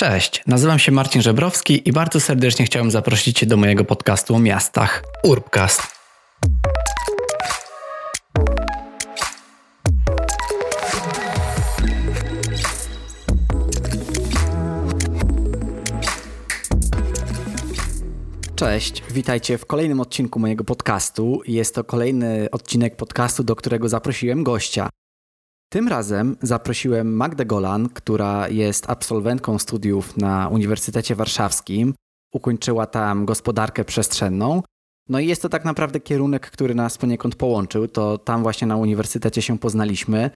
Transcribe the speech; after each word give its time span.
Cześć, 0.00 0.42
nazywam 0.46 0.78
się 0.78 0.92
Marcin 0.92 1.22
Żebrowski 1.22 1.88
i 1.88 1.92
bardzo 1.92 2.20
serdecznie 2.20 2.64
chciałem 2.64 2.90
zaprosić 2.90 3.38
Cię 3.38 3.46
do 3.46 3.56
mojego 3.56 3.84
podcastu 3.84 4.34
o 4.34 4.38
miastach 4.38 5.04
Urbcast. 5.24 5.82
Cześć, 18.56 19.02
witajcie 19.10 19.58
w 19.58 19.66
kolejnym 19.66 20.00
odcinku 20.00 20.38
mojego 20.38 20.64
podcastu. 20.64 21.40
Jest 21.46 21.74
to 21.74 21.84
kolejny 21.84 22.48
odcinek 22.52 22.96
podcastu, 22.96 23.44
do 23.44 23.56
którego 23.56 23.88
zaprosiłem 23.88 24.44
gościa. 24.44 24.88
Tym 25.70 25.88
razem 25.88 26.36
zaprosiłem 26.42 27.16
Magdę 27.16 27.46
Golan, 27.46 27.88
która 27.88 28.48
jest 28.48 28.90
absolwentką 28.90 29.58
studiów 29.58 30.16
na 30.16 30.48
Uniwersytecie 30.48 31.14
Warszawskim. 31.14 31.94
Ukończyła 32.34 32.86
tam 32.86 33.26
gospodarkę 33.26 33.84
przestrzenną. 33.84 34.62
No 35.08 35.20
i 35.20 35.26
jest 35.26 35.42
to 35.42 35.48
tak 35.48 35.64
naprawdę 35.64 36.00
kierunek, 36.00 36.50
który 36.50 36.74
nas 36.74 36.98
poniekąd 36.98 37.36
połączył. 37.36 37.88
To 37.88 38.18
tam 38.18 38.42
właśnie 38.42 38.66
na 38.66 38.76
uniwersytecie 38.76 39.42
się 39.42 39.58
poznaliśmy. 39.58 40.30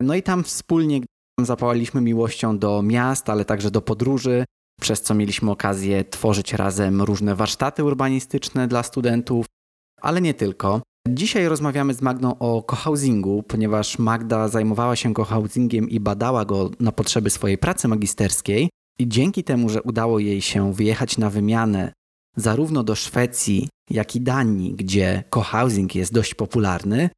No 0.00 0.14
i 0.14 0.22
tam 0.22 0.44
wspólnie 0.44 1.00
zapałaliśmy 1.40 2.00
miłością 2.00 2.58
do 2.58 2.82
miast, 2.82 3.30
ale 3.30 3.44
także 3.44 3.70
do 3.70 3.82
podróży, 3.82 4.44
przez 4.80 5.02
co 5.02 5.14
mieliśmy 5.14 5.50
okazję 5.50 6.04
tworzyć 6.04 6.52
razem 6.52 7.02
różne 7.02 7.34
warsztaty 7.34 7.84
urbanistyczne 7.84 8.68
dla 8.68 8.82
studentów, 8.82 9.46
ale 10.00 10.20
nie 10.20 10.34
tylko. 10.34 10.82
Dzisiaj 11.08 11.48
rozmawiamy 11.48 11.94
z 11.94 12.02
Magdą 12.02 12.38
o 12.38 12.62
cohousingu, 12.62 13.42
ponieważ 13.42 13.98
Magda 13.98 14.48
zajmowała 14.48 14.96
się 14.96 15.14
cohousingiem 15.14 15.90
i 15.90 16.00
badała 16.00 16.44
go 16.44 16.70
na 16.80 16.92
potrzeby 16.92 17.30
swojej 17.30 17.58
pracy 17.58 17.88
magisterskiej. 17.88 18.68
I 18.98 19.08
dzięki 19.08 19.44
temu, 19.44 19.68
że 19.68 19.82
udało 19.82 20.18
jej 20.18 20.42
się 20.42 20.72
wyjechać 20.72 21.18
na 21.18 21.30
wymianę 21.30 21.92
zarówno 22.36 22.82
do 22.82 22.94
Szwecji, 22.94 23.68
jak 23.90 24.16
i 24.16 24.20
Danii, 24.20 24.74
gdzie 24.74 25.24
cohousing 25.30 25.94
jest 25.94 26.12
dość 26.12 26.34
popularny, 26.34 27.10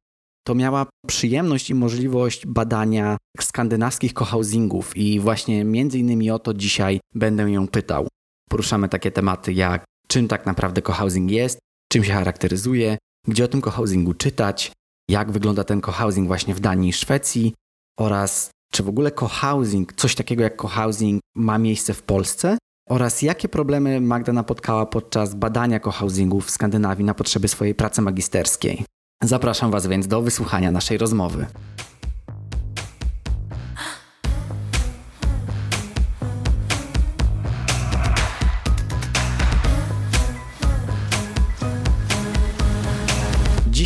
to 0.47 0.55
miała 0.55 0.85
przyjemność 1.07 1.69
i 1.69 1.75
możliwość 1.75 2.45
badania 2.47 3.17
skandynawskich 3.39 4.13
cohousingów 4.13 4.97
i 4.97 5.19
właśnie 5.19 5.63
między 5.63 5.99
innymi 5.99 6.31
o 6.31 6.39
to 6.39 6.53
dzisiaj 6.53 6.99
będę 7.15 7.51
ją 7.51 7.67
pytał. 7.67 8.07
Poruszamy 8.49 8.89
takie 8.89 9.11
tematy 9.11 9.53
jak 9.53 9.85
czym 10.07 10.27
tak 10.27 10.45
naprawdę 10.45 10.81
cohousing 10.81 11.31
jest, 11.31 11.59
czym 11.91 12.03
się 12.03 12.13
charakteryzuje, 12.13 12.97
gdzie 13.27 13.45
o 13.45 13.47
tym 13.47 13.61
cohousingu 13.61 14.13
czytać, 14.13 14.71
jak 15.09 15.31
wygląda 15.31 15.63
ten 15.63 15.81
cohousing 15.81 16.27
właśnie 16.27 16.55
w 16.55 16.59
Danii 16.59 16.89
i 16.89 16.93
Szwecji 16.93 17.53
oraz 17.99 18.49
czy 18.71 18.83
w 18.83 18.89
ogóle 18.89 19.11
cohousing, 19.11 19.93
coś 19.93 20.15
takiego 20.15 20.43
jak 20.43 20.55
cohousing 20.55 21.21
ma 21.35 21.57
miejsce 21.57 21.93
w 21.93 22.03
Polsce 22.03 22.57
oraz 22.89 23.21
jakie 23.21 23.49
problemy 23.49 24.01
Magda 24.01 24.33
napotkała 24.33 24.85
podczas 24.85 25.35
badania 25.35 25.79
cohousingu 25.79 26.41
w 26.41 26.49
Skandynawii 26.49 27.05
na 27.05 27.13
potrzeby 27.13 27.47
swojej 27.47 27.75
pracy 27.75 28.01
magisterskiej. 28.01 28.85
Zapraszam 29.23 29.71
Was 29.71 29.87
więc 29.87 30.07
do 30.07 30.21
wysłuchania 30.21 30.71
naszej 30.71 30.97
rozmowy. 30.97 31.45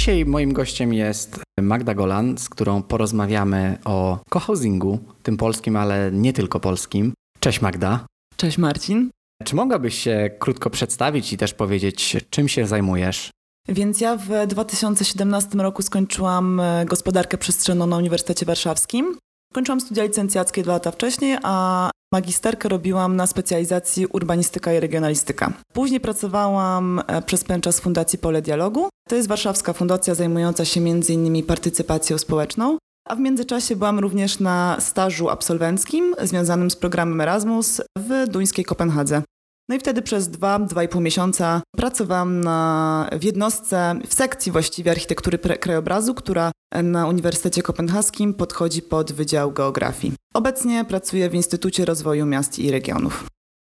Dzisiaj 0.03 0.25
moim 0.25 0.53
gościem 0.53 0.93
jest 0.93 1.39
Magda 1.61 1.93
Golan, 1.93 2.37
z 2.37 2.49
którą 2.49 2.81
porozmawiamy 2.83 3.77
o 3.85 4.19
cohousingu, 4.29 4.99
tym 5.23 5.37
polskim, 5.37 5.75
ale 5.75 6.11
nie 6.11 6.33
tylko 6.33 6.59
polskim. 6.59 7.13
Cześć 7.39 7.61
Magda. 7.61 8.05
Cześć 8.37 8.57
Marcin. 8.57 9.09
Czy 9.43 9.55
mogłabyś 9.55 9.99
się 9.99 10.29
krótko 10.39 10.69
przedstawić 10.69 11.33
i 11.33 11.37
też 11.37 11.53
powiedzieć, 11.53 12.17
czym 12.29 12.47
się 12.47 12.67
zajmujesz? 12.67 13.31
Więc 13.67 14.01
ja 14.01 14.17
w 14.17 14.47
2017 14.47 15.57
roku 15.57 15.81
skończyłam 15.81 16.59
e, 16.59 16.85
gospodarkę 16.85 17.37
przestrzenną 17.37 17.87
na 17.87 17.97
Uniwersytecie 17.97 18.45
Warszawskim. 18.45 19.17
Kończyłam 19.53 19.81
studia 19.81 20.03
licencjackie 20.03 20.63
dwa 20.63 20.73
lata 20.73 20.91
wcześniej, 20.91 21.37
a 21.43 21.89
magisterkę 22.13 22.69
robiłam 22.69 23.15
na 23.15 23.27
specjalizacji 23.27 24.05
urbanistyka 24.05 24.73
i 24.73 24.79
regionalistyka. 24.79 25.53
Później 25.73 25.99
pracowałam 25.99 27.01
e, 27.07 27.21
przez 27.21 27.43
pewien 27.43 27.61
Fundacji 27.81 28.19
Pole 28.19 28.41
Dialogu. 28.41 28.89
To 29.09 29.15
jest 29.15 29.27
warszawska 29.27 29.73
fundacja 29.73 30.15
zajmująca 30.15 30.65
się 30.65 30.81
m.in. 30.81 31.43
partycypacją 31.43 32.17
społeczną. 32.17 32.77
A 33.09 33.15
w 33.15 33.19
międzyczasie 33.19 33.75
byłam 33.75 33.99
również 33.99 34.39
na 34.39 34.77
stażu 34.79 35.29
absolwenckim 35.29 36.15
związanym 36.21 36.71
z 36.71 36.75
programem 36.75 37.21
Erasmus 37.21 37.81
w 37.97 38.27
duńskiej 38.27 38.65
Kopenhadze. 38.65 39.21
No 39.69 39.75
i 39.75 39.79
wtedy 39.79 40.01
przez 40.01 40.29
dwa, 40.29 40.59
dwa 40.59 40.83
i 40.83 40.87
pół 40.87 41.01
miesiąca 41.01 41.61
pracowałam 41.77 42.41
na, 42.41 43.09
w 43.19 43.23
jednostce, 43.23 43.99
w 44.07 44.13
sekcji 44.13 44.51
właściwie 44.51 44.91
architektury 44.91 45.37
krajobrazu, 45.37 46.13
która 46.13 46.51
na 46.83 47.07
Uniwersytecie 47.07 47.61
Kopenhaskim 47.61 48.33
podchodzi 48.33 48.81
pod 48.81 49.11
Wydział 49.11 49.51
Geografii. 49.51 50.13
Obecnie 50.33 50.85
pracuję 50.85 51.29
w 51.29 51.35
Instytucie 51.35 51.85
Rozwoju 51.85 52.25
Miast 52.25 52.59
i 52.59 52.71
Regionów. 52.71 53.27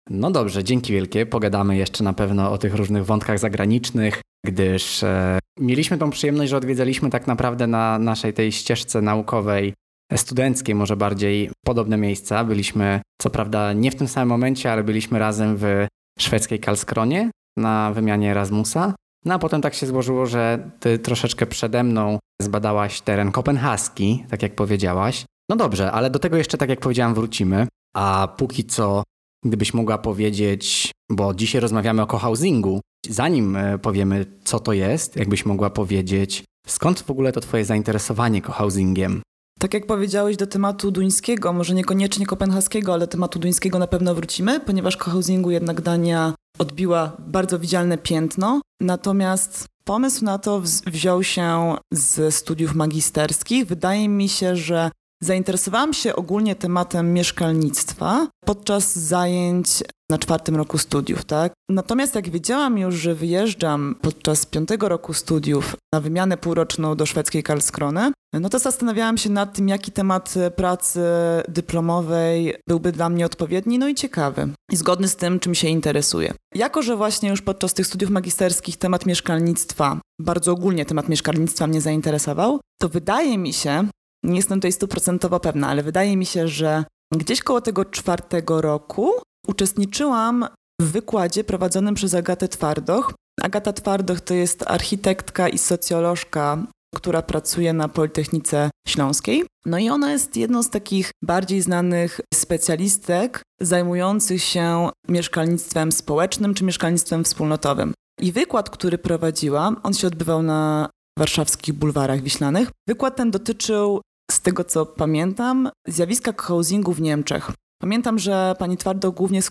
No 0.10 0.32
dobrze, 0.32 0.64
dzięki 0.64 0.94
wielkie. 0.94 1.26
Pogadamy 1.26 1.78
jeszcze 1.78 2.04
na 2.04 2.14
pewno 2.14 2.52
o 2.52 2.58
tych 2.58 2.76
różnych 2.76 3.06
wątkach 3.06 3.40
zagranicznych, 3.40 4.22
gdyż 4.46 5.04
e, 5.04 5.40
mieliśmy 5.60 5.98
tą 5.98 6.10
przyjemność, 6.10 6.50
że 6.50 6.58
odwiedzaliśmy 6.58 7.10
tak 7.10 7.28
naprawdę 7.28 7.68
na 7.68 8.00
naszej 8.00 8.34
tej 8.34 8.52
ścieżce 8.52 9.02
naukowej 9.02 9.74
studenckiej 10.16 10.76
może 10.76 10.98
bardziej 10.98 11.52
podobne 11.66 11.98
miejsca. 11.98 12.44
Byliśmy, 12.44 13.02
co 13.22 13.30
prawda 13.30 13.74
nie 13.74 13.92
w 13.92 13.96
tym 13.96 14.08
samym 14.08 14.30
momencie, 14.30 14.72
ale 14.72 14.84
byliśmy 14.84 15.20
razem 15.20 15.58
w 15.58 15.88
szwedzkiej 16.20 16.60
Karlskronie 16.60 17.32
na 17.58 17.92
wymianie 17.94 18.32
Erasmusa. 18.32 18.94
No 19.26 19.34
a 19.34 19.40
potem 19.40 19.62
tak 19.62 19.74
się 19.74 19.88
złożyło, 19.88 20.26
że 20.26 20.70
ty 20.80 21.00
troszeczkę 21.00 21.46
przede 21.46 21.84
mną 21.84 22.20
zbadałaś 22.42 23.02
teren 23.02 23.32
kopenhaski, 23.32 24.26
tak 24.30 24.44
jak 24.44 24.56
powiedziałaś. 24.56 25.26
No 25.50 25.56
dobrze, 25.56 25.92
ale 25.92 26.10
do 26.10 26.20
tego 26.20 26.38
jeszcze, 26.38 26.58
tak 26.58 26.70
jak 26.70 26.80
powiedziałam, 26.80 27.14
wrócimy. 27.14 27.68
A 27.96 28.28
póki 28.38 28.64
co, 28.64 29.04
gdybyś 29.46 29.74
mogła 29.74 29.98
powiedzieć, 29.98 30.92
bo 31.12 31.34
dzisiaj 31.34 31.62
rozmawiamy 31.62 32.02
o 32.02 32.08
cohousingu, 32.08 32.82
zanim 33.10 33.56
e, 33.56 33.80
powiemy, 33.80 34.26
co 34.44 34.60
to 34.60 34.74
jest, 34.74 35.16
jakbyś 35.16 35.46
mogła 35.46 35.70
powiedzieć, 35.70 36.44
skąd 36.68 37.02
w 37.02 37.12
ogóle 37.12 37.32
to 37.32 37.42
twoje 37.42 37.66
zainteresowanie 37.66 38.42
cohousingiem? 38.42 39.22
Tak 39.60 39.74
jak 39.74 39.86
powiedziałeś 39.86 40.38
do 40.38 40.48
tematu 40.48 40.92
duńskiego, 40.92 41.54
może 41.54 41.74
niekoniecznie 41.74 42.26
kopenhaskiego, 42.26 42.94
ale 42.94 43.08
tematu 43.08 43.40
duńskiego 43.40 43.80
na 43.80 43.88
pewno 43.88 44.16
wrócimy, 44.16 44.60
ponieważ 44.60 44.98
cohousingu 44.98 45.52
jednak 45.52 45.82
Dania 45.82 46.34
odbiła 46.60 47.18
bardzo 47.20 47.60
widzialne 47.60 47.98
piętno. 47.98 48.62
Natomiast 48.82 49.66
pomysł 49.84 50.26
na 50.26 50.38
to 50.38 50.62
wziął 50.86 51.24
się 51.24 51.76
z 51.94 52.36
studiów 52.36 52.76
magisterskich. 52.76 53.66
Wydaje 53.66 54.10
mi 54.10 54.30
się, 54.30 54.56
że 54.56 54.92
zainteresowałam 55.25 55.94
się 55.94 56.16
ogólnie 56.16 56.56
tematem 56.56 57.13
mieszkalnictwa 57.13 58.28
podczas 58.46 58.96
zajęć 58.96 59.68
na 60.12 60.18
czwartym 60.18 60.56
roku 60.56 60.78
studiów, 60.78 61.25
tak? 61.25 61.53
Natomiast 61.69 62.16
jak 62.16 62.30
wiedziałam 62.30 62.78
już, 62.78 62.96
że 62.96 63.16
wyjeżdżam 63.16 63.96
podczas 64.02 64.46
piątego 64.46 64.90
roku 64.90 65.14
studiów 65.14 65.75
na 65.94 66.02
wymianę 66.02 66.38
półroczną 66.38 66.96
do 66.96 67.06
szwedzkiej 67.06 67.44
Karlskrony, 67.44 68.12
no 68.34 68.50
to 68.50 68.59
zastanawiałam 68.59 69.18
się 69.18 69.30
nad 69.30 69.53
tym, 69.53 69.69
jaki 69.69 69.91
temat 69.91 70.34
pracy 70.56 71.02
dyplomowej 71.47 72.56
byłby 72.68 72.91
dla 72.91 73.09
mnie 73.09 73.25
odpowiedni, 73.25 73.80
no 73.80 73.88
i 73.88 73.96
ciekawy 73.96 74.47
i 74.72 74.75
zgodny 74.75 75.08
z 75.08 75.16
tym, 75.16 75.40
czym 75.40 75.56
się 75.56 75.68
interesuję. 75.68 76.34
Jako, 76.56 76.81
że 76.81 76.96
właśnie 76.96 77.30
już 77.30 77.41
podczas 77.41 77.74
tych 77.74 77.88
studiów 77.88 78.12
magisterskich 78.12 78.78
temat 78.78 79.06
mieszkalnictwa, 79.06 80.00
bardzo 80.22 80.52
ogólnie 80.52 80.85
temat 80.85 81.09
mieszkalnictwa 81.09 81.68
mnie 81.68 81.81
zainteresował, 81.81 82.59
to 82.81 82.90
wydaje 82.90 83.38
mi 83.38 83.53
się, 83.53 83.88
nie 84.25 84.36
jestem 84.36 84.59
tutaj 84.59 84.72
stuprocentowo 84.72 85.40
pewna, 85.40 85.68
ale 85.68 85.84
wydaje 85.84 86.18
mi 86.18 86.25
się, 86.25 86.47
że 86.47 86.86
gdzieś 87.13 87.41
koło 87.41 87.62
tego 87.62 87.86
czwartego 87.86 88.62
roku 88.62 89.12
uczestniczyłam 89.47 90.47
w 90.82 90.91
wykładzie 90.91 91.44
prowadzonym 91.44 91.96
przez 91.96 92.14
Agatę 92.14 92.47
Twardoch. 92.47 93.14
Agata 93.41 93.73
Twardoch 93.73 94.22
to 94.22 94.34
jest 94.34 94.64
architektka 94.67 95.50
i 95.50 95.58
socjolożka, 95.58 96.58
która 96.96 97.22
pracuje 97.22 97.73
na 97.73 97.88
Politechnice 97.88 98.70
Śląskiej. 98.88 99.46
No 99.66 99.78
i 99.78 99.90
ona 99.90 100.11
jest 100.11 100.38
jedną 100.38 100.64
z 100.64 100.70
takich 100.70 101.11
bardziej 101.23 101.61
znanych 101.61 102.22
specjalistek 102.34 103.41
zajmujących 103.61 104.44
się 104.44 104.90
mieszkalnictwem 105.09 105.91
społecznym 105.91 106.53
czy 106.53 106.64
mieszkalnictwem 106.64 107.23
wspólnotowym. 107.23 107.94
I 108.22 108.32
wykład, 108.32 108.70
który 108.70 108.97
prowadziła, 108.97 109.76
on 109.84 109.94
się 109.94 110.08
odbywał 110.08 110.44
na 110.44 110.90
warszawskich 111.20 111.73
bulwarach 111.73 112.22
wiślanych. 112.22 112.70
Wykład 112.88 113.16
ten 113.16 113.32
dotyczył, 113.32 114.02
z 114.32 114.42
tego 114.42 114.64
co 114.64 114.86
pamiętam, 114.86 115.70
zjawiska 115.88 116.34
housingu 116.38 116.94
w 116.94 117.02
Niemczech. 117.02 117.52
Pamiętam, 117.82 118.20
że 118.20 118.56
pani 118.60 118.78
Twardo 118.78 119.12
głównie 119.12 119.42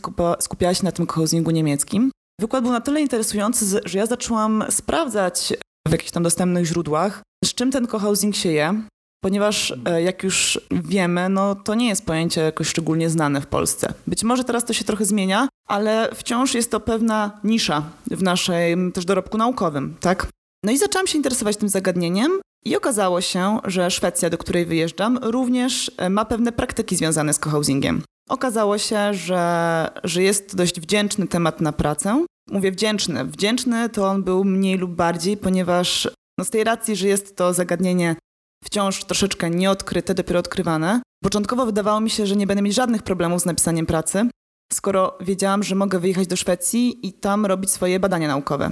skupiała 0.40 0.74
się 0.74 0.84
na 0.84 0.92
tym 0.92 1.06
housingu 1.06 1.50
niemieckim. 1.50 2.10
Wykład 2.40 2.62
był 2.62 2.72
na 2.72 2.80
tyle 2.80 3.00
interesujący, 3.00 3.80
że 3.84 3.98
ja 3.98 4.06
zaczęłam 4.06 4.64
sprawdzać 4.70 5.52
w 5.88 5.92
jakichś 5.92 6.10
tam 6.10 6.22
dostępnych 6.22 6.64
źródłach, 6.66 7.22
z 7.44 7.54
czym 7.54 7.70
ten 7.70 7.86
cohousing 7.86 8.36
się 8.36 8.52
je. 8.52 8.82
ponieważ 9.24 9.74
e, 9.84 10.02
jak 10.02 10.22
już 10.22 10.60
wiemy, 10.70 11.28
no 11.28 11.54
to 11.54 11.74
nie 11.74 11.88
jest 11.88 12.06
pojęcie 12.06 12.40
jakoś 12.40 12.68
szczególnie 12.68 13.10
znane 13.10 13.40
w 13.40 13.46
Polsce. 13.46 13.94
Być 14.06 14.24
może 14.24 14.44
teraz 14.44 14.64
to 14.64 14.72
się 14.72 14.84
trochę 14.84 15.04
zmienia, 15.04 15.48
ale 15.68 16.08
wciąż 16.14 16.54
jest 16.54 16.70
to 16.70 16.80
pewna 16.80 17.40
nisza 17.44 17.82
w 18.10 18.22
naszym 18.22 18.92
też 18.92 19.04
dorobku 19.04 19.38
naukowym, 19.38 19.96
tak? 20.00 20.26
No 20.64 20.72
i 20.72 20.78
zaczęłam 20.78 21.06
się 21.06 21.18
interesować 21.18 21.56
tym 21.56 21.68
zagadnieniem 21.68 22.32
i 22.64 22.76
okazało 22.76 23.20
się, 23.20 23.58
że 23.64 23.90
Szwecja, 23.90 24.30
do 24.30 24.38
której 24.38 24.66
wyjeżdżam, 24.66 25.18
również 25.22 25.90
e, 25.96 26.10
ma 26.10 26.24
pewne 26.24 26.52
praktyki 26.52 26.96
związane 26.96 27.32
z 27.32 27.38
cohousingiem. 27.38 28.02
Okazało 28.28 28.78
się, 28.78 29.14
że, 29.14 29.88
że 30.04 30.22
jest 30.22 30.50
to 30.50 30.56
dość 30.56 30.80
wdzięczny 30.80 31.26
temat 31.26 31.60
na 31.60 31.72
pracę. 31.72 32.24
Mówię 32.50 32.72
wdzięczny. 32.72 33.24
Wdzięczny 33.24 33.88
to 33.88 34.06
on 34.08 34.22
był 34.22 34.44
mniej 34.44 34.78
lub 34.78 34.90
bardziej, 34.90 35.36
ponieważ 35.36 36.08
no 36.38 36.44
z 36.44 36.50
tej 36.50 36.64
racji, 36.64 36.96
że 36.96 37.08
jest 37.08 37.36
to 37.36 37.52
zagadnienie 37.52 38.16
wciąż 38.64 39.04
troszeczkę 39.04 39.50
nieodkryte, 39.50 40.14
dopiero 40.14 40.40
odkrywane. 40.40 41.02
Początkowo 41.22 41.66
wydawało 41.66 42.00
mi 42.00 42.10
się, 42.10 42.26
że 42.26 42.36
nie 42.36 42.46
będę 42.46 42.62
mieć 42.62 42.74
żadnych 42.74 43.02
problemów 43.02 43.40
z 43.40 43.46
napisaniem 43.46 43.86
pracy, 43.86 44.28
skoro 44.72 45.18
wiedziałam, 45.20 45.62
że 45.62 45.74
mogę 45.74 45.98
wyjechać 45.98 46.26
do 46.26 46.36
Szwecji 46.36 47.06
i 47.06 47.12
tam 47.12 47.46
robić 47.46 47.70
swoje 47.70 48.00
badania 48.00 48.28
naukowe. 48.28 48.70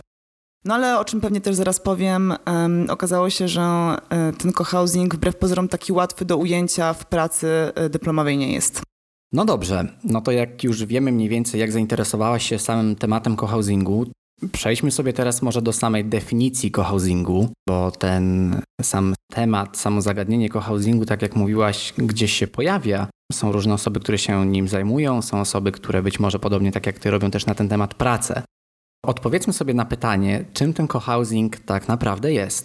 No 0.64 0.74
ale 0.74 0.98
o 0.98 1.04
czym 1.04 1.20
pewnie 1.20 1.40
też 1.40 1.54
zaraz 1.54 1.80
powiem, 1.80 2.34
um, 2.46 2.90
okazało 2.90 3.30
się, 3.30 3.48
że 3.48 3.60
um, 3.60 3.98
ten 4.38 4.52
cohousing 4.52 5.14
wbrew 5.14 5.36
pozorom 5.36 5.68
taki 5.68 5.92
łatwy 5.92 6.24
do 6.24 6.36
ujęcia 6.36 6.92
w 6.92 7.06
pracy 7.06 7.72
um, 7.76 7.90
dyplomowej 7.90 8.38
nie 8.38 8.52
jest. 8.52 8.82
No 9.32 9.44
dobrze, 9.44 9.88
no 10.04 10.20
to 10.20 10.32
jak 10.32 10.64
już 10.64 10.84
wiemy 10.84 11.12
mniej 11.12 11.28
więcej, 11.28 11.60
jak 11.60 11.72
zainteresowałaś 11.72 12.48
się 12.48 12.58
samym 12.58 12.96
tematem 12.96 13.36
cohousingu, 13.36 14.06
przejdźmy 14.52 14.90
sobie 14.90 15.12
teraz 15.12 15.42
może 15.42 15.62
do 15.62 15.72
samej 15.72 16.04
definicji 16.04 16.70
cohousingu, 16.70 17.48
bo 17.68 17.90
ten 17.90 18.56
sam 18.82 19.14
temat, 19.32 19.78
samo 19.78 20.02
zagadnienie 20.02 20.48
cohousingu, 20.48 21.06
tak 21.06 21.22
jak 21.22 21.36
mówiłaś, 21.36 21.94
gdzieś 21.98 22.32
się 22.32 22.46
pojawia. 22.46 23.06
Są 23.32 23.52
różne 23.52 23.74
osoby, 23.74 24.00
które 24.00 24.18
się 24.18 24.46
nim 24.46 24.68
zajmują, 24.68 25.22
są 25.22 25.40
osoby, 25.40 25.72
które 25.72 26.02
być 26.02 26.20
może 26.20 26.38
podobnie 26.38 26.72
tak 26.72 26.86
jak 26.86 26.98
ty 26.98 27.10
robią 27.10 27.30
też 27.30 27.46
na 27.46 27.54
ten 27.54 27.68
temat 27.68 27.94
pracę. 27.94 28.42
Odpowiedzmy 29.06 29.52
sobie 29.52 29.74
na 29.74 29.84
pytanie, 29.84 30.44
czym 30.52 30.74
ten 30.74 30.88
cohousing 30.88 31.56
tak 31.56 31.88
naprawdę 31.88 32.32
jest. 32.32 32.64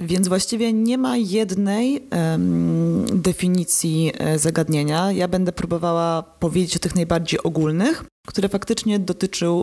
Więc 0.00 0.28
właściwie 0.28 0.72
nie 0.72 0.98
ma 0.98 1.16
jednej 1.16 2.08
um, 2.12 3.06
definicji 3.22 4.12
e, 4.18 4.38
zagadnienia. 4.38 5.12
Ja 5.12 5.28
będę 5.28 5.52
próbowała 5.52 6.22
powiedzieć 6.22 6.76
o 6.76 6.78
tych 6.78 6.94
najbardziej 6.94 7.42
ogólnych, 7.42 8.04
które 8.26 8.48
faktycznie 8.48 8.98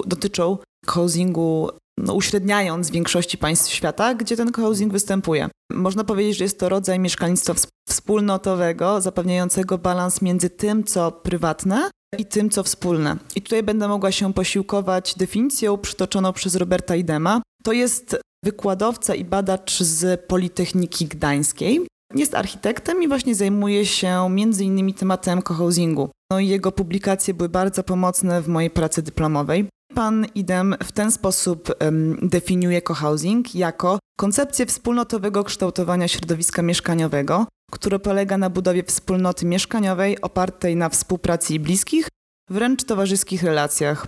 dotyczą 0.06 0.58
housingu, 0.88 1.70
no, 1.98 2.14
uśredniając 2.14 2.92
większości 2.92 3.38
państw 3.38 3.72
świata, 3.72 4.16
gdzie 4.16 4.38
ten 4.38 4.54
housing 4.54 4.92
występuje. 4.94 5.50
Można 5.74 6.04
powiedzieć, 6.04 6.38
że 6.38 6.44
jest 6.44 6.60
to 6.60 6.70
rodzaj 6.70 7.00
mieszkalnictwa 7.00 7.54
wspólnotowego, 7.90 9.02
zapewniającego 9.02 9.78
balans 9.78 10.22
między 10.22 10.50
tym, 10.50 10.84
co 10.84 11.12
prywatne, 11.12 11.90
i 12.18 12.26
tym, 12.26 12.50
co 12.50 12.64
wspólne. 12.64 13.18
I 13.36 13.42
tutaj 13.42 13.64
będę 13.64 13.88
mogła 13.88 14.12
się 14.12 14.34
posiłkować 14.34 15.16
definicją 15.16 15.78
przytoczoną 15.78 16.34
przez 16.34 16.56
Roberta 16.56 16.96
Idema. 16.96 17.42
To 17.64 17.74
jest 17.74 18.18
wykładowca 18.46 19.16
i 19.16 19.26
badacz 19.26 19.80
z 19.80 20.26
Politechniki 20.26 21.06
Gdańskiej. 21.06 21.88
Jest 22.16 22.36
architektem 22.36 23.04
i 23.04 23.08
właśnie 23.08 23.36
zajmuje 23.36 23.86
się 23.86 24.30
między 24.30 24.64
innymi 24.64 24.94
tematem 24.94 25.42
cohousingu. 25.42 26.10
No 26.32 26.40
i 26.40 26.48
jego 26.48 26.72
publikacje 26.72 27.34
były 27.34 27.50
bardzo 27.50 27.84
pomocne 27.84 28.42
w 28.42 28.48
mojej 28.48 28.70
pracy 28.70 29.02
dyplomowej. 29.02 29.68
Pan 29.94 30.26
Idem 30.36 30.76
w 30.84 30.92
ten 30.92 31.12
sposób 31.12 31.70
um, 31.82 32.18
definiuje 32.22 32.82
cohousing 32.82 33.56
jako 33.56 34.00
koncepcję 34.20 34.66
wspólnotowego 34.66 35.44
kształtowania 35.44 36.08
środowiska 36.08 36.62
mieszkaniowego, 36.62 37.48
które 37.72 38.00
polega 38.00 38.38
na 38.38 38.50
budowie 38.50 38.84
wspólnoty 38.84 39.46
mieszkaniowej 39.46 40.22
opartej 40.22 40.76
na 40.76 40.90
współpracy 40.90 41.54
i 41.54 41.60
bliskich, 41.60 42.08
wręcz 42.50 42.84
towarzyskich 42.84 43.44
relacjach. 43.44 44.08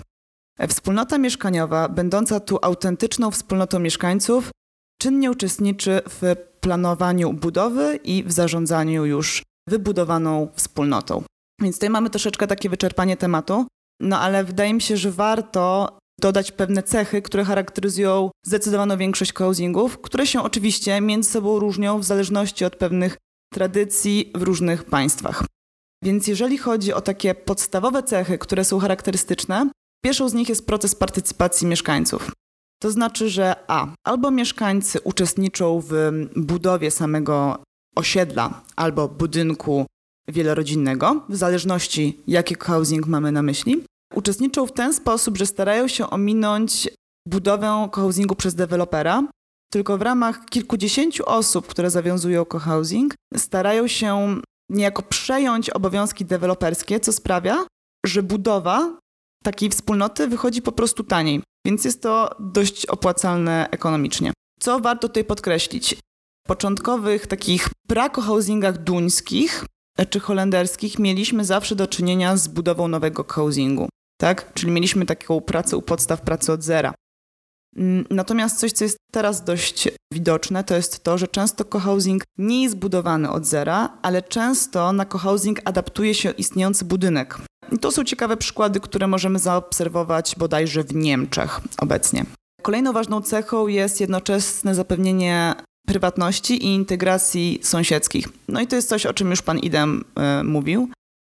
Wspólnota 0.69 1.18
mieszkaniowa, 1.18 1.89
będąca 1.89 2.39
tu 2.39 2.60
autentyczną 2.62 3.31
wspólnotą 3.31 3.80
mieszkańców, 3.80 4.51
czynnie 5.01 5.31
uczestniczy 5.31 6.01
w 6.10 6.36
planowaniu 6.62 7.33
budowy 7.33 8.00
i 8.04 8.24
w 8.24 8.31
zarządzaniu 8.31 9.06
już 9.06 9.44
wybudowaną 9.69 10.48
wspólnotą. 10.56 11.24
Więc 11.62 11.75
tutaj 11.75 11.89
mamy 11.89 12.10
troszeczkę 12.10 12.48
takie 12.48 12.69
wyczerpanie 12.69 13.18
tematu, 13.18 13.65
no 14.01 14.19
ale 14.19 14.44
wydaje 14.44 14.74
mi 14.74 14.81
się, 14.81 14.98
że 14.98 15.12
warto 15.12 15.98
dodać 16.21 16.51
pewne 16.51 16.83
cechy, 16.83 17.21
które 17.21 17.45
charakteryzują 17.45 18.31
zdecydowaną 18.45 18.98
większość 18.98 19.33
cousingów, 19.33 20.01
które 20.01 20.27
się 20.27 20.44
oczywiście 20.44 21.01
między 21.01 21.30
sobą 21.30 21.60
różnią 21.60 22.00
w 22.00 22.04
zależności 22.04 22.65
od 22.65 22.75
pewnych 22.75 23.18
tradycji 23.53 24.31
w 24.35 24.41
różnych 24.41 24.83
państwach. 24.83 25.45
Więc 26.03 26.27
jeżeli 26.27 26.57
chodzi 26.57 26.94
o 26.94 27.01
takie 27.01 27.35
podstawowe 27.35 28.03
cechy, 28.03 28.38
które 28.38 28.65
są 28.65 28.79
charakterystyczne, 28.79 29.69
pierwszą 30.03 30.29
z 30.29 30.33
nich 30.33 30.50
jest 30.50 30.65
proces 30.65 30.95
partycypacji 30.95 31.67
mieszkańców. 31.67 32.31
To 32.81 32.91
znaczy, 32.91 33.29
że 33.29 33.55
A. 33.67 33.88
Albo 34.07 34.31
mieszkańcy 34.31 35.01
uczestniczą 35.01 35.81
w 35.88 36.11
budowie 36.35 36.91
samego 36.91 37.63
osiedla 37.95 38.61
albo 38.75 39.07
budynku 39.07 39.85
wielorodzinnego, 40.27 41.25
w 41.29 41.35
zależności 41.35 42.21
jaki 42.27 42.55
housing 42.55 43.07
mamy 43.07 43.31
na 43.31 43.41
myśli. 43.41 43.83
Uczestniczą 44.15 44.65
w 44.65 44.71
ten 44.71 44.94
sposób, 44.94 45.38
że 45.38 45.45
starają 45.45 45.88
się 45.88 46.09
ominąć 46.09 46.89
budowę 47.27 47.89
cohousingu 47.91 48.35
przez 48.35 48.55
dewelopera, 48.55 49.23
tylko 49.73 49.97
w 49.97 50.01
ramach 50.01 50.45
kilkudziesięciu 50.45 51.23
osób, 51.25 51.67
które 51.67 51.89
zawiązują 51.89 52.45
cohousing, 52.45 53.15
starają 53.37 53.87
się 53.87 54.41
niejako 54.69 55.01
przejąć 55.01 55.69
obowiązki 55.69 56.25
deweloperskie, 56.25 56.99
co 56.99 57.13
sprawia, 57.13 57.65
że 58.05 58.23
budowa 58.23 58.97
takiej 59.43 59.69
wspólnoty 59.69 60.27
wychodzi 60.27 60.61
po 60.61 60.71
prostu 60.71 61.03
taniej, 61.03 61.41
więc 61.65 61.85
jest 61.85 62.01
to 62.01 62.35
dość 62.39 62.85
opłacalne 62.85 63.67
ekonomicznie. 63.71 64.33
Co 64.59 64.79
warto 64.79 65.07
tutaj 65.07 65.23
podkreślić? 65.23 65.95
W 66.45 66.47
początkowych 66.47 67.27
takich 67.27 67.69
prakohousingach 67.87 68.83
duńskich 68.83 69.65
czy 70.09 70.19
holenderskich 70.19 70.99
mieliśmy 70.99 71.45
zawsze 71.45 71.75
do 71.75 71.87
czynienia 71.87 72.37
z 72.37 72.47
budową 72.47 72.87
nowego 72.87 73.25
housingu, 73.27 73.89
tak? 74.21 74.53
Czyli 74.53 74.71
mieliśmy 74.71 75.05
taką 75.05 75.41
pracę 75.41 75.77
u 75.77 75.81
podstaw 75.81 76.21
pracy 76.21 76.51
od 76.51 76.63
zera. 76.63 76.93
Mm, 77.77 78.05
natomiast 78.09 78.59
coś, 78.59 78.71
co 78.71 78.83
jest 78.83 78.97
teraz 79.11 79.43
dość 79.43 79.89
widoczne, 80.13 80.63
to 80.63 80.75
jest 80.75 81.03
to, 81.03 81.17
że 81.17 81.27
często 81.27 81.65
cohousing 81.65 82.23
nie 82.37 82.63
jest 82.63 82.77
budowany 82.77 83.29
od 83.29 83.45
zera, 83.45 83.97
ale 84.01 84.21
często 84.21 84.93
na 84.93 85.05
cohousing 85.05 85.59
adaptuje 85.65 86.13
się 86.13 86.31
istniejący 86.31 86.85
budynek. 86.85 87.37
I 87.71 87.79
to 87.79 87.91
są 87.91 88.03
ciekawe 88.03 88.37
przykłady, 88.37 88.79
które 88.79 89.07
możemy 89.07 89.39
zaobserwować 89.39 90.35
bodajże 90.37 90.83
w 90.83 90.95
Niemczech 90.95 91.62
obecnie. 91.77 92.25
Kolejną 92.62 92.93
ważną 92.93 93.21
cechą 93.21 93.67
jest 93.67 94.01
jednoczesne 94.01 94.75
zapewnienie 94.75 95.55
prywatności 95.88 96.65
i 96.65 96.75
integracji 96.75 97.59
sąsiedzkich. 97.63 98.27
No 98.48 98.62
i 98.62 98.67
to 98.67 98.75
jest 98.75 98.89
coś, 98.89 99.05
o 99.05 99.13
czym 99.13 99.29
już 99.29 99.41
pan 99.41 99.59
Idem 99.59 100.03
y, 100.41 100.43
mówił. 100.43 100.89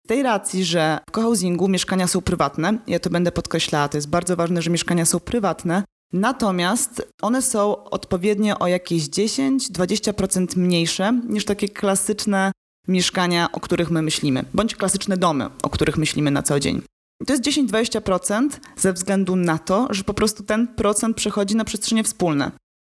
Z 0.05 0.07
tej 0.07 0.23
racji, 0.23 0.65
że 0.65 0.99
w 1.09 1.11
cohousingu 1.11 1.67
mieszkania 1.67 2.07
są 2.07 2.21
prywatne, 2.21 2.77
ja 2.87 2.99
to 2.99 3.09
będę 3.09 3.31
podkreślała, 3.31 3.87
to 3.87 3.97
jest 3.97 4.09
bardzo 4.09 4.35
ważne, 4.35 4.61
że 4.61 4.71
mieszkania 4.71 5.05
są 5.05 5.19
prywatne, 5.19 5.83
Natomiast 6.15 7.07
one 7.21 7.41
są 7.41 7.83
odpowiednio 7.83 8.59
o 8.59 8.67
jakieś 8.67 9.03
10-20% 9.03 10.57
mniejsze 10.57 11.21
niż 11.29 11.45
takie 11.45 11.69
klasyczne 11.69 12.51
mieszkania, 12.87 13.51
o 13.51 13.59
których 13.59 13.91
my 13.91 14.01
myślimy, 14.01 14.45
bądź 14.53 14.75
klasyczne 14.75 15.17
domy, 15.17 15.49
o 15.63 15.69
których 15.69 15.97
myślimy 15.97 16.31
na 16.31 16.43
co 16.43 16.59
dzień. 16.59 16.81
To 17.27 17.33
jest 17.33 17.45
10-20% 17.45 18.49
ze 18.77 18.93
względu 18.93 19.35
na 19.35 19.57
to, 19.57 19.87
że 19.89 20.03
po 20.03 20.13
prostu 20.13 20.43
ten 20.43 20.67
procent 20.67 21.17
przechodzi 21.17 21.55
na 21.55 21.65
przestrzenie 21.65 22.03
wspólne. 22.03 22.51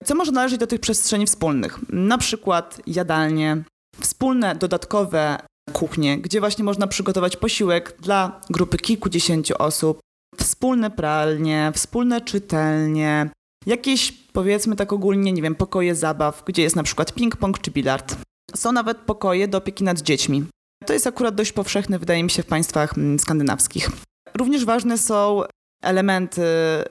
Co 0.06 0.16
może 0.16 0.32
należeć 0.32 0.60
do 0.60 0.68
tych 0.68 0.80
przestrzeni 0.80 1.26
wspólnych? 1.26 1.80
Na 1.90 2.18
przykład 2.18 2.82
jadalnie, 2.88 3.64
wspólne 4.00 4.56
dodatkowe 4.56 5.38
kuchnie, 5.74 6.18
gdzie 6.18 6.40
właśnie 6.40 6.64
można 6.64 6.88
przygotować 6.88 7.38
posiłek 7.38 7.96
dla 8.02 8.42
grupy 8.50 8.78
kilkudziesięciu 8.78 9.56
osób, 9.58 10.00
wspólne 10.38 10.92
pralnie, 10.92 11.72
wspólne 11.76 12.22
czytelnie, 12.22 13.30
jakieś 13.66 14.12
powiedzmy 14.12 14.76
tak 14.76 14.94
ogólnie, 14.94 15.34
nie 15.34 15.42
wiem, 15.42 15.56
pokoje 15.56 15.96
zabaw, 15.96 16.44
gdzie 16.46 16.62
jest 16.62 16.76
na 16.76 16.84
przykład 16.84 17.14
ping-pong 17.14 17.62
czy 17.62 17.72
bilard. 17.72 18.16
Są 18.56 18.72
nawet 18.72 18.98
pokoje 18.98 19.48
do 19.48 19.58
opieki 19.58 19.84
nad 19.84 20.02
dziećmi. 20.02 20.46
To 20.86 20.94
jest 20.94 21.08
akurat 21.08 21.36
dość 21.36 21.52
powszechne, 21.52 22.00
wydaje 22.00 22.24
mi 22.24 22.30
się, 22.30 22.44
w 22.44 22.46
państwach 22.46 22.98
mm, 22.98 23.20
skandynawskich. 23.20 23.90
Również 24.38 24.66
ważne 24.66 24.98
są 24.98 25.42
elementy 25.84 26.42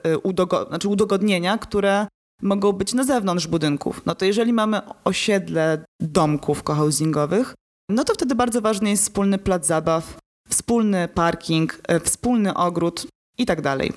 y, 0.07 0.17
udogo 0.23 0.65
znaczy 0.69 0.87
udogodnienia, 0.87 1.57
które 1.57 2.07
mogą 2.41 2.71
być 2.71 2.93
na 2.93 3.03
zewnątrz 3.03 3.47
budynków. 3.47 4.01
No 4.05 4.15
to 4.15 4.25
jeżeli 4.25 4.53
mamy 4.53 4.81
osiedle 5.03 5.85
domków 6.01 6.63
cohousingowych, 6.63 7.55
no 7.89 8.03
to 8.03 8.13
wtedy 8.13 8.35
bardzo 8.35 8.61
ważny 8.61 8.89
jest 8.89 9.03
wspólny 9.03 9.37
plac 9.37 9.67
zabaw, 9.67 10.17
wspólny 10.49 11.07
parking, 11.07 11.81
y, 11.91 11.99
wspólny 11.99 12.53
ogród, 12.53 13.07
i 13.39 13.45
tak 13.45 13.61
dalej. 13.61 13.93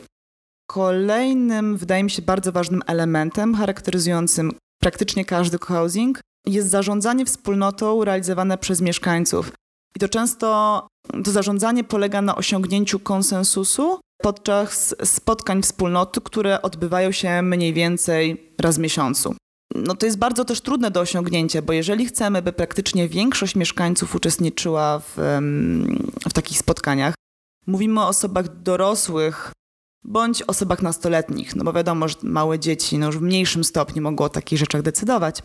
Kolejnym, 0.67 1.77
wydaje 1.77 2.05
mi 2.05 2.11
się, 2.11 2.23
bardzo 2.23 2.53
ważnym 2.53 2.83
elementem 2.87 3.55
charakteryzującym 3.55 4.53
praktycznie 4.83 5.25
każdy 5.25 5.59
housing 5.59 6.21
jest 6.47 6.69
zarządzanie 6.69 7.25
wspólnotą 7.25 8.05
realizowane 8.05 8.59
przez 8.59 8.81
mieszkańców. 8.81 9.53
I 9.97 10.01
to 10.01 10.09
często 10.09 10.87
to 11.25 11.31
zarządzanie 11.31 11.85
polega 11.85 12.23
na 12.23 12.37
osiągnięciu 12.37 12.99
konsensusu 12.99 14.01
podczas 14.23 14.95
spotkań 15.05 15.63
wspólnoty, 15.63 16.21
które 16.21 16.63
odbywają 16.63 17.13
się 17.13 17.43
mniej 17.43 17.73
więcej 17.73 18.53
raz 18.61 18.77
w 18.77 18.81
miesiącu. 18.81 19.35
No 19.75 19.95
to 19.95 20.07
jest 20.07 20.19
bardzo 20.19 20.45
też 20.45 20.61
trudne 20.61 20.91
do 20.91 21.01
osiągnięcia, 21.01 21.63
bo 21.63 21.73
jeżeli 21.73 22.07
chcemy, 22.07 22.43
by 22.43 22.53
praktycznie 22.53 23.09
większość 23.09 23.57
mieszkańców 23.57 24.15
uczestniczyła 24.15 24.99
w, 24.99 25.15
w 26.29 26.33
takich 26.33 26.59
spotkaniach, 26.59 27.15
mówimy 27.67 28.01
o 28.01 28.09
osobach 28.09 28.63
dorosłych 28.63 29.53
bądź 30.05 30.43
osobach 30.43 30.83
nastoletnich, 30.83 31.57
no 31.57 31.65
bo 31.65 31.73
wiadomo, 31.73 32.09
że 32.09 32.17
małe 32.23 32.59
dzieci 32.59 32.99
no 32.99 33.07
już 33.07 33.19
w 33.19 33.23
mniejszym 33.23 33.65
stopniu 33.65 34.03
mogą 34.03 34.25
o 34.25 34.29
takich 34.29 34.59
rzeczach 34.59 34.83
decydować. 34.83 35.43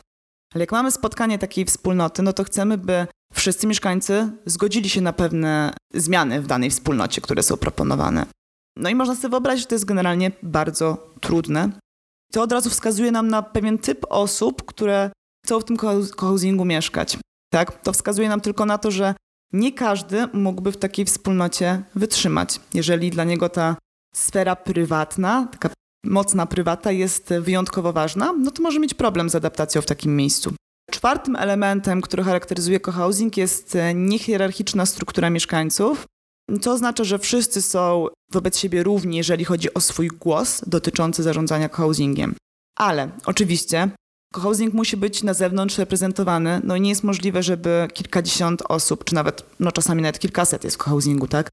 Ale 0.54 0.64
jak 0.64 0.72
mamy 0.72 0.92
spotkanie 0.92 1.40
takiej 1.40 1.66
wspólnoty, 1.66 2.24
no 2.24 2.34
to 2.34 2.44
chcemy, 2.44 2.78
by 2.78 3.08
wszyscy 3.34 3.68
mieszkańcy 3.68 4.32
zgodzili 4.46 4.90
się 4.90 5.02
na 5.02 5.14
pewne 5.14 5.74
zmiany 5.94 6.42
w 6.42 6.48
danej 6.48 6.70
wspólnocie, 6.70 7.22
które 7.22 7.44
są 7.44 7.58
proponowane. 7.58 8.26
No 8.78 8.90
i 8.90 8.96
można 8.96 9.16
sobie 9.16 9.30
wyobrazić, 9.30 9.64
że 9.64 9.68
to 9.68 9.76
jest 9.76 9.86
generalnie 9.86 10.32
bardzo 10.44 11.14
trudne. 11.22 11.70
To 12.32 12.42
od 12.42 12.52
razu 12.52 12.70
wskazuje 12.70 13.12
nam 13.12 13.28
na 13.28 13.42
pewien 13.42 13.78
typ 13.78 14.06
osób, 14.10 14.66
które 14.66 15.12
chcą 15.46 15.60
w 15.60 15.64
tym 15.64 15.78
cohousingu 16.16 16.66
mieszkać. 16.66 17.18
Tak? 17.54 17.82
To 17.82 17.94
wskazuje 17.94 18.30
nam 18.30 18.42
tylko 18.42 18.66
na 18.66 18.78
to, 18.78 18.92
że 18.92 19.16
nie 19.54 19.74
każdy 19.74 20.28
mógłby 20.34 20.72
w 20.72 20.78
takiej 20.78 21.06
wspólnocie 21.06 21.84
wytrzymać. 21.96 22.60
Jeżeli 22.74 23.12
dla 23.12 23.24
niego 23.24 23.50
ta 23.50 23.76
sfera 24.16 24.56
prywatna, 24.56 25.48
taka 25.52 25.70
mocna 26.06 26.46
prywata 26.46 26.92
jest 26.92 27.34
wyjątkowo 27.42 27.94
ważna, 27.94 28.34
no 28.34 28.52
to 28.52 28.64
może 28.64 28.80
mieć 28.80 28.94
problem 28.94 29.30
z 29.30 29.36
adaptacją 29.36 29.82
w 29.82 29.86
takim 29.86 30.16
miejscu. 30.16 30.54
Czwartym 30.92 31.36
elementem, 31.36 32.02
który 32.02 32.24
charakteryzuje 32.24 32.80
cohousing 32.80 33.38
jest 33.38 33.78
niehierarchiczna 33.96 34.86
struktura 34.86 35.30
mieszkańców, 35.30 36.06
co 36.62 36.72
oznacza, 36.72 37.04
że 37.04 37.20
wszyscy 37.20 37.62
są 37.62 38.08
wobec 38.32 38.58
siebie 38.58 38.84
równi, 38.84 39.18
jeżeli 39.18 39.46
chodzi 39.46 39.74
o 39.74 39.82
swój 39.82 40.08
głos 40.08 40.62
dotyczący 40.68 41.24
zarządzania 41.24 41.70
cohousingiem. 41.70 42.36
Ale 42.78 43.10
oczywiście 43.26 43.90
cohousing 44.38 44.74
musi 44.74 44.98
być 44.98 45.24
na 45.24 45.34
zewnątrz 45.34 45.78
reprezentowany. 45.78 46.62
No 46.64 46.76
i 46.76 46.82
nie 46.82 46.90
jest 46.90 47.04
możliwe, 47.04 47.44
żeby 47.44 47.88
kilkadziesiąt 47.94 48.64
osób, 48.70 49.04
czy 49.04 49.16
nawet, 49.16 49.44
no 49.60 49.72
czasami 49.72 50.02
nawet 50.02 50.20
kilkaset 50.20 50.64
jest 50.64 50.76
w 50.76 50.80
cohousingu, 50.80 51.28
tak? 51.28 51.50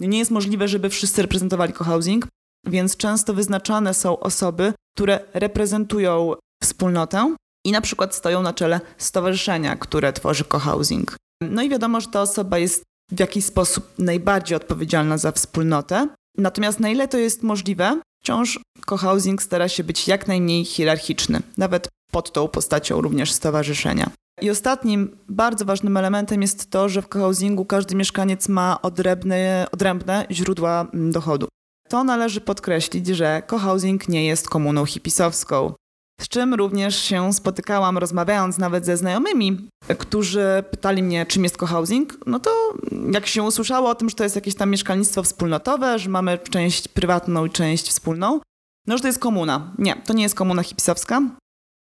Nie 0.00 0.18
jest 0.18 0.30
możliwe, 0.30 0.68
żeby 0.68 0.90
wszyscy 0.90 1.22
reprezentowali 1.22 1.72
cohousing, 1.72 2.28
więc 2.66 2.96
często 2.96 3.34
wyznaczane 3.34 3.94
są 3.94 4.18
osoby, 4.18 4.72
które 4.96 5.20
reprezentują 5.34 6.34
wspólnotę 6.62 7.34
i 7.66 7.72
na 7.72 7.80
przykład 7.80 8.14
stoją 8.14 8.42
na 8.42 8.52
czele 8.52 8.80
stowarzyszenia, 8.98 9.76
które 9.76 10.12
tworzy 10.12 10.44
cohousing. 10.44 11.16
No 11.42 11.62
i 11.62 11.68
wiadomo, 11.68 12.00
że 12.00 12.08
ta 12.08 12.22
osoba 12.22 12.58
jest 12.58 12.82
w 13.10 13.20
jakiś 13.20 13.44
sposób 13.44 13.92
najbardziej 13.98 14.56
odpowiedzialna 14.56 15.18
za 15.18 15.32
wspólnotę. 15.32 16.08
Natomiast 16.38 16.80
na 16.80 16.88
ile 16.88 17.08
to 17.08 17.18
jest 17.18 17.42
możliwe, 17.42 18.00
wciąż 18.22 18.60
cohousing 18.86 19.42
stara 19.42 19.68
się 19.68 19.84
być 19.84 20.08
jak 20.08 20.26
najmniej 20.26 20.64
hierarchiczny, 20.64 21.40
nawet 21.56 21.88
pod 22.12 22.32
tą 22.32 22.48
postacią 22.48 23.00
również 23.00 23.32
stowarzyszenia. 23.32 24.10
I 24.40 24.50
ostatnim 24.50 25.16
bardzo 25.28 25.64
ważnym 25.64 25.96
elementem 25.96 26.42
jest 26.42 26.70
to, 26.70 26.88
że 26.88 27.02
w 27.02 27.08
cohousingu 27.08 27.64
każdy 27.64 27.94
mieszkaniec 27.94 28.48
ma 28.48 28.82
odrębne, 28.82 29.66
odrębne 29.72 30.26
źródła 30.30 30.86
mm, 30.94 31.12
dochodu. 31.12 31.48
To 31.88 32.04
należy 32.04 32.40
podkreślić, 32.40 33.06
że 33.06 33.42
cohousing 33.46 34.08
nie 34.08 34.26
jest 34.26 34.48
komuną 34.48 34.84
hipisowską. 34.84 35.72
Z 36.20 36.28
czym 36.28 36.54
również 36.54 36.96
się 36.96 37.32
spotykałam, 37.32 37.98
rozmawiając 37.98 38.58
nawet 38.58 38.86
ze 38.86 38.96
znajomymi, 38.96 39.68
którzy 39.98 40.64
pytali 40.70 41.02
mnie, 41.02 41.26
czym 41.26 41.44
jest 41.44 41.56
cohousing. 41.56 42.18
No 42.26 42.40
to 42.40 42.74
jak 43.12 43.26
się 43.26 43.42
usłyszało 43.42 43.90
o 43.90 43.94
tym, 43.94 44.08
że 44.08 44.16
to 44.16 44.24
jest 44.24 44.36
jakieś 44.36 44.54
tam 44.54 44.70
mieszkalnictwo 44.70 45.22
wspólnotowe, 45.22 45.98
że 45.98 46.10
mamy 46.10 46.38
część 46.38 46.88
prywatną 46.88 47.44
i 47.44 47.50
część 47.50 47.88
wspólną, 47.88 48.40
no 48.86 48.96
że 48.96 49.02
to 49.02 49.06
jest 49.06 49.18
komuna. 49.18 49.72
Nie, 49.78 49.96
to 49.96 50.12
nie 50.12 50.22
jest 50.22 50.34
komuna 50.34 50.62
hipisowska. 50.62 51.22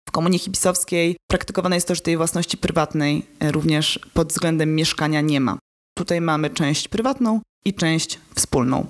W 0.09 0.11
komunie 0.11 0.39
hipisowskiej 0.39 1.17
praktykowane 1.31 1.75
jest 1.75 1.87
to, 1.87 1.95
że 1.95 2.01
tej 2.01 2.17
własności 2.17 2.57
prywatnej 2.57 3.25
również 3.41 3.99
pod 4.13 4.29
względem 4.29 4.75
mieszkania 4.75 5.21
nie 5.21 5.39
ma. 5.41 5.57
Tutaj 5.97 6.21
mamy 6.21 6.49
część 6.49 6.87
prywatną 6.87 7.41
i 7.65 7.73
część 7.73 8.19
wspólną. 8.35 8.87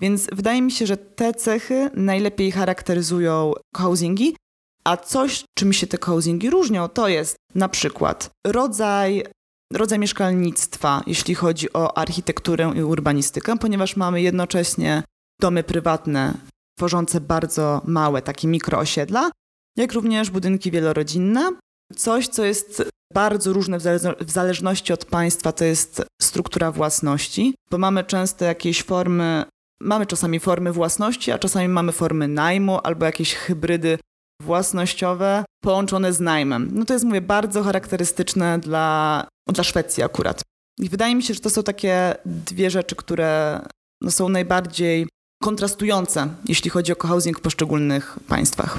Więc 0.00 0.26
wydaje 0.32 0.62
mi 0.62 0.72
się, 0.72 0.86
że 0.86 0.96
te 0.96 1.34
cechy 1.34 1.90
najlepiej 1.94 2.52
charakteryzują 2.52 3.52
housingi, 3.76 4.36
a 4.84 4.96
coś, 4.96 5.44
czym 5.58 5.72
się 5.72 5.86
te 5.86 5.98
housingi 6.04 6.50
różnią, 6.50 6.88
to 6.88 7.08
jest 7.08 7.36
na 7.54 7.68
przykład 7.68 8.30
rodzaj, 8.46 9.24
rodzaj 9.72 9.98
mieszkalnictwa, 9.98 11.02
jeśli 11.06 11.34
chodzi 11.34 11.72
o 11.72 11.98
architekturę 11.98 12.72
i 12.76 12.82
urbanistykę, 12.82 13.58
ponieważ 13.58 13.96
mamy 13.96 14.22
jednocześnie 14.22 15.02
domy 15.40 15.64
prywatne 15.64 16.34
tworzące 16.78 17.20
bardzo 17.20 17.82
małe, 17.84 18.22
takie 18.22 18.48
mikroosiedla, 18.48 19.30
jak 19.76 19.92
również 19.92 20.30
budynki 20.30 20.70
wielorodzinne. 20.70 21.50
Coś, 21.96 22.28
co 22.28 22.44
jest 22.44 22.90
bardzo 23.14 23.52
różne 23.52 23.78
w 24.20 24.30
zależności 24.30 24.92
od 24.92 25.04
państwa, 25.04 25.52
to 25.52 25.64
jest 25.64 26.02
struktura 26.22 26.72
własności, 26.72 27.54
bo 27.70 27.78
mamy 27.78 28.04
często 28.04 28.44
jakieś 28.44 28.82
formy, 28.82 29.44
mamy 29.80 30.06
czasami 30.06 30.40
formy 30.40 30.72
własności, 30.72 31.32
a 31.32 31.38
czasami 31.38 31.68
mamy 31.68 31.92
formy 31.92 32.28
najmu 32.28 32.78
albo 32.82 33.06
jakieś 33.06 33.34
hybrydy 33.34 33.98
własnościowe 34.42 35.44
połączone 35.62 36.12
z 36.12 36.20
najmem. 36.20 36.70
No 36.72 36.84
to 36.84 36.92
jest, 36.92 37.04
mówię, 37.04 37.20
bardzo 37.20 37.62
charakterystyczne 37.62 38.58
dla, 38.58 39.26
dla 39.52 39.64
Szwecji 39.64 40.02
akurat. 40.02 40.42
I 40.78 40.88
wydaje 40.88 41.14
mi 41.14 41.22
się, 41.22 41.34
że 41.34 41.40
to 41.40 41.50
są 41.50 41.62
takie 41.62 42.14
dwie 42.24 42.70
rzeczy, 42.70 42.96
które 42.96 43.60
no, 44.02 44.10
są 44.10 44.28
najbardziej 44.28 45.08
kontrastujące, 45.42 46.28
jeśli 46.44 46.70
chodzi 46.70 46.92
o 46.92 46.96
cohousing 46.96 47.38
w 47.38 47.42
poszczególnych 47.42 48.18
państwach. 48.28 48.78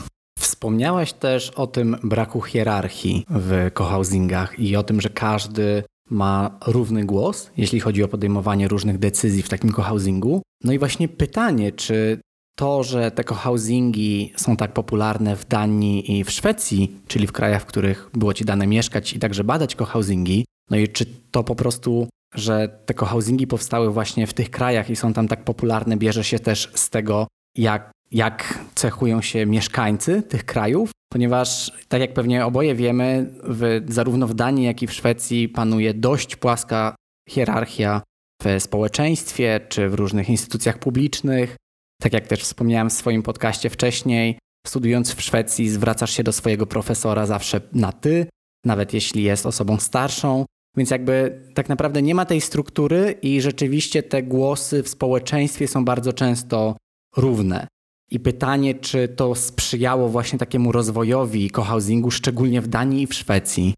Wspomniałaś 0.57 1.13
też 1.13 1.49
o 1.49 1.67
tym 1.67 1.97
braku 2.03 2.41
hierarchii 2.41 3.25
w 3.29 3.71
cohousingach 3.73 4.59
i 4.59 4.75
o 4.75 4.83
tym, 4.83 5.01
że 5.01 5.09
każdy 5.09 5.83
ma 6.09 6.57
równy 6.67 7.05
głos, 7.05 7.51
jeśli 7.57 7.79
chodzi 7.79 8.03
o 8.03 8.07
podejmowanie 8.07 8.67
różnych 8.67 8.99
decyzji 8.99 9.43
w 9.43 9.49
takim 9.49 9.71
cohousingu. 9.71 10.41
No 10.63 10.73
i 10.73 10.79
właśnie 10.79 11.07
pytanie, 11.07 11.71
czy 11.71 12.19
to, 12.55 12.83
że 12.83 13.11
te 13.11 13.23
cohousingi 13.23 14.33
są 14.35 14.57
tak 14.57 14.73
popularne 14.73 15.35
w 15.35 15.47
Danii 15.47 16.17
i 16.17 16.23
w 16.23 16.31
Szwecji, 16.31 17.01
czyli 17.07 17.27
w 17.27 17.31
krajach, 17.31 17.61
w 17.61 17.65
których 17.65 18.09
było 18.13 18.33
ci 18.33 18.45
dane 18.45 18.67
mieszkać 18.67 19.13
i 19.13 19.19
także 19.19 19.43
badać 19.43 19.75
cohousingi, 19.75 20.45
no 20.69 20.77
i 20.77 20.87
czy 20.87 21.05
to 21.31 21.43
po 21.43 21.55
prostu, 21.55 22.07
że 22.35 22.81
te 22.85 22.93
cohousingi 22.93 23.47
powstały 23.47 23.91
właśnie 23.91 24.27
w 24.27 24.33
tych 24.33 24.49
krajach 24.49 24.89
i 24.89 24.95
są 24.95 25.13
tam 25.13 25.27
tak 25.27 25.43
popularne, 25.43 25.97
bierze 25.97 26.23
się 26.23 26.39
też 26.39 26.71
z 26.73 26.89
tego, 26.89 27.27
jak 27.57 27.91
jak 28.11 28.59
cechują 28.75 29.21
się 29.21 29.45
mieszkańcy 29.45 30.21
tych 30.21 30.45
krajów, 30.45 30.91
ponieważ, 31.13 31.71
tak 31.87 32.01
jak 32.01 32.13
pewnie 32.13 32.45
oboje 32.45 32.75
wiemy, 32.75 33.33
w, 33.43 33.81
zarówno 33.87 34.27
w 34.27 34.33
Danii, 34.33 34.65
jak 34.65 34.81
i 34.81 34.87
w 34.87 34.93
Szwecji 34.93 35.49
panuje 35.49 35.93
dość 35.93 36.35
płaska 36.35 36.95
hierarchia 37.29 38.01
w 38.43 38.55
społeczeństwie 38.59 39.59
czy 39.69 39.89
w 39.89 39.93
różnych 39.93 40.29
instytucjach 40.29 40.79
publicznych. 40.79 41.55
Tak 42.01 42.13
jak 42.13 42.27
też 42.27 42.43
wspomniałem 42.43 42.89
w 42.89 42.93
swoim 42.93 43.23
podcaście 43.23 43.69
wcześniej, 43.69 44.39
studiując 44.67 45.13
w 45.13 45.21
Szwecji, 45.21 45.69
zwracasz 45.69 46.11
się 46.11 46.23
do 46.23 46.31
swojego 46.31 46.65
profesora 46.65 47.25
zawsze 47.25 47.61
na 47.73 47.91
ty, 47.91 48.27
nawet 48.65 48.93
jeśli 48.93 49.23
jest 49.23 49.45
osobą 49.45 49.79
starszą. 49.79 50.45
Więc 50.77 50.89
jakby 50.89 51.41
tak 51.53 51.69
naprawdę 51.69 52.01
nie 52.01 52.15
ma 52.15 52.25
tej 52.25 52.41
struktury 52.41 53.15
i 53.21 53.41
rzeczywiście 53.41 54.03
te 54.03 54.23
głosy 54.23 54.83
w 54.83 54.89
społeczeństwie 54.89 55.67
są 55.67 55.85
bardzo 55.85 56.13
często 56.13 56.77
równe. 57.17 57.67
I 58.11 58.19
pytanie, 58.19 58.75
czy 58.75 59.07
to 59.07 59.35
sprzyjało 59.35 60.09
właśnie 60.09 60.39
takiemu 60.39 60.71
rozwojowi 60.71 61.49
cohousingu, 61.49 62.11
szczególnie 62.11 62.61
w 62.61 62.67
Danii 62.67 63.01
i 63.01 63.07
w 63.07 63.13
Szwecji? 63.13 63.73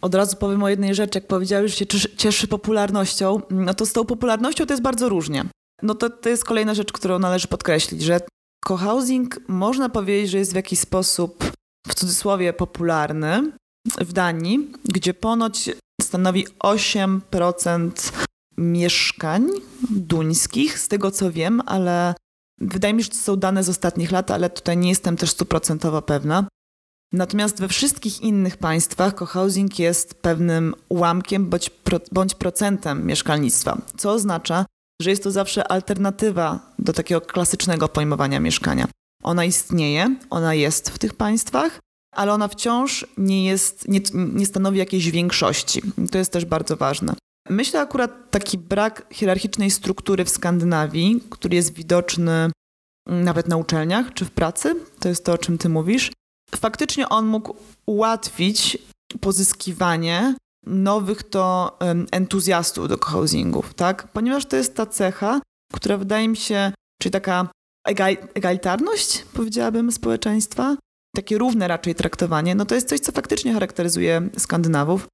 Od 0.00 0.14
razu 0.14 0.36
powiem 0.36 0.62
o 0.62 0.68
jednej 0.68 0.94
rzeczy. 0.94 1.18
Jak 1.18 1.26
powiedziałeś, 1.26 1.70
że 1.70 1.76
się 1.76 1.86
cieszy 2.16 2.48
popularnością, 2.48 3.40
no 3.50 3.74
to 3.74 3.86
z 3.86 3.92
tą 3.92 4.04
popularnością 4.04 4.66
to 4.66 4.72
jest 4.72 4.82
bardzo 4.82 5.08
różnie. 5.08 5.44
No 5.82 5.94
to, 5.94 6.10
to 6.10 6.28
jest 6.28 6.44
kolejna 6.44 6.74
rzecz, 6.74 6.92
którą 6.92 7.18
należy 7.18 7.48
podkreślić, 7.48 8.02
że 8.02 8.20
cohousing 8.64 9.40
można 9.48 9.88
powiedzieć, 9.88 10.30
że 10.30 10.38
jest 10.38 10.52
w 10.52 10.56
jakiś 10.56 10.78
sposób 10.78 11.52
w 11.86 11.94
cudzysłowie 11.94 12.52
popularny 12.52 13.52
w 14.00 14.12
Danii, 14.12 14.72
gdzie 14.84 15.14
ponoć 15.14 15.70
stanowi 16.02 16.46
8% 16.64 18.12
mieszkań 18.58 19.48
duńskich, 19.90 20.78
z 20.78 20.88
tego 20.88 21.10
co 21.10 21.32
wiem, 21.32 21.62
ale 21.66 22.14
Wydaje 22.60 22.94
mi 22.94 23.02
się, 23.02 23.04
że 23.04 23.10
to 23.10 23.24
są 23.24 23.36
dane 23.36 23.64
z 23.64 23.68
ostatnich 23.68 24.12
lat, 24.12 24.30
ale 24.30 24.50
tutaj 24.50 24.76
nie 24.76 24.88
jestem 24.88 25.16
też 25.16 25.30
stuprocentowo 25.30 26.02
pewna. 26.02 26.44
Natomiast 27.12 27.60
we 27.60 27.68
wszystkich 27.68 28.20
innych 28.20 28.56
państwach 28.56 29.14
cohousing 29.14 29.78
jest 29.78 30.14
pewnym 30.14 30.74
ułamkiem 30.88 31.46
bądź, 31.46 31.70
pro, 31.70 32.00
bądź 32.12 32.34
procentem 32.34 33.06
mieszkalnictwa, 33.06 33.78
co 33.96 34.12
oznacza, 34.12 34.66
że 35.02 35.10
jest 35.10 35.22
to 35.22 35.30
zawsze 35.30 35.72
alternatywa 35.72 36.72
do 36.78 36.92
takiego 36.92 37.20
klasycznego 37.20 37.88
pojmowania 37.88 38.40
mieszkania. 38.40 38.88
Ona 39.22 39.44
istnieje, 39.44 40.16
ona 40.30 40.54
jest 40.54 40.90
w 40.90 40.98
tych 40.98 41.14
państwach, 41.14 41.80
ale 42.14 42.32
ona 42.32 42.48
wciąż 42.48 43.06
nie, 43.18 43.44
jest, 43.44 43.88
nie, 43.88 44.00
nie 44.14 44.46
stanowi 44.46 44.78
jakiejś 44.78 45.10
większości. 45.10 45.82
To 46.12 46.18
jest 46.18 46.32
też 46.32 46.44
bardzo 46.44 46.76
ważne. 46.76 47.14
Myślę 47.50 47.80
akurat 47.80 48.30
taki 48.30 48.58
brak 48.58 49.06
hierarchicznej 49.12 49.70
struktury 49.70 50.24
w 50.24 50.30
Skandynawii, 50.30 51.20
który 51.30 51.56
jest 51.56 51.74
widoczny 51.74 52.50
nawet 53.06 53.48
na 53.48 53.56
uczelniach 53.56 54.14
czy 54.14 54.24
w 54.24 54.30
pracy, 54.30 54.74
to 55.00 55.08
jest 55.08 55.24
to, 55.24 55.32
o 55.32 55.38
czym 55.38 55.58
ty 55.58 55.68
mówisz. 55.68 56.12
Faktycznie 56.54 57.08
on 57.08 57.26
mógł 57.26 57.56
ułatwić 57.86 58.78
pozyskiwanie 59.20 60.34
nowych 60.66 61.22
to 61.22 61.78
entuzjastów 62.12 62.88
do 62.88 62.98
cohousingów, 62.98 63.74
tak? 63.74 64.08
Ponieważ 64.12 64.46
to 64.46 64.56
jest 64.56 64.76
ta 64.76 64.86
cecha, 64.86 65.40
która 65.72 65.96
wydaje 65.96 66.28
mi 66.28 66.36
się, 66.36 66.72
czyli 67.02 67.12
taka 67.12 67.48
egalitarność, 68.34 69.24
powiedziałabym, 69.34 69.92
społeczeństwa, 69.92 70.76
takie 71.16 71.38
równe 71.38 71.68
raczej 71.68 71.94
traktowanie, 71.94 72.54
no 72.54 72.66
to 72.66 72.74
jest 72.74 72.88
coś, 72.88 73.00
co 73.00 73.12
faktycznie 73.12 73.52
charakteryzuje 73.52 74.28
Skandynawów. 74.38 75.06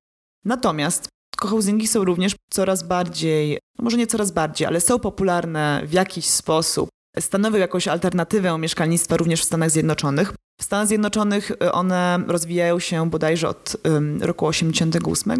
Natomiast 0.44 1.08
cohousingi 1.36 1.88
są 1.88 2.04
również 2.04 2.36
coraz 2.50 2.82
bardziej, 2.82 3.58
no 3.78 3.84
może 3.84 3.96
nie 3.96 4.06
coraz 4.06 4.30
bardziej, 4.30 4.66
ale 4.66 4.80
są 4.80 4.98
popularne 4.98 5.82
w 5.84 5.92
jakiś 5.92 6.26
sposób. 6.26 6.88
Stanowią 7.20 7.58
jakąś 7.58 7.88
alternatywę 7.88 8.58
mieszkalnictwa 8.58 9.16
również 9.16 9.40
w 9.40 9.44
Stanach 9.44 9.70
Zjednoczonych. 9.70 10.32
W 10.60 10.64
Stanach 10.64 10.86
Zjednoczonych 10.86 11.50
y, 11.50 11.72
one 11.72 12.18
rozwijają 12.26 12.78
się 12.78 13.10
bodajże 13.10 13.48
od 13.48 13.76
roku 14.20 14.46
88 14.46 15.38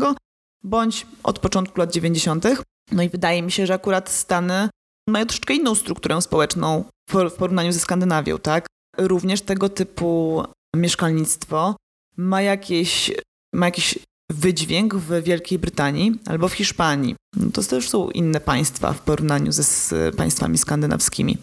bądź 0.65 1.07
od 1.23 1.39
początku 1.39 1.81
lat 1.81 1.93
90. 1.93 2.45
No 2.93 3.03
i 3.03 3.09
wydaje 3.09 3.43
mi 3.43 3.53
się, 3.53 3.67
że 3.67 3.75
akurat 3.75 4.11
Stany 4.11 4.69
mają 5.09 5.27
troszeczkę 5.27 5.55
inną 5.55 5.75
strukturę 5.75 6.23
społeczną 6.23 6.85
w 7.11 7.33
porównaniu 7.33 7.73
ze 7.73 7.81
Skandynawią, 7.81 8.39
tak? 8.39 8.67
Również 8.99 9.43
tego 9.43 9.69
typu 9.69 10.43
mieszkalnictwo 10.77 11.77
ma 12.17 12.43
jakieś, 12.43 13.13
ma 13.55 13.67
jakiś 13.67 13.99
wydźwięk 14.31 14.95
w 14.95 15.23
Wielkiej 15.23 15.59
Brytanii 15.59 16.19
albo 16.27 16.49
w 16.49 16.53
Hiszpanii. 16.53 17.17
No 17.37 17.51
to 17.51 17.63
też 17.63 17.89
są 17.89 18.11
inne 18.11 18.41
państwa 18.41 18.93
w 18.93 19.01
porównaniu 19.01 19.53
ze 19.53 19.63
z 19.65 20.17
państwami 20.17 20.59
skandynawskimi. 20.59 21.39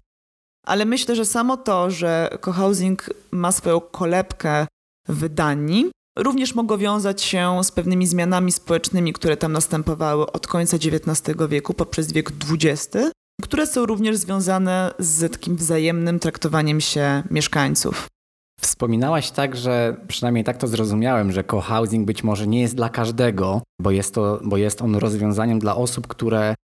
Ale 0.65 0.85
myślę, 0.85 1.15
że 1.15 1.25
samo 1.25 1.57
to, 1.57 1.91
że 1.91 2.37
cohousing 2.41 3.09
ma 3.31 3.51
swoją 3.51 3.81
kolebkę 3.81 4.67
w 5.09 5.29
Danii, 5.29 5.91
również 6.17 6.55
mogło 6.55 6.77
wiązać 6.77 7.21
się 7.21 7.63
z 7.63 7.71
pewnymi 7.71 8.07
zmianami 8.07 8.51
społecznymi, 8.51 9.13
które 9.13 9.37
tam 9.37 9.51
następowały 9.51 10.31
od 10.31 10.47
końca 10.47 10.77
XIX 10.77 11.37
wieku 11.49 11.73
poprzez 11.73 12.11
wiek 12.11 12.31
XX, 12.51 12.97
które 13.41 13.67
są 13.67 13.85
również 13.85 14.17
związane 14.17 14.93
z 14.99 15.31
takim 15.31 15.55
wzajemnym 15.55 16.19
traktowaniem 16.19 16.81
się 16.81 17.23
mieszkańców. 17.31 18.07
Wspominałaś 18.61 19.31
tak, 19.31 19.55
że 19.55 19.97
przynajmniej 20.07 20.43
tak 20.43 20.57
to 20.57 20.67
zrozumiałem, 20.67 21.31
że 21.31 21.43
cohousing 21.43 22.05
być 22.05 22.23
może 22.23 22.47
nie 22.47 22.61
jest 22.61 22.75
dla 22.75 22.89
każdego, 22.89 23.61
bo 23.81 23.91
jest, 23.91 24.13
to, 24.13 24.39
bo 24.43 24.57
jest 24.57 24.81
on 24.81 24.95
rozwiązaniem 24.95 25.59
dla 25.59 25.75
osób, 25.75 26.07
które 26.07 26.55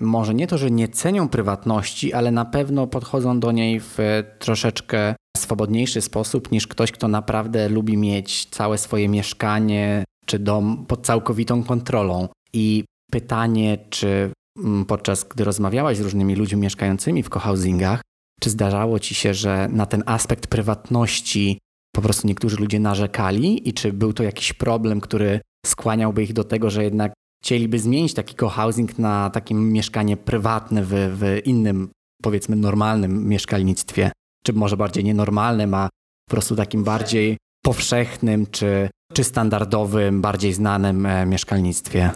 może 0.00 0.34
nie 0.34 0.46
to, 0.46 0.58
że 0.58 0.70
nie 0.70 0.88
cenią 0.88 1.28
prywatności, 1.28 2.12
ale 2.12 2.30
na 2.30 2.44
pewno 2.44 2.86
podchodzą 2.86 3.40
do 3.40 3.52
niej 3.52 3.80
w 3.80 3.98
troszeczkę 4.38 5.14
swobodniejszy 5.36 6.00
sposób 6.00 6.52
niż 6.52 6.66
ktoś, 6.66 6.92
kto 6.92 7.08
naprawdę 7.08 7.68
lubi 7.68 7.96
mieć 7.96 8.46
całe 8.46 8.78
swoje 8.78 9.08
mieszkanie 9.08 10.04
czy 10.26 10.38
dom 10.38 10.84
pod 10.86 11.06
całkowitą 11.06 11.64
kontrolą. 11.64 12.28
I 12.52 12.84
pytanie, 13.10 13.78
czy 13.90 14.30
mm, 14.58 14.84
podczas 14.84 15.24
gdy 15.24 15.44
rozmawiałaś 15.44 15.96
z 15.96 16.00
różnymi 16.00 16.36
ludźmi 16.36 16.60
mieszkającymi 16.60 17.22
w 17.22 17.30
cohousingach, 17.30 18.00
czy 18.40 18.50
zdarzało 18.50 18.98
ci 18.98 19.14
się, 19.14 19.34
że 19.34 19.68
na 19.72 19.86
ten 19.86 20.02
aspekt 20.06 20.46
prywatności 20.46 21.58
po 21.94 22.02
prostu 22.02 22.26
niektórzy 22.26 22.56
ludzie 22.56 22.80
narzekali 22.80 23.68
i 23.68 23.72
czy 23.72 23.92
był 23.92 24.12
to 24.12 24.22
jakiś 24.22 24.52
problem, 24.52 25.00
który 25.00 25.40
skłaniałby 25.66 26.22
ich 26.22 26.32
do 26.32 26.44
tego, 26.44 26.70
że 26.70 26.84
jednak 26.84 27.12
chcieliby 27.44 27.78
zmienić 27.78 28.14
taki 28.14 28.34
cohousing 28.34 28.98
na 28.98 29.30
takie 29.30 29.54
mieszkanie 29.54 30.16
prywatne 30.16 30.84
w, 30.84 30.90
w 30.90 31.46
innym, 31.46 31.88
powiedzmy, 32.22 32.56
normalnym 32.56 33.28
mieszkalnictwie? 33.28 34.12
Czy 34.46 34.52
może 34.52 34.76
bardziej 34.76 35.04
nienormalnym, 35.04 35.74
a 35.74 35.88
po 36.28 36.30
prostu 36.30 36.56
takim 36.56 36.84
bardziej 36.84 37.36
powszechnym 37.64 38.46
czy, 38.46 38.90
czy 39.12 39.24
standardowym, 39.24 40.20
bardziej 40.20 40.52
znanym 40.52 41.06
e, 41.06 41.26
mieszkalnictwie? 41.26 42.10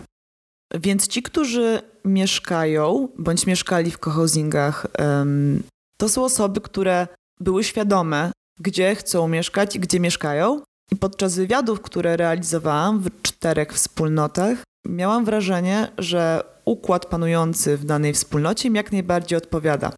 Więc 0.75 1.09
ci, 1.09 1.23
którzy 1.23 1.81
mieszkają 2.05 3.09
bądź 3.19 3.47
mieszkali 3.47 3.91
w 3.91 3.99
cohousingach, 3.99 4.87
to 6.01 6.09
są 6.09 6.25
osoby, 6.25 6.61
które 6.61 7.07
były 7.41 7.65
świadome, 7.65 8.33
gdzie 8.61 8.95
chcą 8.95 9.29
mieszkać 9.29 9.77
i 9.77 9.81
gdzie 9.81 10.01
mieszkają. 10.01 10.63
I 10.93 10.97
podczas 10.97 11.37
wywiadów, 11.37 11.81
które 11.81 12.17
realizowałam 12.17 12.99
w 12.99 13.23
czterech 13.23 13.73
wspólnotach, 13.73 14.59
miałam 14.87 15.25
wrażenie, 15.25 15.93
że 15.99 16.45
układ 16.65 17.07
panujący 17.07 17.77
w 17.77 17.85
danej 17.85 18.13
wspólnocie 18.13 18.71
mi 18.71 18.77
jak 18.77 18.93
najbardziej 18.93 19.39
odpowiada. 19.39 19.93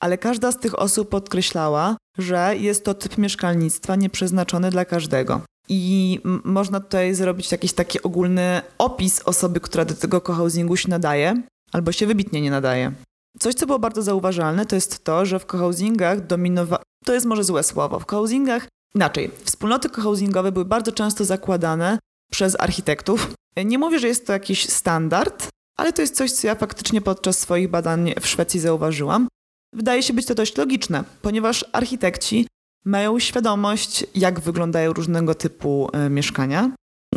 Ale 0.00 0.18
każda 0.18 0.52
z 0.52 0.58
tych 0.58 0.78
osób 0.78 1.08
podkreślała, 1.08 1.96
że 2.18 2.54
jest 2.56 2.84
to 2.84 2.94
typ 2.94 3.18
mieszkalnictwa 3.18 3.96
nieprzeznaczony 3.96 4.70
dla 4.70 4.84
każdego. 4.84 5.40
I 5.68 6.20
można 6.44 6.80
tutaj 6.80 7.14
zrobić 7.14 7.52
jakiś 7.52 7.72
taki 7.72 8.02
ogólny 8.02 8.62
opis 8.78 9.22
osoby, 9.22 9.60
która 9.60 9.84
do 9.84 9.94
tego 9.94 10.20
cohousingu 10.20 10.76
się 10.76 10.90
nadaje, 10.90 11.42
albo 11.72 11.92
się 11.92 12.06
wybitnie 12.06 12.40
nie 12.40 12.50
nadaje. 12.50 12.92
Coś, 13.38 13.54
co 13.54 13.66
było 13.66 13.78
bardzo 13.78 14.02
zauważalne, 14.02 14.66
to 14.66 14.74
jest 14.74 15.04
to, 15.04 15.26
że 15.26 15.38
w 15.38 15.46
cohousingach 15.46 16.26
dominowa... 16.26 16.82
To 17.04 17.14
jest 17.14 17.26
może 17.26 17.44
złe 17.44 17.62
słowo. 17.62 18.00
W 18.00 18.06
cohousingach, 18.06 18.68
inaczej, 18.94 19.30
wspólnoty 19.44 19.90
cohousingowe 19.90 20.52
były 20.52 20.64
bardzo 20.64 20.92
często 20.92 21.24
zakładane 21.24 21.98
przez 22.32 22.60
architektów. 22.60 23.34
Nie 23.64 23.78
mówię, 23.78 23.98
że 23.98 24.08
jest 24.08 24.26
to 24.26 24.32
jakiś 24.32 24.68
standard, 24.68 25.48
ale 25.76 25.92
to 25.92 26.02
jest 26.02 26.16
coś, 26.16 26.32
co 26.32 26.46
ja 26.46 26.54
faktycznie 26.54 27.00
podczas 27.00 27.38
swoich 27.38 27.68
badań 27.68 28.14
w 28.20 28.26
Szwecji 28.26 28.60
zauważyłam. 28.60 29.28
Wydaje 29.72 30.02
się 30.02 30.12
być 30.12 30.26
to 30.26 30.34
dość 30.34 30.56
logiczne, 30.56 31.04
ponieważ 31.22 31.64
architekci 31.72 32.46
mają 32.84 33.18
świadomość, 33.18 34.06
jak 34.14 34.40
wyglądają 34.40 34.92
różnego 34.92 35.34
typu 35.34 35.88
e, 35.92 36.10
mieszkania, 36.10 36.70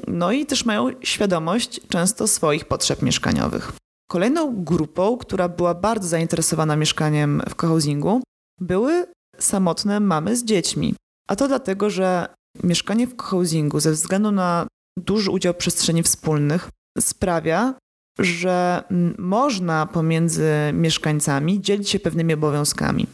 no 0.08 0.32
i 0.32 0.46
też 0.46 0.66
mają 0.66 0.90
świadomość 1.02 1.82
często 1.88 2.28
swoich 2.28 2.66
potrzeb 2.66 3.02
mieszkaniowych. 3.02 3.72
Kolejną 4.08 4.64
grupą, 4.64 5.18
która 5.18 5.50
była 5.50 5.74
bardzo 5.74 6.08
zainteresowana 6.08 6.76
mieszkaniem 6.76 7.42
w 7.50 7.56
cohousingu, 7.56 8.22
były 8.62 9.06
samotne 9.40 10.00
mamy 10.00 10.36
z 10.36 10.44
dziećmi. 10.44 10.96
A 11.28 11.36
to 11.36 11.48
dlatego, 11.48 11.90
że 11.90 12.28
mieszkanie 12.64 13.08
w 13.08 13.16
cohousingu 13.16 13.80
ze 13.80 13.92
względu 13.92 14.32
na 14.32 14.68
duży 14.98 15.32
udział 15.32 15.54
przestrzeni 15.54 16.04
wspólnych 16.04 16.70
sprawia, 17.00 17.74
że 18.20 18.84
można 19.18 19.86
pomiędzy 19.86 20.52
mieszkańcami 20.74 21.62
dzielić 21.62 21.90
się 21.90 22.00
pewnymi 22.00 22.34
obowiązkami. 22.34 23.08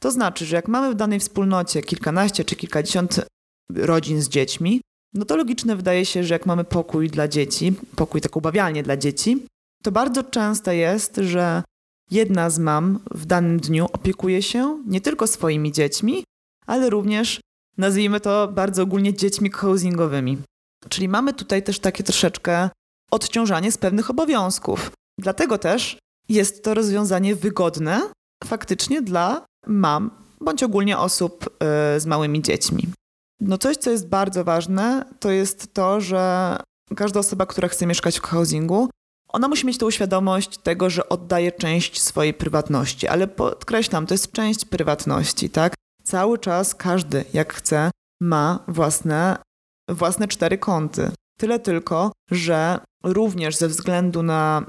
To 0.00 0.10
znaczy, 0.10 0.46
że 0.46 0.56
jak 0.56 0.68
mamy 0.68 0.90
w 0.90 0.94
danej 0.94 1.20
wspólnocie 1.20 1.82
kilkanaście 1.82 2.44
czy 2.44 2.56
kilkadziesiąt 2.56 3.24
rodzin 3.74 4.22
z 4.22 4.28
dziećmi, 4.28 4.80
no 5.14 5.24
to 5.24 5.36
logiczne 5.36 5.76
wydaje 5.76 6.06
się, 6.06 6.24
że 6.24 6.34
jak 6.34 6.46
mamy 6.46 6.64
pokój 6.64 7.10
dla 7.10 7.28
dzieci, 7.28 7.72
pokój 7.96 8.20
taką 8.20 8.40
bawialnię 8.40 8.82
dla 8.82 8.96
dzieci, 8.96 9.46
to 9.82 9.92
bardzo 9.92 10.22
często 10.22 10.72
jest, 10.72 11.16
że 11.16 11.62
jedna 12.10 12.50
z 12.50 12.58
mam 12.58 13.00
w 13.10 13.26
danym 13.26 13.60
dniu 13.60 13.86
opiekuje 13.92 14.42
się 14.42 14.82
nie 14.86 15.00
tylko 15.00 15.26
swoimi 15.26 15.72
dziećmi, 15.72 16.24
ale 16.66 16.90
również, 16.90 17.40
nazwijmy 17.78 18.20
to 18.20 18.48
bardzo 18.48 18.82
ogólnie, 18.82 19.14
dziećmi 19.14 19.50
housingowymi. 19.50 20.38
Czyli 20.88 21.08
mamy 21.08 21.32
tutaj 21.34 21.62
też 21.62 21.78
takie 21.78 22.04
troszeczkę 22.04 22.70
odciążanie 23.10 23.72
z 23.72 23.78
pewnych 23.78 24.10
obowiązków. 24.10 24.90
Dlatego 25.18 25.58
też 25.58 25.98
jest 26.28 26.64
to 26.64 26.74
rozwiązanie 26.74 27.34
wygodne 27.34 28.00
faktycznie 28.44 29.02
dla 29.02 29.44
mam 29.66 30.10
bądź 30.40 30.62
ogólnie 30.62 30.98
osób 30.98 31.46
y, 31.96 32.00
z 32.00 32.06
małymi 32.06 32.42
dziećmi. 32.42 32.88
No 33.40 33.58
coś, 33.58 33.76
co 33.76 33.90
jest 33.90 34.08
bardzo 34.08 34.44
ważne, 34.44 35.04
to 35.20 35.30
jest 35.30 35.74
to, 35.74 36.00
że 36.00 36.56
każda 36.96 37.20
osoba, 37.20 37.46
która 37.46 37.68
chce 37.68 37.86
mieszkać 37.86 38.18
w 38.18 38.22
housingu, 38.22 38.88
ona 39.32 39.48
musi 39.48 39.66
mieć 39.66 39.78
tą 39.78 39.90
świadomość 39.90 40.58
tego, 40.58 40.90
że 40.90 41.08
oddaje 41.08 41.52
część 41.52 42.00
swojej 42.00 42.34
prywatności, 42.34 43.08
ale 43.08 43.28
podkreślam, 43.28 44.06
to 44.06 44.14
jest 44.14 44.32
część 44.32 44.64
prywatności, 44.64 45.50
tak? 45.50 45.74
Cały 46.04 46.38
czas 46.38 46.74
każdy, 46.74 47.24
jak 47.32 47.54
chce, 47.54 47.90
ma 48.20 48.64
własne, 48.68 49.36
własne 49.88 50.28
cztery 50.28 50.58
kąty. 50.58 51.10
Tyle 51.38 51.58
tylko, 51.58 52.12
że 52.30 52.80
również 53.04 53.56
ze 53.56 53.68
względu 53.68 54.22
na 54.22 54.66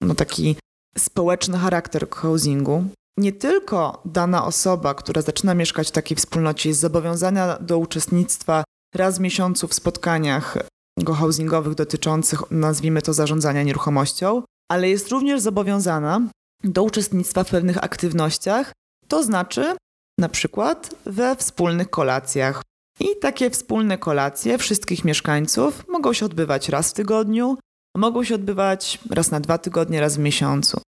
no, 0.00 0.14
taki 0.14 0.56
społeczny 0.98 1.58
charakter 1.58 2.10
housingu, 2.10 2.84
nie 3.18 3.32
tylko 3.32 4.02
dana 4.04 4.44
osoba, 4.44 4.94
która 4.94 5.22
zaczyna 5.22 5.54
mieszkać 5.54 5.88
w 5.88 5.92
takiej 5.92 6.16
wspólnocie, 6.16 6.68
jest 6.68 6.80
zobowiązana 6.80 7.58
do 7.58 7.78
uczestnictwa 7.78 8.64
raz 8.94 9.18
w 9.18 9.20
miesiącu 9.20 9.68
w 9.68 9.74
spotkaniach 9.74 10.58
housingowych 11.04 11.74
dotyczących, 11.74 12.50
nazwijmy 12.50 13.02
to, 13.02 13.12
zarządzania 13.12 13.62
nieruchomością, 13.62 14.42
ale 14.70 14.88
jest 14.88 15.08
również 15.08 15.40
zobowiązana 15.40 16.20
do 16.64 16.82
uczestnictwa 16.82 17.44
w 17.44 17.50
pewnych 17.50 17.84
aktywnościach, 17.84 18.72
to 19.08 19.22
znaczy 19.22 19.76
na 20.20 20.28
przykład 20.28 20.94
we 21.06 21.36
wspólnych 21.36 21.90
kolacjach, 21.90 22.62
I 23.00 23.06
takie 23.20 23.50
wspólne 23.50 23.98
kolacje 23.98 24.58
wszystkich 24.58 25.04
mieszkańców 25.04 25.88
mogą 25.88 26.12
się 26.12 26.26
odbywać 26.26 26.68
raz 26.68 26.90
w 26.90 26.94
tygodniu, 26.94 27.58
mogą 27.96 28.24
się 28.24 28.34
odbywać 28.34 28.98
raz 29.10 29.30
na 29.30 29.40
dwa 29.40 29.58
tygodnie, 29.58 30.00
raz 30.00 30.16
w 30.16 30.18
miesiącu. 30.18 30.80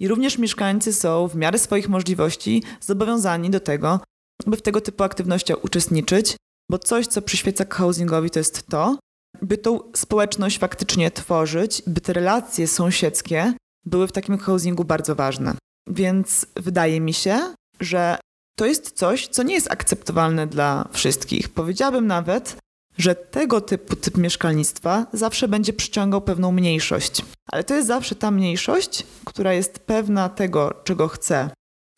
I 0.00 0.08
również 0.08 0.38
mieszkańcy 0.38 0.92
są 0.92 1.28
w 1.28 1.36
miarę 1.36 1.58
swoich 1.58 1.88
możliwości 1.88 2.62
zobowiązani 2.80 3.50
do 3.50 3.60
tego, 3.60 4.00
by 4.46 4.56
w 4.56 4.62
tego 4.62 4.80
typu 4.80 5.04
aktywnościach 5.04 5.64
uczestniczyć, 5.64 6.36
bo 6.70 6.78
coś, 6.78 7.06
co 7.06 7.22
przyświeca 7.22 7.64
housingowi, 7.70 8.30
to 8.30 8.38
jest 8.38 8.66
to, 8.66 8.98
by 9.42 9.58
tą 9.58 9.80
społeczność 9.96 10.58
faktycznie 10.58 11.10
tworzyć, 11.10 11.82
by 11.86 12.00
te 12.00 12.12
relacje 12.12 12.68
sąsiedzkie 12.68 13.54
były 13.86 14.06
w 14.06 14.12
takim 14.12 14.38
housingu 14.38 14.84
bardzo 14.84 15.14
ważne. 15.14 15.54
Więc 15.88 16.46
wydaje 16.56 17.00
mi 17.00 17.12
się, 17.12 17.54
że 17.80 18.18
to 18.58 18.66
jest 18.66 18.92
coś, 18.92 19.28
co 19.28 19.42
nie 19.42 19.54
jest 19.54 19.70
akceptowalne 19.70 20.46
dla 20.46 20.88
wszystkich. 20.92 21.48
Powiedziałabym 21.48 22.06
nawet, 22.06 22.56
że 22.98 23.14
tego 23.14 23.60
typu 23.60 23.96
typ 23.96 24.16
mieszkalnictwa 24.16 25.06
zawsze 25.12 25.48
będzie 25.48 25.72
przyciągał 25.72 26.20
pewną 26.20 26.52
mniejszość. 26.52 27.24
Ale 27.52 27.64
to 27.64 27.74
jest 27.74 27.88
zawsze 27.88 28.14
ta 28.14 28.30
mniejszość, 28.30 29.06
która 29.24 29.52
jest 29.52 29.78
pewna 29.78 30.28
tego, 30.28 30.80
czego 30.84 31.08
chce 31.08 31.50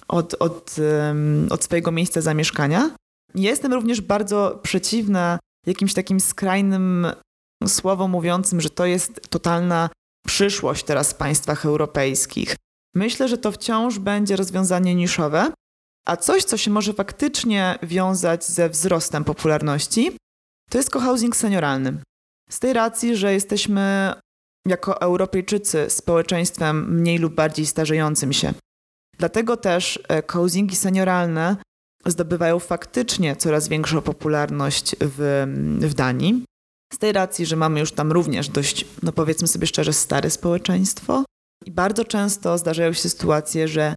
od, 0.09 0.35
od, 0.35 0.77
od 1.51 1.65
swojego 1.65 1.93
miejsca 1.93 2.21
zamieszkania. 2.21 2.91
Jestem 3.35 3.73
również 3.73 4.01
bardzo 4.01 4.61
przeciwna 4.63 5.39
jakimś 5.67 5.95
takim 5.95 6.21
skrajnym 6.21 7.07
słowom 7.69 8.11
mówiącym, 8.11 8.61
że 8.61 8.71
to 8.71 8.87
jest 8.87 9.21
totalna 9.31 9.91
przyszłość 10.27 10.85
teraz 10.85 11.13
w 11.13 11.15
państwach 11.15 11.67
europejskich. 11.67 12.57
Myślę, 12.95 13.29
że 13.29 13.39
to 13.39 13.53
wciąż 13.53 13.99
będzie 13.99 14.37
rozwiązanie 14.37 14.95
niszowe, 14.95 15.53
a 16.07 16.17
coś, 16.17 16.45
co 16.45 16.57
się 16.57 16.71
może 16.71 16.93
faktycznie 16.93 17.79
wiązać 17.83 18.45
ze 18.45 18.69
wzrostem 18.69 19.25
popularności, 19.25 20.17
to 20.71 20.79
jest 20.79 20.91
cohousing 20.91 21.37
senioralny. 21.37 22.03
Z 22.51 22.59
tej 22.59 22.73
racji, 22.73 23.17
że 23.17 23.33
jesteśmy 23.33 24.13
jako 24.67 25.01
Europejczycy 25.01 25.91
społeczeństwem 25.91 26.95
mniej 27.01 27.19
lub 27.19 27.35
bardziej 27.35 27.67
starzejącym 27.67 28.33
się. 28.33 28.53
Dlatego 29.19 29.57
też 29.57 30.01
e, 30.09 30.23
cohousingi 30.23 30.77
senioralne 30.77 31.57
zdobywają 32.07 32.59
faktycznie 32.59 33.37
coraz 33.37 33.69
większą 33.69 34.01
popularność 34.01 34.97
w, 35.01 35.47
w 35.81 35.95
Danii. 35.95 36.45
Z 36.93 36.99
tej 36.99 37.13
racji, 37.13 37.47
że 37.47 37.57
mamy 37.57 37.81
już 37.81 37.93
tam 37.93 38.13
również 38.13 38.49
dość, 38.49 38.85
no 39.03 39.13
powiedzmy 39.13 39.49
sobie 39.49 39.67
szczerze, 39.67 39.93
stare 39.93 40.31
społeczeństwo. 40.31 41.25
I 41.67 41.71
bardzo 41.71 42.05
często 42.05 42.59
zdarzają 42.59 42.93
się 42.93 43.09
sytuacje, 43.09 43.69
że 43.69 43.95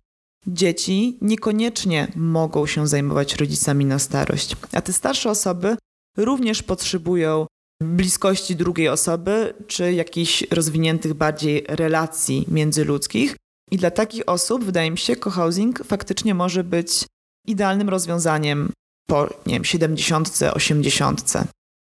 dzieci 0.47 1.17
niekoniecznie 1.21 2.11
mogą 2.15 2.65
się 2.65 2.87
zajmować 2.87 3.35
rodzicami 3.35 3.85
na 3.85 3.99
starość, 3.99 4.55
a 4.73 4.81
te 4.81 4.93
starsze 4.93 5.29
osoby 5.29 5.77
również 6.17 6.63
potrzebują 6.63 7.45
bliskości 7.81 8.55
drugiej 8.55 8.89
osoby 8.89 9.53
czy 9.67 9.93
jakichś 9.93 10.43
rozwiniętych 10.51 11.13
bardziej 11.13 11.65
relacji 11.67 12.45
międzyludzkich. 12.47 13.35
I 13.71 13.77
dla 13.77 13.91
takich 13.91 14.23
osób, 14.25 14.63
wydaje 14.63 14.91
mi 14.91 14.97
się, 14.97 15.15
cohousing 15.15 15.83
faktycznie 15.83 16.33
może 16.33 16.63
być 16.63 17.05
idealnym 17.47 17.89
rozwiązaniem 17.89 18.71
po, 19.07 19.29
nie 19.45 19.53
wiem, 19.53 19.65
70, 19.65 20.39
80. 20.53 21.33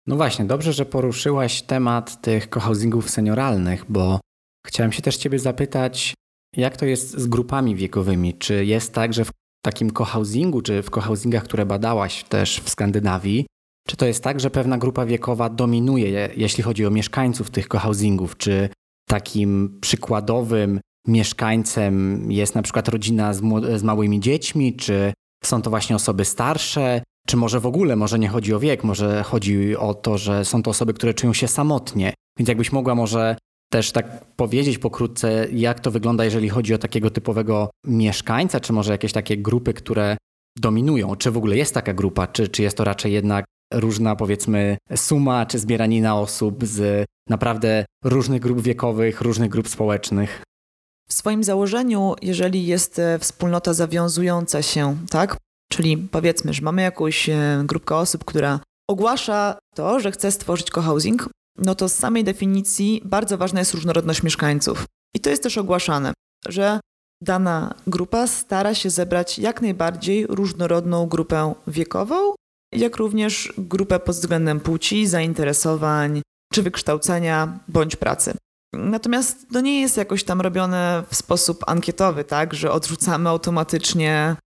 No 0.06 0.16
właśnie, 0.16 0.44
dobrze, 0.44 0.72
że 0.72 0.86
poruszyłaś 0.86 1.62
temat 1.62 2.22
tych 2.22 2.50
cohousingów 2.50 3.10
senioralnych, 3.10 3.84
bo 3.88 4.20
chciałem 4.66 4.92
się 4.92 5.02
też 5.02 5.16
ciebie 5.16 5.38
zapytać, 5.38 6.14
jak 6.56 6.76
to 6.76 6.86
jest 6.86 7.18
z 7.18 7.26
grupami 7.26 7.76
wiekowymi? 7.76 8.34
Czy 8.34 8.64
jest 8.64 8.94
tak, 8.94 9.14
że 9.14 9.24
w 9.24 9.30
takim 9.64 9.90
cohousingu, 9.90 10.62
czy 10.62 10.82
w 10.82 10.90
cohousingach, 10.90 11.44
które 11.44 11.66
badałaś 11.66 12.24
też 12.24 12.60
w 12.60 12.70
Skandynawii, 12.70 13.46
czy 13.88 13.96
to 13.96 14.06
jest 14.06 14.24
tak, 14.24 14.40
że 14.40 14.50
pewna 14.50 14.78
grupa 14.78 15.06
wiekowa 15.06 15.48
dominuje, 15.48 16.30
jeśli 16.36 16.62
chodzi 16.62 16.86
o 16.86 16.90
mieszkańców 16.90 17.50
tych 17.50 17.68
cohousingów? 17.68 18.36
Czy 18.36 18.68
takim 19.08 19.78
przykładowym 19.80 20.80
mieszkańcem 21.06 22.26
jest 22.32 22.54
na 22.54 22.62
przykład 22.62 22.88
rodzina 22.88 23.34
z, 23.34 23.42
z 23.76 23.82
małymi 23.82 24.20
dziećmi, 24.20 24.76
czy 24.76 25.12
są 25.44 25.62
to 25.62 25.70
właśnie 25.70 25.96
osoby 25.96 26.24
starsze, 26.24 27.02
czy 27.26 27.36
może 27.36 27.60
w 27.60 27.66
ogóle, 27.66 27.96
może 27.96 28.18
nie 28.18 28.28
chodzi 28.28 28.54
o 28.54 28.60
wiek, 28.60 28.84
może 28.84 29.22
chodzi 29.22 29.76
o 29.76 29.94
to, 29.94 30.18
że 30.18 30.44
są 30.44 30.62
to 30.62 30.70
osoby, 30.70 30.94
które 30.94 31.14
czują 31.14 31.32
się 31.32 31.48
samotnie. 31.48 32.14
Więc 32.38 32.48
jakbyś 32.48 32.72
mogła 32.72 32.94
może 32.94 33.36
też 33.72 33.92
tak 33.92 34.24
powiedzieć 34.36 34.78
pokrótce, 34.78 35.46
jak 35.52 35.80
to 35.80 35.90
wygląda, 35.90 36.24
jeżeli 36.24 36.48
chodzi 36.48 36.74
o 36.74 36.78
takiego 36.78 37.10
typowego 37.10 37.70
mieszkańca, 37.86 38.60
czy 38.60 38.72
może 38.72 38.92
jakieś 38.92 39.12
takie 39.12 39.36
grupy, 39.36 39.74
które 39.74 40.16
dominują? 40.58 41.16
Czy 41.16 41.30
w 41.30 41.36
ogóle 41.36 41.56
jest 41.56 41.74
taka 41.74 41.94
grupa, 41.94 42.26
czy, 42.26 42.48
czy 42.48 42.62
jest 42.62 42.76
to 42.76 42.84
raczej 42.84 43.12
jednak 43.12 43.44
różna, 43.72 44.16
powiedzmy, 44.16 44.76
suma 44.96 45.46
czy 45.46 45.58
zbieranina 45.58 46.20
osób 46.20 46.64
z 46.64 47.04
naprawdę 47.30 47.84
różnych 48.04 48.40
grup 48.40 48.60
wiekowych, 48.60 49.20
różnych 49.20 49.50
grup 49.50 49.68
społecznych? 49.68 50.42
W 51.08 51.14
swoim 51.14 51.44
założeniu, 51.44 52.14
jeżeli 52.22 52.66
jest 52.66 52.98
e, 52.98 53.18
wspólnota 53.18 53.74
zawiązująca 53.74 54.62
się, 54.62 54.96
tak? 55.10 55.36
Czyli 55.74 55.96
powiedzmy, 55.96 56.52
że 56.52 56.62
mamy 56.62 56.82
jakąś 56.82 57.28
e, 57.28 57.62
grupkę 57.64 57.96
osób, 57.96 58.24
która 58.24 58.60
ogłasza 58.90 59.58
to, 59.74 60.00
że 60.00 60.12
chce 60.12 60.30
stworzyć 60.30 60.70
cohousing, 60.70 61.28
no 61.58 61.74
to 61.74 61.88
z 61.88 61.94
samej 61.94 62.24
definicji 62.24 63.02
bardzo 63.04 63.38
ważna 63.38 63.60
jest 63.60 63.74
różnorodność 63.74 64.22
mieszkańców. 64.22 64.84
I 65.14 65.20
to 65.20 65.30
jest 65.30 65.42
też 65.42 65.58
ogłaszane, 65.58 66.12
że 66.48 66.80
dana 67.22 67.74
grupa 67.86 68.26
stara 68.26 68.74
się 68.74 68.90
zebrać 68.90 69.38
jak 69.38 69.62
najbardziej 69.62 70.26
różnorodną 70.26 71.06
grupę 71.06 71.54
wiekową, 71.66 72.34
jak 72.72 72.96
również 72.96 73.52
grupę 73.58 74.00
pod 74.00 74.16
względem 74.16 74.60
płci, 74.60 75.06
zainteresowań 75.06 76.22
czy 76.52 76.62
wykształcenia 76.62 77.58
bądź 77.68 77.96
pracy. 77.96 78.34
Natomiast 78.72 79.46
to 79.52 79.60
nie 79.60 79.80
jest 79.80 79.96
jakoś 79.96 80.24
tam 80.24 80.40
robione 80.40 81.02
w 81.10 81.16
sposób 81.16 81.64
ankietowy, 81.66 82.24
tak, 82.24 82.54
że 82.54 82.72
odrzucamy 82.72 83.28
automatycznie 83.28 84.36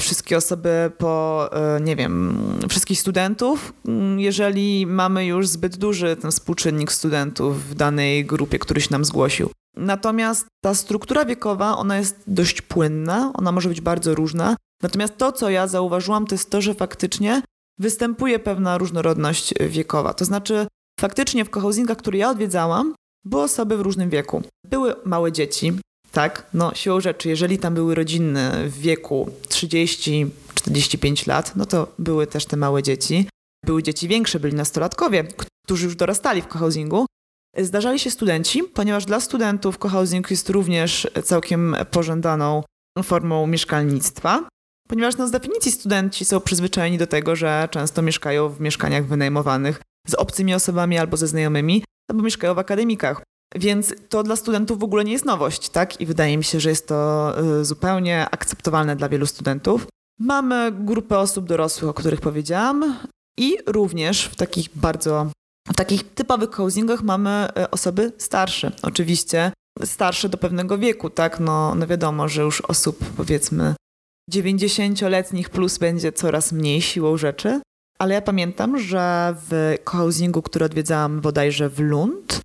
wszystkie 0.00 0.36
osoby 0.36 0.90
po, 0.98 1.48
e, 1.52 1.80
nie 1.80 1.96
wiem, 1.96 2.38
wszystkich 2.68 3.00
studentów, 3.00 3.72
mm, 3.88 4.20
jeżeli 4.20 4.86
mamy 4.86 5.26
już 5.26 5.48
zbyt 5.48 5.76
duży 5.76 6.16
ten 6.16 6.30
współczynnik 6.30 6.92
studentów 6.92 7.70
w 7.70 7.74
danej 7.74 8.24
grupie, 8.24 8.58
który 8.58 8.80
się 8.80 8.88
nam 8.90 9.04
zgłosił. 9.04 9.50
Natomiast 9.76 10.46
ta 10.64 10.74
struktura 10.74 11.24
wiekowa, 11.24 11.76
ona 11.76 11.98
jest 11.98 12.22
dość 12.26 12.62
płynna, 12.62 13.32
ona 13.34 13.52
może 13.52 13.68
być 13.68 13.80
bardzo 13.80 14.14
różna. 14.14 14.56
Natomiast 14.82 15.16
to, 15.16 15.32
co 15.32 15.50
ja 15.50 15.66
zauważyłam, 15.66 16.26
to 16.26 16.34
jest 16.34 16.50
to, 16.50 16.60
że 16.60 16.74
faktycznie 16.74 17.42
występuje 17.78 18.38
pewna 18.38 18.78
różnorodność 18.78 19.54
wiekowa. 19.60 20.14
To 20.14 20.24
znaczy, 20.24 20.66
faktycznie 21.00 21.44
w 21.44 21.50
cohousingach, 21.50 21.96
które 21.96 22.18
ja 22.18 22.30
odwiedzałam, 22.30 22.94
były 23.24 23.42
osoby 23.42 23.76
w 23.76 23.80
różnym 23.80 24.10
wieku. 24.10 24.42
Były 24.66 24.94
małe 25.04 25.32
dzieci, 25.32 25.72
tak, 26.16 26.46
no 26.54 26.74
siłą 26.74 27.00
rzeczy, 27.00 27.28
jeżeli 27.28 27.58
tam 27.58 27.74
były 27.74 27.94
rodziny 27.94 28.50
w 28.68 28.78
wieku 28.78 29.30
30-45 29.48 31.28
lat, 31.28 31.56
no 31.56 31.66
to 31.66 31.92
były 31.98 32.26
też 32.26 32.46
te 32.46 32.56
małe 32.56 32.82
dzieci. 32.82 33.28
Były 33.66 33.82
dzieci 33.82 34.08
większe, 34.08 34.40
byli 34.40 34.54
nastolatkowie, 34.54 35.24
którzy 35.64 35.84
już 35.84 35.96
dorastali 35.96 36.42
w 36.42 36.46
cohousingu. 36.46 37.06
Zdarzali 37.58 37.98
się 37.98 38.10
studenci, 38.10 38.62
ponieważ 38.62 39.04
dla 39.04 39.20
studentów 39.20 39.78
cohousing 39.78 40.30
jest 40.30 40.50
również 40.50 41.08
całkiem 41.24 41.76
pożądaną 41.90 42.62
formą 43.02 43.46
mieszkalnictwa. 43.46 44.48
Ponieważ 44.88 45.16
no, 45.16 45.28
z 45.28 45.30
definicji 45.30 45.72
studenci 45.72 46.24
są 46.24 46.40
przyzwyczajeni 46.40 46.98
do 46.98 47.06
tego, 47.06 47.36
że 47.36 47.68
często 47.70 48.02
mieszkają 48.02 48.48
w 48.48 48.60
mieszkaniach 48.60 49.06
wynajmowanych 49.06 49.82
z 50.08 50.14
obcymi 50.14 50.54
osobami 50.54 50.98
albo 50.98 51.16
ze 51.16 51.26
znajomymi, 51.26 51.84
albo 52.10 52.22
mieszkają 52.22 52.54
w 52.54 52.58
akademikach. 52.58 53.22
Więc 53.54 53.94
to 54.08 54.22
dla 54.22 54.36
studentów 54.36 54.78
w 54.78 54.84
ogóle 54.84 55.04
nie 55.04 55.12
jest 55.12 55.24
nowość, 55.24 55.68
tak? 55.68 56.00
I 56.00 56.06
wydaje 56.06 56.38
mi 56.38 56.44
się, 56.44 56.60
że 56.60 56.70
jest 56.70 56.88
to 56.88 57.34
y, 57.60 57.64
zupełnie 57.64 58.30
akceptowalne 58.30 58.96
dla 58.96 59.08
wielu 59.08 59.26
studentów. 59.26 59.86
Mamy 60.18 60.72
grupę 60.72 61.18
osób 61.18 61.48
dorosłych, 61.48 61.90
o 61.90 61.94
których 61.94 62.20
powiedziałam, 62.20 62.98
i 63.38 63.58
również 63.66 64.24
w 64.24 64.36
takich 64.36 64.68
bardzo, 64.74 65.30
w 65.68 65.74
takich 65.74 66.14
typowych 66.14 66.50
housingach 66.50 67.02
mamy 67.02 67.48
y, 67.58 67.70
osoby 67.70 68.12
starsze. 68.18 68.72
Oczywiście 68.82 69.52
starsze 69.84 70.28
do 70.28 70.38
pewnego 70.38 70.78
wieku, 70.78 71.10
tak? 71.10 71.40
No, 71.40 71.74
no 71.74 71.86
wiadomo, 71.86 72.28
że 72.28 72.42
już 72.42 72.60
osób 72.60 72.98
powiedzmy 73.16 73.74
90-letnich 74.32 75.50
plus 75.50 75.78
będzie 75.78 76.12
coraz 76.12 76.52
mniej 76.52 76.82
siłą 76.82 77.16
rzeczy. 77.16 77.60
Ale 77.98 78.14
ja 78.14 78.22
pamiętam, 78.22 78.78
że 78.78 79.34
w 79.50 79.74
housingu, 79.84 80.42
który 80.42 80.64
odwiedzałam 80.64 81.20
bodajże 81.20 81.68
w 81.68 81.80
Lund, 81.80 82.40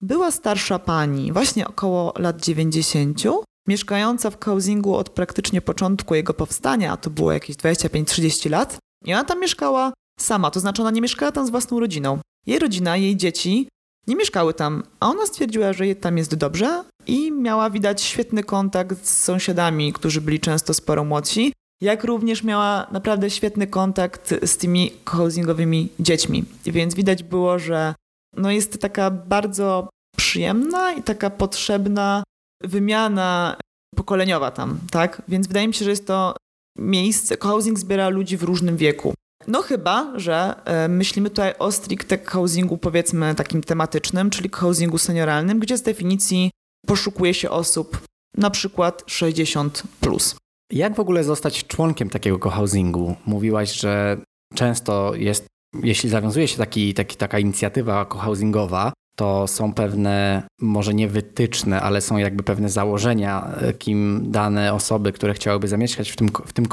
była 0.00 0.30
starsza 0.30 0.78
pani, 0.78 1.32
właśnie 1.32 1.68
około 1.68 2.12
lat 2.18 2.44
90, 2.44 3.22
mieszkająca 3.68 4.30
w 4.30 4.44
housingu 4.44 4.94
od 4.94 5.10
praktycznie 5.10 5.60
początku 5.60 6.14
jego 6.14 6.34
powstania, 6.34 6.92
a 6.92 6.96
to 6.96 7.10
było 7.10 7.32
jakieś 7.32 7.56
25-30 7.56 8.50
lat. 8.50 8.78
I 9.04 9.14
ona 9.14 9.24
tam 9.24 9.40
mieszkała 9.40 9.92
sama, 10.20 10.50
to 10.50 10.60
znaczy 10.60 10.82
ona 10.82 10.90
nie 10.90 11.00
mieszkała 11.00 11.32
tam 11.32 11.46
z 11.46 11.50
własną 11.50 11.80
rodziną. 11.80 12.18
Jej 12.46 12.58
rodzina, 12.58 12.96
jej 12.96 13.16
dzieci 13.16 13.68
nie 14.06 14.16
mieszkały 14.16 14.54
tam, 14.54 14.82
a 15.00 15.10
ona 15.10 15.26
stwierdziła, 15.26 15.72
że 15.72 15.94
tam 15.94 16.18
jest 16.18 16.34
dobrze 16.34 16.84
i 17.06 17.32
miała 17.32 17.70
widać 17.70 18.02
świetny 18.02 18.44
kontakt 18.44 19.06
z 19.06 19.24
sąsiadami, 19.24 19.92
którzy 19.92 20.20
byli 20.20 20.40
często 20.40 20.74
sporo 20.74 21.04
młodsi. 21.04 21.52
jak 21.80 22.04
również 22.04 22.42
miała 22.42 22.86
naprawdę 22.92 23.30
świetny 23.30 23.66
kontakt 23.66 24.34
z 24.42 24.56
tymi 24.56 24.90
cohousingowymi 25.04 25.88
dziećmi. 26.00 26.44
Więc 26.64 26.94
widać 26.94 27.22
było, 27.22 27.58
że 27.58 27.94
no 28.36 28.50
jest 28.50 28.80
taka 28.80 29.10
bardzo 29.10 29.88
przyjemna 30.16 30.92
i 30.92 31.02
taka 31.02 31.30
potrzebna 31.30 32.22
wymiana 32.62 33.56
pokoleniowa 33.96 34.50
tam, 34.50 34.78
tak? 34.90 35.22
Więc 35.28 35.46
wydaje 35.46 35.68
mi 35.68 35.74
się, 35.74 35.84
że 35.84 35.90
jest 35.90 36.06
to 36.06 36.36
miejsce, 36.78 37.36
cohousing 37.36 37.78
zbiera 37.78 38.08
ludzi 38.08 38.36
w 38.36 38.42
różnym 38.42 38.76
wieku. 38.76 39.14
No 39.46 39.62
chyba, 39.62 40.12
że 40.16 40.54
e, 40.64 40.88
myślimy 40.88 41.30
tutaj 41.30 41.54
o 41.58 41.72
stricte 41.72 42.18
housingu 42.18 42.78
powiedzmy 42.78 43.34
takim 43.34 43.62
tematycznym, 43.62 44.30
czyli 44.30 44.50
housingu 44.52 44.98
senioralnym, 44.98 45.58
gdzie 45.58 45.78
z 45.78 45.82
definicji 45.82 46.50
poszukuje 46.86 47.34
się 47.34 47.50
osób 47.50 47.98
na 48.36 48.50
przykład 48.50 49.02
60 49.06 49.82
plus. 50.00 50.36
Jak 50.72 50.94
w 50.94 51.00
ogóle 51.00 51.24
zostać 51.24 51.66
członkiem 51.66 52.10
takiego 52.10 52.38
cohousingu? 52.38 53.16
Mówiłaś, 53.26 53.72
że 53.72 54.16
często 54.54 55.14
jest, 55.14 55.46
jeśli 55.82 56.10
zawiązuje 56.10 56.48
się 56.48 56.58
taki, 56.58 56.94
taki, 56.94 57.16
taka 57.16 57.38
inicjatywa 57.38 58.04
cohousingowa, 58.04 58.92
to 59.16 59.46
są 59.46 59.72
pewne, 59.72 60.42
może 60.60 60.94
nie 60.94 61.08
wytyczne, 61.08 61.80
ale 61.80 62.00
są 62.00 62.16
jakby 62.16 62.42
pewne 62.42 62.68
założenia, 62.68 63.52
e, 63.60 63.72
kim 63.72 64.26
dane 64.30 64.74
osoby, 64.74 65.12
które 65.12 65.34
chciałyby 65.34 65.68
zamieszkać 65.68 66.10
w 66.10 66.16
tym, 66.16 66.28
w 66.46 66.52
tym 66.52 66.66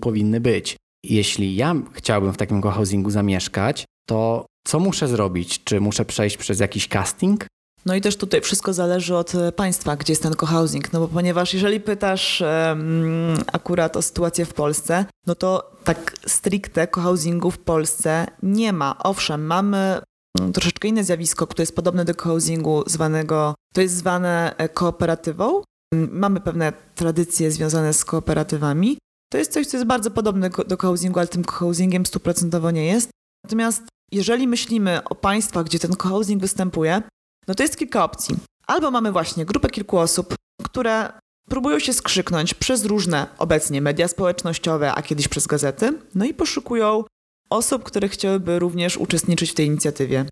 powinny 0.00 0.40
być. 0.40 0.76
Jeśli 1.04 1.56
ja 1.56 1.74
chciałbym 1.92 2.32
w 2.32 2.36
takim 2.36 2.60
cohousingu 2.60 3.10
zamieszkać, 3.10 3.84
to 4.06 4.46
co 4.66 4.80
muszę 4.80 5.08
zrobić? 5.08 5.64
Czy 5.64 5.80
muszę 5.80 6.04
przejść 6.04 6.36
przez 6.36 6.60
jakiś 6.60 6.88
casting? 6.88 7.46
No 7.86 7.94
i 7.94 8.00
też 8.00 8.16
tutaj 8.16 8.40
wszystko 8.40 8.72
zależy 8.72 9.16
od 9.16 9.34
e, 9.34 9.52
państwa, 9.52 9.96
gdzie 9.96 10.12
jest 10.12 10.22
ten 10.22 10.34
cohousing, 10.34 10.92
no 10.92 11.00
bo 11.00 11.08
ponieważ 11.08 11.54
jeżeli 11.54 11.80
pytasz 11.80 12.40
um, 12.40 13.36
akurat 13.52 13.96
o 13.96 14.02
sytuację 14.02 14.44
w 14.44 14.54
Polsce, 14.54 15.04
no 15.26 15.34
to 15.34 15.72
tak 15.84 16.14
stricte 16.26 16.86
cohousingu 16.86 17.50
w 17.50 17.58
Polsce 17.58 18.26
nie 18.42 18.72
ma. 18.72 18.98
Owszem, 18.98 19.46
mamy 19.46 20.00
mm, 20.40 20.52
troszeczkę 20.52 20.88
inne 20.88 21.04
zjawisko, 21.04 21.46
które 21.46 21.62
jest 21.62 21.76
podobne 21.76 22.04
do 22.04 22.14
cohousingu 22.14 22.82
zwanego, 22.86 23.54
to 23.74 23.80
jest 23.80 23.96
zwane 23.96 24.54
e, 24.56 24.68
kooperatywą. 24.68 25.62
Mamy 26.10 26.40
pewne 26.40 26.72
tradycje 26.94 27.50
związane 27.50 27.92
z 27.94 28.04
kooperatywami. 28.04 28.98
To 29.32 29.38
jest 29.38 29.52
coś, 29.52 29.66
co 29.66 29.76
jest 29.76 29.86
bardzo 29.86 30.10
podobne 30.10 30.50
do 30.66 30.76
cohousingu, 30.76 31.18
ale 31.18 31.28
tym 31.28 31.44
cohousingiem 31.44 32.06
stuprocentowo 32.06 32.70
nie 32.70 32.86
jest. 32.86 33.10
Natomiast 33.44 33.82
jeżeli 34.12 34.48
myślimy 34.48 35.04
o 35.04 35.14
państwach, 35.14 35.64
gdzie 35.64 35.78
ten 35.78 35.96
cohousing 35.96 36.40
występuje, 36.40 37.02
no 37.48 37.54
to 37.54 37.62
jest 37.62 37.76
kilka 37.76 38.04
opcji. 38.04 38.36
Albo 38.66 38.90
mamy 38.90 39.12
właśnie 39.12 39.44
grupę 39.44 39.70
kilku 39.70 39.98
osób, 39.98 40.34
które 40.62 41.12
próbują 41.48 41.78
się 41.78 41.92
skrzyknąć 41.92 42.54
przez 42.54 42.84
różne 42.84 43.26
obecnie 43.38 43.80
media 43.80 44.08
społecznościowe, 44.08 44.94
a 44.94 45.02
kiedyś 45.02 45.28
przez 45.28 45.46
gazety, 45.46 45.98
no 46.14 46.24
i 46.24 46.34
poszukują 46.34 47.04
osób, 47.50 47.82
które 47.84 48.08
chciałyby 48.08 48.58
również 48.58 48.96
uczestniczyć 48.96 49.50
w 49.50 49.54
tej 49.54 49.66
inicjatywie. 49.66 50.26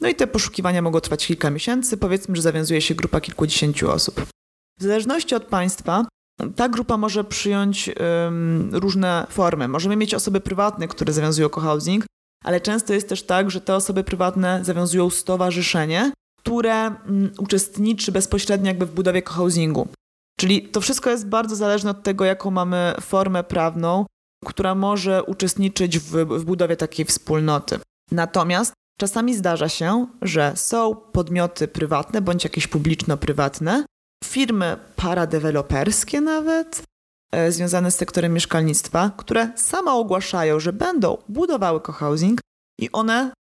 No 0.00 0.08
i 0.08 0.14
te 0.14 0.26
poszukiwania 0.26 0.82
mogą 0.82 1.00
trwać 1.00 1.26
kilka 1.26 1.50
miesięcy, 1.50 1.96
powiedzmy, 1.96 2.36
że 2.36 2.42
zawiązuje 2.42 2.80
się 2.80 2.94
grupa 2.94 3.20
kilkudziesięciu 3.20 3.90
osób. 3.90 4.26
W 4.80 4.82
zależności 4.82 5.34
od 5.34 5.44
państwa, 5.44 6.06
ta 6.56 6.68
grupa 6.68 6.96
może 6.96 7.24
przyjąć 7.24 7.88
um, 7.88 8.70
różne 8.72 9.26
formy. 9.30 9.68
Możemy 9.68 9.96
mieć 9.96 10.14
osoby 10.14 10.40
prywatne, 10.40 10.88
które 10.88 11.12
zawiązują 11.12 11.48
cohousing, 11.48 12.06
ale 12.44 12.60
często 12.60 12.92
jest 12.94 13.08
też 13.08 13.22
tak, 13.22 13.50
że 13.50 13.60
te 13.60 13.76
osoby 13.76 14.04
prywatne 14.04 14.64
zawiązują 14.64 15.10
stowarzyszenie, 15.10 16.12
które 16.44 16.86
mm, 16.86 17.32
uczestniczy 17.38 18.12
bezpośrednio 18.12 18.68
jakby 18.68 18.86
w 18.86 18.94
budowie 18.94 19.22
cohousingu. 19.22 19.88
Czyli 20.40 20.68
to 20.68 20.80
wszystko 20.80 21.10
jest 21.10 21.28
bardzo 21.28 21.56
zależne 21.56 21.90
od 21.90 22.02
tego, 22.02 22.24
jaką 22.24 22.50
mamy 22.50 22.94
formę 23.00 23.44
prawną, 23.44 24.06
która 24.44 24.74
może 24.74 25.22
uczestniczyć 25.22 25.98
w, 25.98 26.10
w 26.10 26.44
budowie 26.44 26.76
takiej 26.76 27.04
wspólnoty. 27.04 27.78
Natomiast 28.10 28.72
czasami 29.00 29.34
zdarza 29.34 29.68
się, 29.68 30.06
że 30.22 30.52
są 30.56 30.96
podmioty 30.96 31.68
prywatne 31.68 32.22
bądź 32.22 32.44
jakieś 32.44 32.66
publiczno-prywatne, 32.66 33.84
firmy 34.24 34.76
paradeweloperskie 34.96 36.20
nawet, 36.20 36.82
e, 37.32 37.52
związane 37.52 37.90
z 37.90 37.96
sektorem 37.96 38.32
mieszkalnictwa, 38.32 39.10
które 39.16 39.52
same 39.56 39.92
ogłaszają, 39.92 40.60
że 40.60 40.72
będą 40.72 41.18
budowały 41.28 41.80
cohousing 41.80 42.40
i 42.80 42.92
one 42.92 43.32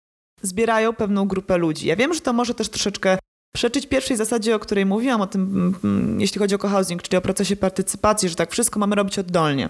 zbierają 0.44 0.94
pewną 0.94 1.28
grupę 1.28 1.58
ludzi. 1.58 1.88
Ja 1.88 1.96
wiem, 1.96 2.14
że 2.14 2.22
to 2.22 2.34
może 2.34 2.54
też 2.54 2.70
troszeczkę 2.70 3.18
przeczyć 3.56 3.88
pierwszej 3.88 4.18
zasadzie, 4.18 4.56
o 4.56 4.60
której 4.60 4.86
mówiłam, 4.86 5.22
o 5.22 5.28
tym, 5.28 5.42
mm, 5.42 5.76
mm, 5.84 6.22
jeśli 6.22 6.40
chodzi 6.40 6.56
o 6.56 6.58
cohousing, 6.58 7.02
czyli 7.02 7.18
o 7.18 7.22
procesie 7.22 7.56
partycypacji, 7.56 8.30
że 8.30 8.36
tak 8.36 8.52
wszystko 8.52 8.80
mamy 8.80 8.96
robić 8.96 9.20
oddolnie. 9.20 9.70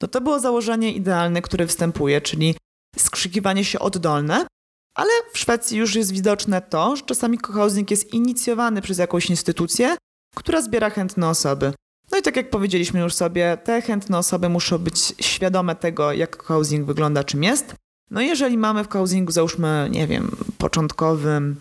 To 0.00 0.08
to 0.08 0.20
było 0.20 0.40
założenie 0.40 0.92
idealne, 0.92 1.42
które 1.42 1.66
występuje, 1.66 2.20
czyli 2.20 2.54
skrzykiwanie 2.96 3.64
się 3.64 3.78
oddolne, 3.78 4.46
ale 4.94 5.10
w 5.32 5.38
Szwecji 5.38 5.78
już 5.78 5.94
jest 5.94 6.12
widoczne 6.12 6.62
to, 6.62 6.96
że 6.96 7.02
czasami 7.02 7.38
cohousing 7.38 7.90
jest 7.90 8.14
inicjowany 8.14 8.82
przez 8.82 8.98
jakąś 8.98 9.30
instytucję, 9.30 9.96
która 10.36 10.62
zbiera 10.62 10.90
chętne 10.90 11.28
osoby. 11.28 11.72
No 12.12 12.18
i 12.18 12.22
tak 12.22 12.36
jak 12.36 12.50
powiedzieliśmy 12.50 13.00
już 13.00 13.14
sobie, 13.14 13.58
te 13.64 13.82
chętne 13.82 14.18
osoby 14.18 14.48
muszą 14.48 14.78
być 14.78 15.14
świadome 15.20 15.76
tego, 15.76 16.12
jak 16.12 16.42
housing 16.42 16.86
wygląda, 16.86 17.24
czym 17.24 17.42
jest, 17.42 17.74
no 18.12 18.20
jeżeli 18.20 18.58
mamy 18.58 18.84
w 18.84 18.88
housingu, 18.88 19.32
załóżmy, 19.32 19.88
nie 19.90 20.06
wiem, 20.06 20.36
początkowym 20.58 21.60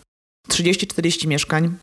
30-40 0.50 1.28
mieszkań, 1.28 1.76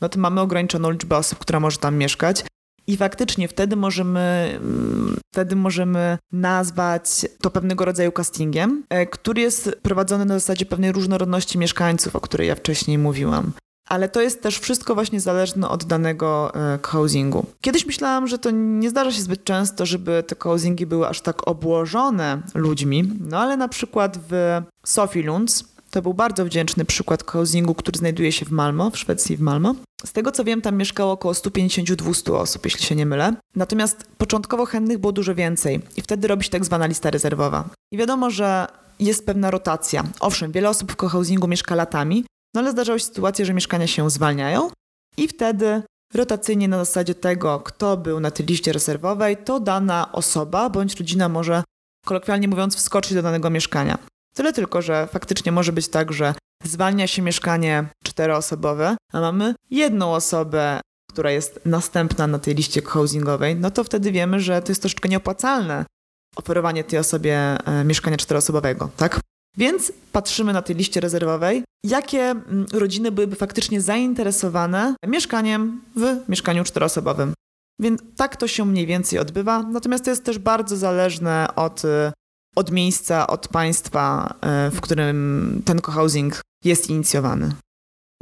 no 0.00 0.08
to 0.08 0.18
mamy 0.18 0.40
ograniczoną 0.40 0.90
liczbę 0.90 1.16
osób, 1.16 1.38
która 1.38 1.60
może 1.60 1.78
tam 1.78 1.96
mieszkać. 1.96 2.44
I 2.86 2.96
faktycznie 2.96 3.48
wtedy 3.48 3.76
możemy, 3.76 4.58
mm, 4.60 5.16
wtedy 5.34 5.56
możemy 5.56 6.18
nazwać 6.32 7.26
to 7.42 7.50
pewnego 7.50 7.84
rodzaju 7.84 8.12
castingiem, 8.12 8.84
e, 8.90 9.06
który 9.06 9.42
jest 9.42 9.70
prowadzony 9.82 10.24
na 10.24 10.38
zasadzie 10.38 10.66
pewnej 10.66 10.92
różnorodności 10.92 11.58
mieszkańców, 11.58 12.16
o 12.16 12.20
której 12.20 12.48
ja 12.48 12.54
wcześniej 12.54 12.98
mówiłam 12.98 13.52
ale 13.86 14.08
to 14.08 14.22
jest 14.22 14.42
też 14.42 14.58
wszystko 14.58 14.94
właśnie 14.94 15.20
zależne 15.20 15.68
od 15.68 15.84
danego 15.84 16.54
e, 16.54 16.78
housingu. 16.82 17.46
Kiedyś 17.60 17.86
myślałam, 17.86 18.26
że 18.26 18.38
to 18.38 18.50
nie 18.50 18.90
zdarza 18.90 19.12
się 19.12 19.22
zbyt 19.22 19.44
często, 19.44 19.86
żeby 19.86 20.24
te 20.26 20.36
housingi 20.38 20.86
były 20.86 21.08
aż 21.08 21.20
tak 21.20 21.48
obłożone 21.48 22.42
ludźmi, 22.54 23.10
no 23.20 23.38
ale 23.38 23.56
na 23.56 23.68
przykład 23.68 24.18
w 24.30 24.62
Sofilunds 24.84 25.64
to 25.90 26.02
był 26.02 26.14
bardzo 26.14 26.44
wdzięczny 26.44 26.84
przykład 26.84 27.30
housingu, 27.30 27.74
który 27.74 27.98
znajduje 27.98 28.32
się 28.32 28.46
w 28.46 28.50
Malmo, 28.50 28.90
w 28.90 28.98
Szwecji 28.98 29.36
w 29.36 29.40
Malmo. 29.40 29.74
Z 30.04 30.12
tego 30.12 30.32
co 30.32 30.44
wiem, 30.44 30.62
tam 30.62 30.76
mieszkało 30.76 31.12
około 31.12 31.34
150-200 31.34 32.34
osób, 32.34 32.64
jeśli 32.64 32.84
się 32.84 32.96
nie 32.96 33.06
mylę. 33.06 33.34
Natomiast 33.54 34.06
początkowo 34.18 34.66
chętnych 34.66 34.98
było 34.98 35.12
dużo 35.12 35.34
więcej 35.34 35.80
i 35.96 36.02
wtedy 36.02 36.28
robi 36.28 36.44
się 36.44 36.50
tak 36.50 36.64
zwana 36.64 36.86
lista 36.86 37.10
rezerwowa. 37.10 37.68
I 37.92 37.96
wiadomo, 37.96 38.30
że 38.30 38.66
jest 39.00 39.26
pewna 39.26 39.50
rotacja. 39.50 40.04
Owszem, 40.20 40.52
wiele 40.52 40.68
osób 40.68 40.92
w 40.92 40.96
cohousingu 40.96 41.48
mieszka 41.48 41.74
latami, 41.74 42.24
no 42.56 42.60
ale 42.60 42.72
zdarzały 42.72 43.00
się 43.00 43.06
sytuacje, 43.06 43.46
że 43.46 43.54
mieszkania 43.54 43.86
się 43.86 44.10
zwalniają 44.10 44.70
i 45.16 45.28
wtedy 45.28 45.82
rotacyjnie 46.14 46.68
na 46.68 46.78
zasadzie 46.78 47.14
tego, 47.14 47.60
kto 47.60 47.96
był 47.96 48.20
na 48.20 48.30
tej 48.30 48.46
liście 48.46 48.72
rezerwowej, 48.72 49.36
to 49.36 49.60
dana 49.60 50.12
osoba 50.12 50.70
bądź 50.70 50.96
rodzina 50.96 51.28
może, 51.28 51.64
kolokwialnie 52.06 52.48
mówiąc, 52.48 52.76
wskoczyć 52.76 53.14
do 53.14 53.22
danego 53.22 53.50
mieszkania. 53.50 53.98
Tyle 54.34 54.52
tylko, 54.52 54.82
że 54.82 55.06
faktycznie 55.06 55.52
może 55.52 55.72
być 55.72 55.88
tak, 55.88 56.12
że 56.12 56.34
zwalnia 56.64 57.06
się 57.06 57.22
mieszkanie 57.22 57.88
czteroosobowe, 58.04 58.96
a 59.12 59.20
mamy 59.20 59.54
jedną 59.70 60.14
osobę, 60.14 60.80
która 61.10 61.30
jest 61.30 61.60
następna 61.64 62.26
na 62.26 62.38
tej 62.38 62.54
liście 62.54 62.82
housingowej, 62.82 63.56
no 63.56 63.70
to 63.70 63.84
wtedy 63.84 64.12
wiemy, 64.12 64.40
że 64.40 64.62
to 64.62 64.68
jest 64.68 64.80
troszeczkę 64.80 65.08
nieopłacalne 65.08 65.84
oferowanie 66.36 66.84
tej 66.84 66.98
osobie 66.98 67.38
e, 67.38 67.84
mieszkania 67.84 68.16
czteroosobowego, 68.16 68.90
tak? 68.96 69.20
Więc 69.56 69.92
patrzymy 70.12 70.52
na 70.52 70.62
tej 70.62 70.76
liście 70.76 71.00
rezerwowej, 71.00 71.62
jakie 71.84 72.22
mm, 72.30 72.66
rodziny 72.72 73.12
byłyby 73.12 73.36
faktycznie 73.36 73.80
zainteresowane 73.80 74.94
mieszkaniem 75.06 75.82
w 75.96 76.28
mieszkaniu 76.28 76.64
czteroosobowym. 76.64 77.34
Więc 77.80 78.00
tak 78.16 78.36
to 78.36 78.48
się 78.48 78.64
mniej 78.64 78.86
więcej 78.86 79.18
odbywa. 79.18 79.62
Natomiast 79.62 80.04
to 80.04 80.10
jest 80.10 80.24
też 80.24 80.38
bardzo 80.38 80.76
zależne 80.76 81.48
od, 81.56 81.84
y, 81.84 82.12
od 82.56 82.70
miejsca, 82.70 83.26
od 83.26 83.48
państwa, 83.48 84.34
y, 84.68 84.70
w 84.70 84.80
którym 84.80 85.62
ten 85.64 85.80
cohousing 85.80 86.40
jest 86.64 86.90
inicjowany. 86.90 87.52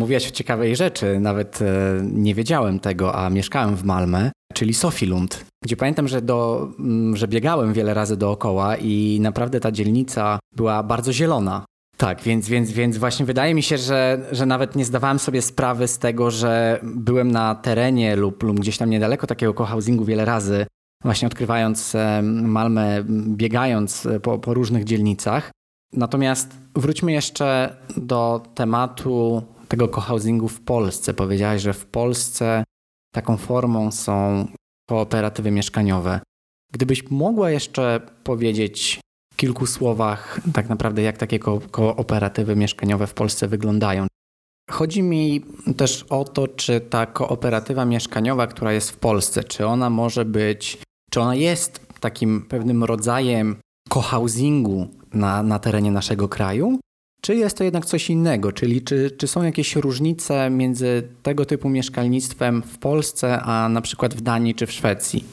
Mówiłaś 0.00 0.28
o 0.28 0.30
ciekawej 0.30 0.76
rzeczy, 0.76 1.20
nawet 1.20 1.62
e, 1.62 2.00
nie 2.02 2.34
wiedziałem 2.34 2.80
tego, 2.80 3.14
a 3.14 3.30
mieszkałem 3.30 3.76
w 3.76 3.84
Malmę, 3.84 4.32
czyli 4.54 4.74
Sofilund, 4.74 5.44
gdzie 5.64 5.76
pamiętam, 5.76 6.08
że, 6.08 6.22
do, 6.22 6.68
mm, 6.78 7.16
że 7.16 7.28
biegałem 7.28 7.72
wiele 7.72 7.94
razy 7.94 8.16
dookoła 8.16 8.76
i 8.76 9.18
naprawdę 9.20 9.60
ta 9.60 9.72
dzielnica 9.72 10.38
była 10.56 10.82
bardzo 10.82 11.12
zielona. 11.12 11.64
Tak, 11.96 12.22
więc, 12.22 12.48
więc, 12.48 12.72
więc 12.72 12.98
właśnie 12.98 13.26
wydaje 13.26 13.54
mi 13.54 13.62
się, 13.62 13.78
że, 13.78 14.20
że 14.32 14.46
nawet 14.46 14.76
nie 14.76 14.84
zdawałem 14.84 15.18
sobie 15.18 15.42
sprawy 15.42 15.88
z 15.88 15.98
tego, 15.98 16.30
że 16.30 16.80
byłem 16.82 17.30
na 17.30 17.54
terenie 17.54 18.16
lub, 18.16 18.42
lub 18.42 18.60
gdzieś 18.60 18.78
tam 18.78 18.90
niedaleko 18.90 19.26
takiego 19.26 19.54
cohousingu 19.54 20.04
wiele 20.04 20.24
razy, 20.24 20.66
właśnie 21.04 21.28
odkrywając 21.28 21.96
Malmę, 22.22 23.04
biegając 23.28 24.06
e, 24.06 24.20
po, 24.20 24.38
po 24.38 24.54
różnych 24.54 24.84
dzielnicach. 24.84 25.50
Natomiast 25.92 26.56
wróćmy 26.74 27.12
jeszcze 27.12 27.76
do 27.96 28.42
tematu 28.54 29.42
tego 29.68 29.88
cohousingu 29.88 30.48
w 30.48 30.60
Polsce. 30.60 31.14
Powiedziałaś, 31.14 31.62
że 31.62 31.72
w 31.72 31.86
Polsce 31.86 32.64
taką 33.14 33.36
formą 33.36 33.92
są 33.92 34.46
kooperatywy 34.88 35.50
mieszkaniowe. 35.50 36.20
Gdybyś 36.72 37.10
mogła 37.10 37.50
jeszcze 37.50 38.00
powiedzieć 38.24 39.00
w 39.32 39.36
kilku 39.36 39.66
słowach 39.66 40.40
tak 40.52 40.68
naprawdę, 40.68 41.02
jak 41.02 41.18
takie 41.18 41.38
ko 41.38 41.60
kooperatywy 41.70 42.56
mieszkaniowe 42.56 43.06
w 43.06 43.14
Polsce 43.14 43.48
wyglądają. 43.48 44.06
Chodzi 44.70 45.02
mi 45.02 45.44
też 45.76 46.02
o 46.02 46.24
to, 46.24 46.48
czy 46.48 46.80
ta 46.80 47.06
kooperatywa 47.06 47.84
mieszkaniowa, 47.84 48.46
która 48.46 48.72
jest 48.72 48.90
w 48.90 48.96
Polsce, 48.96 49.44
czy 49.44 49.66
ona 49.66 49.90
może 49.90 50.24
być, 50.24 50.78
czy 51.10 51.20
ona 51.20 51.34
jest 51.34 51.86
takim 52.00 52.42
pewnym 52.42 52.84
rodzajem 52.84 53.56
cohousingu 53.88 54.88
na, 55.14 55.42
na 55.42 55.58
terenie 55.58 55.90
naszego 55.90 56.28
kraju, 56.28 56.78
czy 57.24 57.34
jest 57.34 57.56
to 57.56 57.64
jednak 57.64 57.86
coś 57.86 58.10
innego? 58.10 58.52
Czyli 58.52 58.82
czy, 58.82 59.10
czy 59.10 59.26
są 59.26 59.42
jakieś 59.42 59.76
różnice 59.76 60.50
między 60.50 61.08
tego 61.22 61.46
typu 61.46 61.68
mieszkalnictwem 61.68 62.62
w 62.62 62.78
Polsce, 62.78 63.40
a 63.40 63.68
na 63.68 63.80
przykład 63.80 64.14
w 64.14 64.20
Danii 64.20 64.54
czy 64.54 64.66
w 64.66 64.72
Szwecji? 64.72 65.24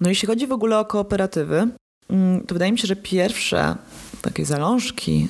No 0.00 0.08
jeśli 0.08 0.28
chodzi 0.28 0.46
w 0.46 0.52
ogóle 0.52 0.78
o 0.78 0.84
kooperatywy, 0.84 1.68
mm, 2.10 2.40
to 2.46 2.54
wydaje 2.54 2.72
mi 2.72 2.78
się, 2.78 2.86
że 2.86 2.96
pierwsze 2.96 3.76
takie 4.22 4.44
zalążki 4.44 5.28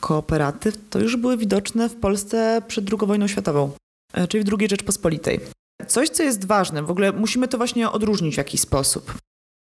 kooperatyw 0.00 0.78
to 0.90 0.98
już 0.98 1.16
były 1.16 1.36
widoczne 1.36 1.88
w 1.88 1.96
Polsce 1.96 2.62
przed 2.68 2.84
II 2.92 3.06
wojną 3.06 3.26
światową, 3.26 3.70
e, 4.14 4.28
czyli 4.28 4.44
w 4.44 4.54
II 4.58 4.68
Rzeczpospolitej. 4.68 5.40
Coś, 5.86 6.08
co 6.08 6.22
jest 6.22 6.44
ważne, 6.44 6.82
w 6.82 6.90
ogóle 6.90 7.12
musimy 7.12 7.48
to 7.48 7.56
właśnie 7.56 7.90
odróżnić 7.90 8.34
w 8.34 8.38
jakiś 8.38 8.60
sposób. 8.60 9.14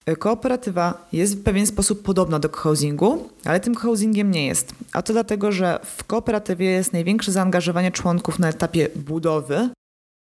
E, 0.06 0.16
kooperatywa 0.16 1.08
jest 1.12 1.38
w 1.38 1.42
pewien 1.42 1.66
sposób 1.66 2.02
podobna 2.02 2.38
do 2.38 2.48
cohousingu, 2.48 3.28
ale 3.44 3.60
tym 3.60 3.74
cohousingiem 3.74 4.30
nie 4.30 4.46
jest. 4.46 4.74
A 4.92 5.02
to 5.02 5.12
dlatego, 5.12 5.52
że 5.52 5.80
w 5.84 6.04
kooperatywie 6.04 6.66
jest 6.66 6.92
największe 6.92 7.32
zaangażowanie 7.32 7.92
członków 7.92 8.38
na 8.38 8.48
etapie 8.48 8.88
budowy, 8.96 9.70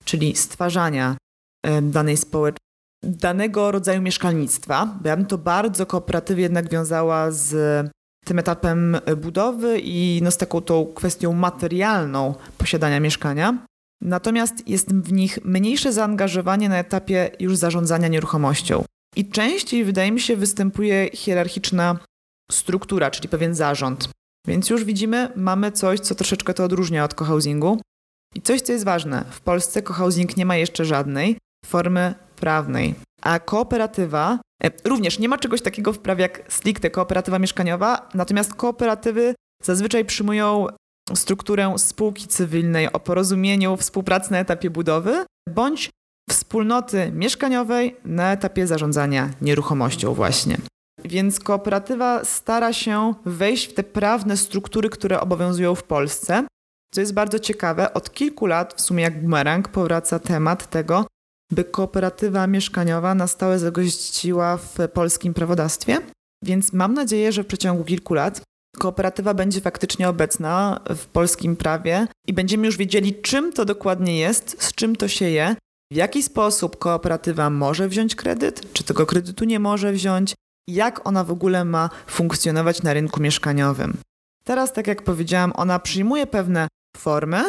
czyli 0.05 0.35
stwarzania 0.35 1.17
e, 1.65 1.81
danej 1.81 2.17
społeczności, 2.17 2.63
danego 3.03 3.71
rodzaju 3.71 4.01
mieszkalnictwa. 4.01 4.99
Ja 5.05 5.17
bym 5.17 5.25
to 5.25 5.37
bardzo 5.37 5.85
kooperatywie 5.85 6.43
jednak 6.43 6.69
wiązała 6.69 7.31
z 7.31 7.55
tym 8.25 8.39
etapem 8.39 8.97
budowy 9.17 9.79
i 9.79 10.19
no 10.23 10.31
z 10.31 10.37
taką 10.37 10.61
tą 10.61 10.85
kwestią 10.85 11.33
materialną 11.33 12.35
posiadania 12.57 12.99
mieszkania. 12.99 13.57
Natomiast 14.01 14.67
jest 14.67 14.93
w 14.93 15.13
nich 15.13 15.39
mniejsze 15.45 15.93
zaangażowanie 15.93 16.69
na 16.69 16.77
etapie 16.77 17.31
już 17.39 17.57
zarządzania 17.57 18.07
nieruchomością. 18.07 18.83
I 19.15 19.29
częściej, 19.29 19.85
wydaje 19.85 20.11
mi 20.11 20.19
się, 20.19 20.35
występuje 20.35 21.09
hierarchiczna 21.13 21.97
struktura, 22.51 23.11
czyli 23.11 23.29
pewien 23.29 23.55
zarząd. 23.55 24.09
Więc 24.47 24.69
już 24.69 24.83
widzimy, 24.83 25.29
mamy 25.35 25.71
coś, 25.71 25.99
co 25.99 26.15
troszeczkę 26.15 26.53
to 26.53 26.63
odróżnia 26.63 27.03
od 27.03 27.13
cohousingu. 27.13 27.81
I 28.35 28.41
coś, 28.41 28.61
co 28.61 28.71
jest 28.71 28.85
ważne, 28.85 29.25
w 29.29 29.41
Polsce 29.41 29.81
cohousing 29.81 30.37
nie 30.37 30.45
ma 30.45 30.55
jeszcze 30.55 30.85
żadnej 30.85 31.37
formy 31.65 32.15
prawnej. 32.35 32.95
A 33.21 33.39
kooperatywa 33.39 34.39
e, 34.63 34.71
również 34.85 35.19
nie 35.19 35.29
ma 35.29 35.37
czegoś 35.37 35.61
takiego 35.61 35.93
w 35.93 35.99
prawie 35.99 36.21
jak 36.21 36.53
stricte 36.53 36.89
kooperatywa 36.89 37.39
mieszkaniowa, 37.39 38.09
natomiast 38.13 38.53
kooperatywy 38.53 39.35
zazwyczaj 39.63 40.05
przyjmują 40.05 40.67
strukturę 41.13 41.73
spółki 41.77 42.27
cywilnej 42.27 42.91
o 42.91 42.99
porozumieniu 42.99 43.77
współpracy 43.77 44.31
na 44.31 44.39
etapie 44.39 44.69
budowy 44.69 45.25
bądź 45.49 45.89
wspólnoty 46.29 47.11
mieszkaniowej 47.11 47.95
na 48.05 48.31
etapie 48.31 48.67
zarządzania 48.67 49.29
nieruchomością 49.41 50.13
właśnie. 50.13 50.57
Więc 51.05 51.39
kooperatywa 51.39 52.25
stara 52.25 52.73
się 52.73 53.13
wejść 53.25 53.67
w 53.67 53.73
te 53.73 53.83
prawne 53.83 54.37
struktury, 54.37 54.89
które 54.89 55.21
obowiązują 55.21 55.75
w 55.75 55.83
Polsce. 55.83 56.47
Co 56.93 57.01
jest 57.01 57.13
bardzo 57.13 57.39
ciekawe, 57.39 57.93
od 57.93 58.13
kilku 58.13 58.45
lat, 58.45 58.73
w 58.73 58.81
sumie 58.81 59.03
jak 59.03 59.21
bumerang, 59.21 59.67
powraca 59.67 60.19
temat 60.19 60.69
tego, 60.69 61.05
by 61.51 61.63
kooperatywa 61.63 62.47
mieszkaniowa 62.47 63.15
na 63.15 63.27
stałe 63.27 63.59
zagościła 63.59 64.57
w 64.57 64.77
polskim 64.93 65.33
prawodawstwie. 65.33 65.97
Więc 66.43 66.73
mam 66.73 66.93
nadzieję, 66.93 67.31
że 67.31 67.43
w 67.43 67.47
przeciągu 67.47 67.83
kilku 67.83 68.13
lat 68.13 68.41
kooperatywa 68.77 69.33
będzie 69.33 69.61
faktycznie 69.61 70.09
obecna 70.09 70.79
w 70.95 71.05
polskim 71.05 71.55
prawie 71.55 72.07
i 72.27 72.33
będziemy 72.33 72.65
już 72.65 72.77
wiedzieli, 72.77 73.21
czym 73.21 73.53
to 73.53 73.65
dokładnie 73.65 74.19
jest, 74.19 74.63
z 74.63 74.73
czym 74.73 74.95
to 74.95 75.07
się 75.07 75.29
je, 75.29 75.55
w 75.93 75.95
jaki 75.95 76.23
sposób 76.23 76.77
kooperatywa 76.77 77.49
może 77.49 77.87
wziąć 77.87 78.15
kredyt, 78.15 78.73
czy 78.73 78.83
tego 78.83 79.05
kredytu 79.05 79.45
nie 79.45 79.59
może 79.59 79.91
wziąć, 79.91 80.33
jak 80.67 81.07
ona 81.07 81.23
w 81.23 81.31
ogóle 81.31 81.65
ma 81.65 81.89
funkcjonować 82.07 82.83
na 82.83 82.93
rynku 82.93 83.21
mieszkaniowym. 83.21 83.97
Teraz, 84.43 84.73
tak 84.73 84.87
jak 84.87 85.01
powiedziałam, 85.01 85.53
ona 85.55 85.79
przyjmuje 85.79 86.27
pewne 86.27 86.67
formy, 86.97 87.43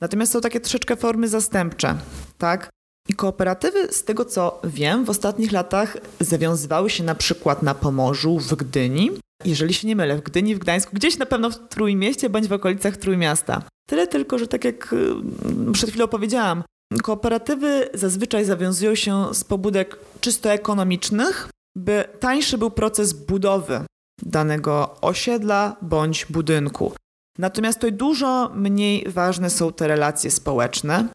natomiast 0.00 0.32
są 0.32 0.40
takie 0.40 0.60
troszeczkę 0.60 0.96
formy 0.96 1.28
zastępcze, 1.28 1.98
tak? 2.38 2.70
I 3.08 3.14
kooperatywy, 3.14 3.92
z 3.92 4.04
tego 4.04 4.24
co 4.24 4.60
wiem, 4.64 5.04
w 5.04 5.10
ostatnich 5.10 5.52
latach 5.52 5.96
zawiązywały 6.20 6.90
się 6.90 7.04
na 7.04 7.14
przykład 7.14 7.62
na 7.62 7.74
Pomorzu, 7.74 8.38
w 8.38 8.54
Gdyni, 8.54 9.10
jeżeli 9.44 9.74
się 9.74 9.88
nie 9.88 9.96
mylę, 9.96 10.16
w 10.16 10.22
Gdyni, 10.22 10.54
w 10.54 10.58
Gdańsku, 10.58 10.90
gdzieś 10.94 11.18
na 11.18 11.26
pewno 11.26 11.50
w 11.50 11.68
Trójmieście 11.68 12.30
bądź 12.30 12.48
w 12.48 12.52
okolicach 12.52 12.96
Trójmiasta. 12.96 13.62
Tyle 13.88 14.06
tylko, 14.06 14.38
że 14.38 14.46
tak 14.46 14.64
jak 14.64 14.92
y, 14.92 15.72
przed 15.72 15.90
chwilą 15.90 16.08
powiedziałam, 16.08 16.62
kooperatywy 16.98 17.88
zazwyczaj 17.94 18.44
zawiązują 18.44 18.94
się 18.94 19.34
z 19.34 19.44
pobudek 19.44 19.98
czysto 20.20 20.52
ekonomicznych, 20.52 21.48
by 21.76 22.04
tańszy 22.20 22.58
był 22.58 22.70
proces 22.70 23.12
budowy 23.12 23.84
danego 24.22 24.96
osiedla 25.00 25.76
bądź 25.82 26.26
budynku. 26.26 26.92
Natomiast 27.38 27.78
tutaj 27.78 27.92
dużo 27.92 28.50
mniej 28.54 29.08
ważne 29.08 29.50
są 29.50 29.72
te 29.72 29.88
relacje 29.88 30.30
społeczne, 30.30 31.08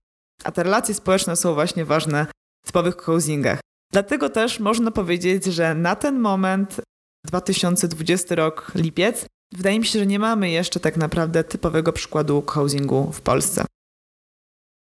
a 0.44 0.52
te 0.52 0.64
relacje 0.64 0.96
społeczne 0.96 1.36
są 1.36 1.54
właśnie 1.54 1.86
ważne 1.86 2.26
w 2.64 2.68
typowych 2.68 2.98
housingach. 2.98 3.60
Dlatego 3.94 4.30
też 4.30 4.60
można 4.60 4.92
powiedzieć, 4.92 5.46
że 5.46 5.76
na 5.76 5.96
ten 5.96 6.20
moment 6.20 6.82
2020 7.26 8.36
rok, 8.36 8.72
lipiec, 8.76 9.26
wydaje 9.54 9.80
mi 9.80 9.86
się, 9.86 10.00
że 10.00 10.06
nie 10.06 10.20
mamy 10.20 10.50
jeszcze 10.50 10.80
tak 10.80 10.98
naprawdę 10.98 11.44
typowego 11.44 11.94
przykładu 11.94 12.44
housingu 12.48 13.12
w 13.12 13.22
Polsce. 13.22 13.66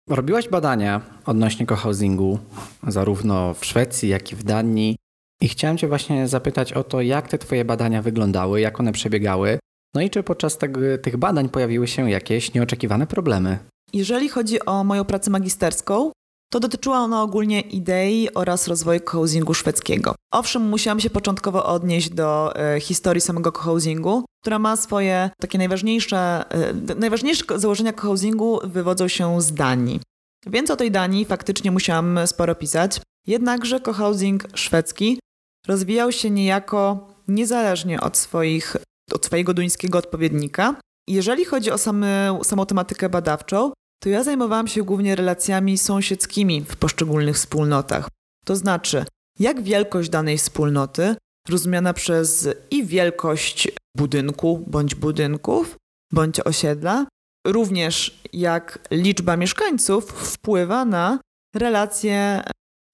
Robiłaś 0.09 0.49
badania 0.49 1.01
odnośnie 1.27 1.67
cohousingu 1.67 2.39
zarówno 2.87 3.55
w 3.55 3.65
Szwecji, 3.65 4.09
jak 4.09 4.33
i 4.33 4.37
w 4.37 4.43
Danii. 4.43 4.97
I 5.43 5.49
chciałem 5.49 5.79
Cię 5.79 5.89
właśnie 5.89 6.29
zapytać 6.29 6.73
o 6.73 6.85
to, 6.85 7.01
jak 7.01 7.29
te 7.29 7.39
Twoje 7.39 7.65
badania 7.65 8.03
wyglądały, 8.03 8.61
jak 8.61 8.81
one 8.81 8.93
przebiegały, 8.93 9.59
no 9.95 10.01
i 10.01 10.11
czy 10.11 10.23
podczas 10.23 10.59
tych 11.03 11.17
badań 11.17 11.49
pojawiły 11.49 11.89
się 11.89 12.11
jakieś 12.11 12.55
nieoczekiwane 12.55 13.07
problemy. 13.07 13.59
Jeżeli 13.93 14.29
chodzi 14.29 14.65
o 14.65 14.85
moją 14.85 15.05
pracę 15.05 15.31
magisterską, 15.31 16.13
to 16.53 16.61
dotyczyła 16.61 16.99
ona 16.99 17.23
ogólnie 17.23 17.61
idei 17.61 18.35
oraz 18.35 18.69
rozwoju 18.69 19.01
cohousingu 19.01 19.55
szwedzkiego. 19.55 20.15
Owszem, 20.33 20.69
musiałam 20.69 21.01
się 21.01 21.11
początkowo 21.11 21.67
odnieść 21.67 22.11
do 22.11 22.57
e, 22.57 22.81
historii 22.81 23.21
samego 23.21 23.53
cohousingu, 23.53 24.25
która 24.43 24.59
ma 24.59 24.77
swoje 24.77 25.31
takie 25.41 25.59
najważniejsze, 25.59 26.45
e, 26.89 26.95
najważniejsze 26.95 27.45
założenia 27.57 27.93
cohousingu 27.93 28.61
wywodzą 28.65 29.09
się 29.09 29.43
z 29.43 29.53
Danii. 29.53 30.01
Więc 30.47 30.71
o 30.71 30.77
tej 30.77 30.91
Danii 30.91 31.25
faktycznie 31.25 31.71
musiałam 31.71 32.19
sporo 32.27 32.55
pisać. 32.55 33.01
Jednakże 33.27 33.81
cohousing 33.81 34.45
szwedzki 34.55 35.19
rozwijał 35.67 36.13
się 36.13 36.31
niejako 36.31 37.09
niezależnie 37.29 38.01
od, 38.01 38.17
swoich, 38.17 38.77
od 39.13 39.27
swojego 39.27 39.55
duńskiego 39.55 39.99
odpowiednika. 39.99 40.75
Jeżeli 41.09 41.45
chodzi 41.45 41.71
o 41.71 41.79
same, 41.79 42.39
samą 42.43 42.67
tematykę 42.67 43.09
badawczą, 43.09 43.73
to 44.03 44.09
ja 44.09 44.25
zajmowałam 44.25 44.69
się 44.69 44.83
głównie 44.83 45.17
relacjami 45.17 45.79
sąsiedzkimi 45.79 46.65
w 46.65 46.77
poszczególnych 46.77 47.37
wspólnotach. 47.37 48.09
To 48.45 48.57
znaczy, 48.57 49.05
jak 49.39 49.63
wielkość 49.63 50.09
danej 50.09 50.39
wspólnoty, 50.39 51.17
rozumiana 51.49 51.95
przez 51.95 52.49
i 52.71 52.85
wielkość 52.85 53.69
budynku 53.97 54.65
bądź 54.67 54.95
budynków, 54.95 55.77
bądź 56.13 56.41
osiedla, 56.41 57.07
również 57.47 58.23
jak 58.33 58.89
liczba 58.91 59.37
mieszkańców 59.37 60.05
wpływa 60.13 60.85
na 60.85 61.19
relacje 61.55 62.43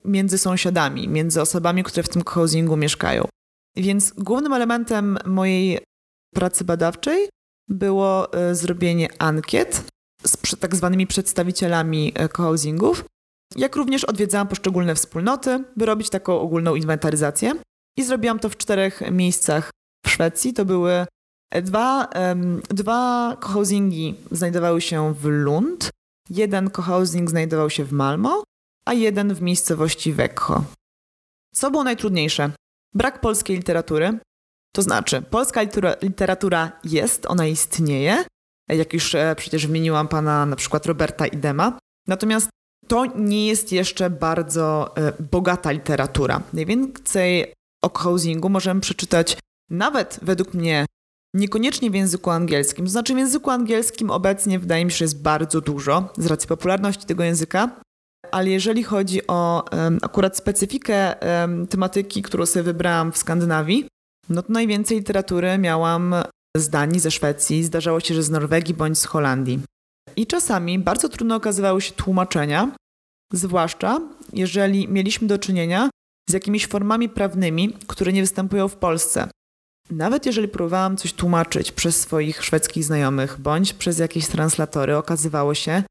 między 0.05 0.39
sąsiadami, 0.39 1.09
między 1.09 1.41
osobami, 1.41 1.85
które 1.85 2.03
w 2.03 2.09
tym 2.09 2.23
housingu 2.25 2.77
mieszkają. 2.77 3.29
Więc 3.77 4.13
głównym 4.13 4.53
elementem 4.53 5.19
mojej 5.27 5.79
pracy 6.35 6.65
badawczej 6.65 7.29
było 7.69 8.33
e, 8.33 8.55
zrobienie 8.55 9.09
ankiet 9.19 9.85
z 10.27 10.59
tak 10.61 10.77
zwanymi 10.77 11.07
przedstawicielami 11.07 12.13
e, 12.15 12.29
cohousingów, 12.29 13.05
jak 13.57 13.77
również 13.77 14.05
odwiedzałam 14.05 14.49
poszczególne 14.49 14.95
wspólnoty, 14.95 15.65
by 15.77 15.87
robić 15.87 16.11
taką 16.11 16.41
ogólną 16.41 16.75
inwentaryzację. 16.75 17.53
I 17.99 18.05
zrobiłam 18.05 18.39
to 18.39 18.49
w 18.49 18.57
czterech 18.57 19.03
miejscach 19.11 19.71
w 20.07 20.11
Szwecji. 20.11 20.53
To 20.53 20.65
były 20.65 21.07
dwa, 21.63 22.05
um, 22.05 22.63
dwa 22.69 23.37
cohousingi 23.41 24.15
znajdowały 24.31 24.81
się 24.81 25.15
w 25.15 25.25
Lund, 25.25 25.91
jeden 26.31 26.71
cohousing 26.71 27.31
znajdował 27.31 27.71
się 27.71 27.85
w 27.85 27.93
Malmo, 27.93 28.45
a 28.89 28.93
jeden 28.93 29.35
w 29.35 29.43
miejscowości 29.43 30.13
Wekho. 30.13 30.65
Co 31.55 31.71
było 31.71 31.85
najtrudniejsze? 31.85 32.51
Brak 32.95 33.21
polskiej 33.21 33.57
literatury. 33.57 34.19
To 34.75 34.83
znaczy, 34.83 35.23
polska 35.23 35.61
literatura 36.03 36.73
jest, 36.85 37.27
ona 37.27 37.47
istnieje, 37.47 38.25
jak 38.69 38.93
już 38.93 39.15
e, 39.15 39.35
przecież 39.37 39.67
wymieniłam 39.67 40.09
pana 40.09 40.47
na 40.47 40.57
przykład 40.57 40.87
Roberta 40.87 41.27
Idema. 41.27 41.79
Natomiast 42.07 42.49
to 42.89 43.07
nie 43.07 43.47
jest 43.47 43.73
jeszcze 43.73 44.11
bardzo 44.11 44.97
e, 44.97 45.13
bogata 45.31 45.71
literatura. 45.71 46.43
Najwięcej 46.53 47.53
o 47.83 47.91
cohousingu 47.91 48.49
możemy 48.49 48.81
przeczytać 48.81 49.39
nawet 49.71 50.19
według 50.23 50.55
mnie 50.55 50.87
niekoniecznie 51.35 51.91
w 51.91 51.95
języku 51.95 52.31
angielskim. 52.31 52.89
Znaczy 52.89 53.15
w 53.15 53.19
języku 53.19 53.51
angielskim 53.51 54.11
obecnie 54.11 54.59
wydaje 54.59 54.85
mi 54.85 54.91
się, 54.91 54.97
że 54.97 55.05
jest 55.05 55.23
bardzo 55.23 55.61
dużo 55.61 56.13
z 56.19 56.27
racji 56.27 56.49
popularności 56.49 57.07
tego 57.07 57.25
języka, 57.25 57.81
ale 58.33 58.51
jeżeli 58.51 58.83
chodzi 58.83 59.27
o 59.27 59.65
um, 59.73 59.99
akurat 60.03 60.37
specyfikę 60.37 61.15
um, 61.17 61.67
tematyki, 61.67 62.23
którą 62.23 62.47
sobie 62.47 62.63
wybrałam 62.63 63.13
w 63.13 63.19
Skandynawii, 63.19 63.89
no 64.29 64.43
to 64.43 64.53
najwięcej 64.53 64.99
literatury 64.99 65.59
miałam 65.59 66.15
z 66.61 66.69
Danii, 66.69 67.01
ze 67.01 67.11
Szwecji, 67.11 67.65
zdarzało 67.65 68.01
się, 68.01 68.15
że 68.15 68.23
z 68.23 68.31
Norwegii 68.31 68.75
bądź 68.75 68.99
z 68.99 69.05
Holandii. 69.05 69.61
I 70.17 70.27
czasami 70.27 70.79
bardzo 70.79 71.09
trudno 71.09 71.37
okazywały 71.37 71.81
się 71.81 71.93
tłumaczenia, 71.93 72.77
zwłaszcza 73.33 74.01
jeżeli 74.33 74.89
mieliśmy 74.89 75.29
do 75.29 75.39
czynienia 75.39 75.91
z 76.31 76.33
jakimiś 76.33 76.67
formami 76.67 77.09
prawnymi, 77.09 77.73
które 77.87 78.13
nie 78.13 78.21
występują 78.21 78.69
w 78.69 78.77
Polsce. 78.77 79.29
Nawet 79.91 80.27
jeżeli 80.27 80.49
próbowałam 80.49 80.97
coś 80.97 81.13
tłumaczyć 81.13 81.73
przez 81.73 82.01
swoich 82.01 82.45
szwedzkich 82.45 82.85
znajomych 82.85 83.41
bądź 83.41 83.73
przez 83.73 83.99
jakieś 83.99 84.27
translatory, 84.27 84.97
okazywało 84.97 85.55
się, 85.55 85.83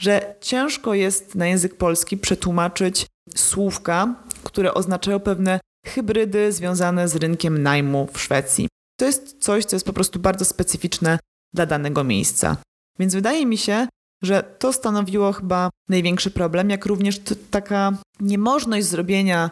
że 0.00 0.34
ciężko 0.40 0.94
jest 0.94 1.34
na 1.34 1.46
język 1.46 1.76
polski 1.76 2.16
przetłumaczyć 2.16 3.06
słówka, 3.36 4.14
które 4.44 4.74
oznaczają 4.74 5.20
pewne 5.20 5.60
hybrydy 5.86 6.52
związane 6.52 7.08
z 7.08 7.16
rynkiem 7.16 7.62
najmu 7.62 8.08
w 8.12 8.20
Szwecji. 8.20 8.68
To 8.96 9.04
jest 9.04 9.36
coś, 9.40 9.64
co 9.64 9.76
jest 9.76 9.86
po 9.86 9.92
prostu 9.92 10.18
bardzo 10.18 10.44
specyficzne 10.44 11.18
dla 11.54 11.66
danego 11.66 12.04
miejsca. 12.04 12.56
Więc 12.98 13.14
wydaje 13.14 13.46
mi 13.46 13.58
się, 13.58 13.88
że 14.22 14.42
to 14.58 14.72
stanowiło 14.72 15.32
chyba 15.32 15.70
największy 15.88 16.30
problem, 16.30 16.70
jak 16.70 16.86
również 16.86 17.20
taka 17.50 17.92
niemożność 18.20 18.86
zrobienia 18.86 19.50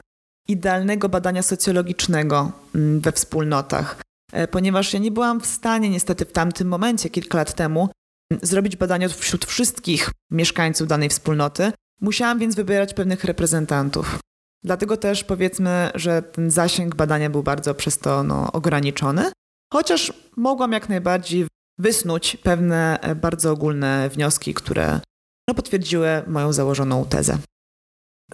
idealnego 0.48 1.08
badania 1.08 1.42
socjologicznego 1.42 2.52
mm, 2.74 3.00
we 3.00 3.12
wspólnotach, 3.12 4.02
e, 4.32 4.48
ponieważ 4.48 4.92
ja 4.92 4.98
nie 4.98 5.10
byłam 5.10 5.40
w 5.40 5.46
stanie 5.46 5.90
niestety 5.90 6.24
w 6.24 6.32
tamtym 6.32 6.68
momencie, 6.68 7.10
kilka 7.10 7.38
lat 7.38 7.54
temu, 7.54 7.88
mm, 8.30 8.40
zrobić 8.42 8.76
badania 8.76 9.08
wśród 9.08 9.44
wszystkich 9.44 10.10
mieszkańców 10.30 10.88
danej 10.88 11.08
wspólnoty. 11.08 11.72
Musiałam 12.00 12.38
więc 12.38 12.54
wybierać 12.54 12.94
pewnych 12.94 13.24
reprezentantów. 13.24 14.18
Dlatego 14.64 14.96
też 14.96 15.24
powiedzmy, 15.24 15.90
że 15.94 16.22
ten 16.22 16.50
zasięg 16.50 16.94
badania 16.94 17.30
był 17.30 17.42
bardzo 17.42 17.74
przez 17.74 17.98
to 17.98 18.22
no, 18.22 18.52
ograniczony, 18.52 19.32
chociaż 19.72 20.12
mogłam 20.36 20.72
jak 20.72 20.88
najbardziej 20.88 21.46
wysnuć 21.78 22.36
pewne 22.36 23.00
e, 23.00 23.14
bardzo 23.14 23.52
ogólne 23.52 24.08
wnioski, 24.08 24.54
które 24.54 25.00
no, 25.48 25.54
potwierdziły 25.54 26.22
moją 26.26 26.52
założoną 26.52 27.04
tezę. 27.04 27.38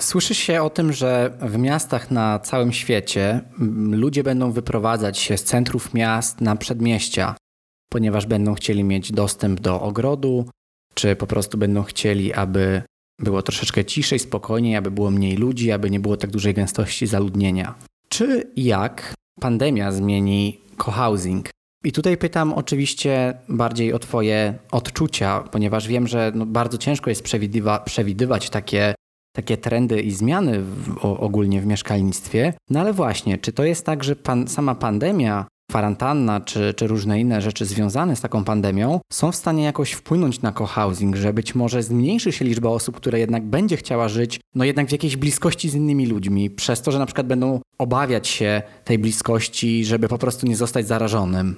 Słyszy 0.01 0.35
się 0.35 0.63
o 0.63 0.71
tym, 0.71 0.93
że 0.93 1.39
w 1.41 1.59
miastach 1.59 2.11
na 2.11 2.39
całym 2.39 2.73
świecie 2.73 3.41
ludzie 3.91 4.23
będą 4.23 4.53
wyprowadzać 4.53 5.19
się 5.19 5.39
z 5.39 5.45
centrów 5.45 5.95
miast 5.95 6.41
na 6.41 6.57
przedmieścia, 6.57 7.37
ponieważ 7.93 8.27
będą 8.27 8.55
chcieli 8.55 8.85
mieć 8.85 9.13
dostęp 9.13 9.61
do 9.61 9.81
ogrodu, 9.81 10.51
czy 10.95 11.17
po 11.17 11.27
prostu 11.27 11.59
będą 11.59 11.83
chcieli, 11.83 12.33
aby 12.33 12.83
było 13.21 13.43
troszeczkę 13.43 13.85
ciszej, 13.85 14.19
spokojniej, 14.19 14.77
aby 14.77 14.91
było 14.91 15.11
mniej 15.11 15.37
ludzi, 15.37 15.73
aby 15.73 15.91
nie 15.91 16.01
było 16.01 16.17
tak 16.17 16.31
dużej 16.31 16.55
gęstości 16.55 17.07
zaludnienia. 17.07 17.75
Czy 18.09 18.51
jak 18.57 19.15
pandemia 19.41 19.93
zmieni 19.93 20.61
cohousing? 20.77 21.51
I 21.85 21.93
tutaj 21.93 22.17
pytam 22.17 22.53
oczywiście 22.53 23.35
bardziej 23.49 23.93
o 23.93 23.99
Twoje 23.99 24.55
odczucia, 24.73 25.41
ponieważ 25.41 25.89
wiem, 25.89 26.07
że 26.07 26.33
no 26.35 26.47
bardzo 26.47 26.79
ciężko 26.79 27.11
jest 27.11 27.23
przewidywa, 27.23 27.79
przewidywać 27.79 28.51
takie 28.51 28.95
takie 29.37 29.57
trendy 29.57 30.01
i 30.01 30.11
zmiany 30.11 30.63
w, 30.63 31.05
o, 31.05 31.21
ogólnie 31.21 31.61
w 31.61 31.67
mieszkalnictwie. 31.67 32.55
No 32.71 32.81
ale 32.81 32.93
właśnie, 32.93 33.39
czy 33.39 33.53
to 33.53 33.65
jest 33.65 33.87
tak, 33.87 34.05
że 34.05 34.17
pan, 34.17 34.49
sama 34.49 34.75
pandemia 34.75 35.47
kwarantanna 35.71 36.41
czy, 36.41 36.75
czy 36.75 36.87
różne 36.87 37.21
inne 37.21 37.41
rzeczy 37.41 37.67
związane 37.67 38.17
z 38.17 38.21
taką 38.21 38.45
pandemią 38.45 39.01
są 39.13 39.33
w 39.33 39.37
stanie 39.37 39.65
jakoś 39.65 39.93
wpłynąć 39.93 40.43
na 40.43 40.53
cohousing, 40.53 41.17
że 41.17 41.33
być 41.33 41.55
może 41.55 41.83
zmniejszy 41.83 42.33
się 42.33 42.45
liczba 42.45 42.69
osób, 42.69 42.97
które 42.97 43.21
jednak 43.21 43.45
będzie 43.45 43.77
chciała 43.77 44.09
żyć, 44.09 44.41
no 44.55 44.65
jednak 44.65 44.89
w 44.89 44.93
jakiejś 44.93 45.17
bliskości 45.17 45.71
z 45.71 45.75
innymi 45.75 46.07
ludźmi, 46.07 46.51
przez 46.51 46.83
to, 46.83 46.93
że 46.93 46.99
na 46.99 47.07
przykład 47.07 47.27
będą 47.27 47.61
obawiać 47.79 48.29
się 48.29 48.63
tej 48.85 48.99
bliskości, 48.99 49.85
żeby 49.85 50.09
po 50.09 50.19
prostu 50.19 50.47
nie 50.47 50.57
zostać 50.57 50.87
zarażonym. 50.87 51.57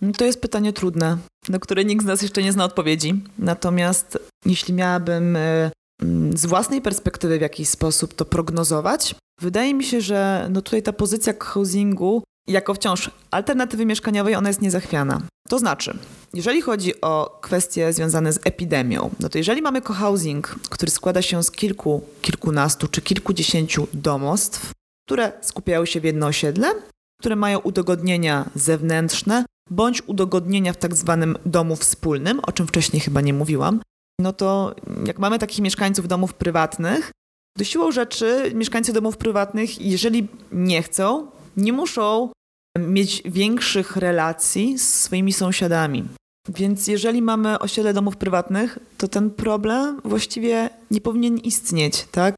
No 0.00 0.12
to 0.12 0.24
jest 0.24 0.40
pytanie 0.40 0.72
trudne, 0.72 1.18
na 1.48 1.58
które 1.58 1.84
nikt 1.84 2.04
z 2.04 2.06
nas 2.06 2.22
jeszcze 2.22 2.42
nie 2.42 2.52
zna 2.52 2.64
odpowiedzi. 2.64 3.14
Natomiast 3.38 4.18
jeśli 4.46 4.74
miałabym 4.74 5.36
e, 5.36 5.70
Mm, 6.02 6.36
z 6.36 6.46
własnej 6.46 6.80
perspektywy 6.80 7.38
w 7.38 7.42
jakiś 7.42 7.68
sposób 7.68 8.14
to 8.14 8.24
prognozować. 8.24 9.14
Wydaje 9.40 9.74
mi 9.74 9.84
się, 9.84 10.00
że 10.00 10.48
no 10.50 10.62
tutaj 10.62 10.82
ta 10.82 10.92
pozycja 10.92 11.32
housingu 11.40 12.22
jako 12.48 12.74
wciąż 12.74 13.10
alternatywy 13.30 13.86
mieszkaniowej, 13.86 14.34
ona 14.34 14.48
jest 14.48 14.62
niezachwiana. 14.62 15.20
To 15.48 15.58
znaczy, 15.58 15.98
jeżeli 16.34 16.62
chodzi 16.62 17.00
o 17.00 17.38
kwestie 17.40 17.92
związane 17.92 18.32
z 18.32 18.40
epidemią, 18.44 19.10
no 19.20 19.28
to 19.28 19.38
jeżeli 19.38 19.62
mamy 19.62 19.82
cohousing, 19.82 20.56
który 20.70 20.90
składa 20.90 21.22
się 21.22 21.42
z 21.42 21.50
kilku, 21.50 22.02
kilkunastu 22.22 22.88
czy 22.88 23.02
kilkudziesięciu 23.02 23.88
domostw, 23.92 24.72
które 25.06 25.32
skupiają 25.40 25.84
się 25.84 26.00
w 26.00 26.04
jedno 26.04 26.26
osiedle, 26.26 26.68
które 27.20 27.36
mają 27.36 27.58
udogodnienia 27.58 28.50
zewnętrzne, 28.54 29.44
bądź 29.70 30.02
udogodnienia 30.06 30.72
w 30.72 30.76
tak 30.76 30.94
zwanym 30.94 31.36
domu 31.46 31.76
wspólnym, 31.76 32.40
o 32.40 32.52
czym 32.52 32.66
wcześniej 32.66 33.00
chyba 33.00 33.20
nie 33.20 33.32
mówiłam, 33.32 33.80
no 34.20 34.32
to 34.32 34.74
jak 35.06 35.18
mamy 35.18 35.38
takich 35.38 35.60
mieszkańców 35.60 36.08
domów 36.08 36.34
prywatnych, 36.34 37.10
to 37.58 37.64
siłą 37.64 37.92
rzeczy 37.92 38.52
mieszkańcy 38.54 38.92
domów 38.92 39.16
prywatnych, 39.16 39.80
jeżeli 39.80 40.28
nie 40.52 40.82
chcą, 40.82 41.30
nie 41.56 41.72
muszą 41.72 42.30
mieć 42.78 43.22
większych 43.24 43.96
relacji 43.96 44.78
z 44.78 44.94
swoimi 44.94 45.32
sąsiadami. 45.32 46.08
Więc 46.48 46.86
jeżeli 46.86 47.22
mamy 47.22 47.58
osiedle 47.58 47.92
domów 47.92 48.16
prywatnych, 48.16 48.78
to 48.98 49.08
ten 49.08 49.30
problem 49.30 50.00
właściwie 50.04 50.70
nie 50.90 51.00
powinien 51.00 51.38
istnieć, 51.38 52.06
tak? 52.10 52.34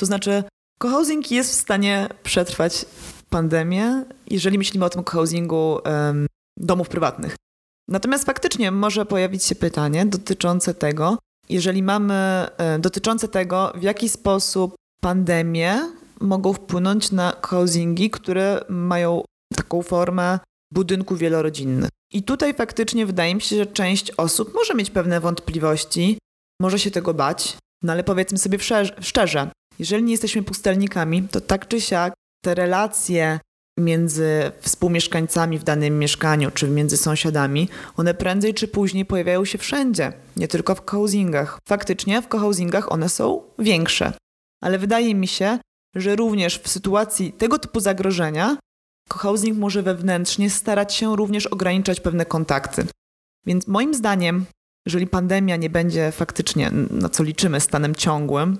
To 0.00 0.06
znaczy, 0.06 0.44
cohousing 0.78 1.30
jest 1.30 1.50
w 1.50 1.60
stanie 1.60 2.08
przetrwać 2.22 2.86
pandemię, 3.30 4.04
jeżeli 4.30 4.58
myślimy 4.58 4.84
o 4.84 4.90
tym 4.90 5.04
cohousingu 5.04 5.78
um, 5.84 6.26
domów 6.58 6.88
prywatnych. 6.88 7.36
Natomiast 7.88 8.24
faktycznie 8.24 8.70
może 8.70 9.06
pojawić 9.06 9.44
się 9.44 9.54
pytanie 9.54 10.06
dotyczące 10.06 10.74
tego, 10.74 11.18
jeżeli 11.48 11.82
mamy 11.82 12.14
e, 12.14 12.78
dotyczące 12.78 13.28
tego, 13.28 13.72
w 13.74 13.82
jaki 13.82 14.08
sposób 14.08 14.74
pandemie 15.02 15.92
mogą 16.20 16.52
wpłynąć 16.52 17.12
na 17.12 17.36
housingi, 17.42 18.10
które 18.10 18.64
mają 18.68 19.22
taką 19.56 19.82
formę 19.82 20.38
budynku 20.72 21.16
wielorodzinnych. 21.16 21.90
I 22.12 22.22
tutaj 22.22 22.54
faktycznie 22.54 23.06
wydaje 23.06 23.34
mi 23.34 23.40
się, 23.40 23.56
że 23.56 23.66
część 23.66 24.10
osób 24.10 24.54
może 24.54 24.74
mieć 24.74 24.90
pewne 24.90 25.20
wątpliwości, 25.20 26.18
może 26.60 26.78
się 26.78 26.90
tego 26.90 27.14
bać, 27.14 27.56
no 27.82 27.92
ale 27.92 28.04
powiedzmy 28.04 28.38
sobie 28.38 28.58
szczerze, 29.00 29.50
jeżeli 29.78 30.02
nie 30.02 30.12
jesteśmy 30.12 30.42
pustelnikami, 30.42 31.22
to 31.22 31.40
tak 31.40 31.68
czy 31.68 31.80
siak 31.80 32.14
te 32.44 32.54
relacje 32.54 33.40
między 33.78 34.52
współmieszkańcami 34.60 35.58
w 35.58 35.64
danym 35.64 35.98
mieszkaniu 35.98 36.50
czy 36.50 36.68
między 36.68 36.96
sąsiadami, 36.96 37.68
one 37.96 38.14
prędzej 38.14 38.54
czy 38.54 38.68
później 38.68 39.04
pojawiają 39.04 39.44
się 39.44 39.58
wszędzie, 39.58 40.12
nie 40.36 40.48
tylko 40.48 40.74
w 40.74 40.82
cohousingach. 40.82 41.58
Faktycznie 41.68 42.22
w 42.22 42.28
cohousingach 42.28 42.92
one 42.92 43.08
są 43.08 43.42
większe, 43.58 44.12
ale 44.62 44.78
wydaje 44.78 45.14
mi 45.14 45.28
się, 45.28 45.58
że 45.94 46.16
również 46.16 46.58
w 46.58 46.68
sytuacji 46.68 47.32
tego 47.32 47.58
typu 47.58 47.80
zagrożenia 47.80 48.56
cohousing 49.08 49.58
może 49.58 49.82
wewnętrznie 49.82 50.50
starać 50.50 50.94
się 50.94 51.16
również 51.16 51.46
ograniczać 51.46 52.00
pewne 52.00 52.26
kontakty. 52.26 52.86
Więc 53.46 53.68
moim 53.68 53.94
zdaniem, 53.94 54.44
jeżeli 54.86 55.06
pandemia 55.06 55.56
nie 55.56 55.70
będzie 55.70 56.12
faktycznie, 56.12 56.70
na 56.90 57.08
co 57.08 57.22
liczymy, 57.22 57.60
stanem 57.60 57.94
ciągłym, 57.94 58.58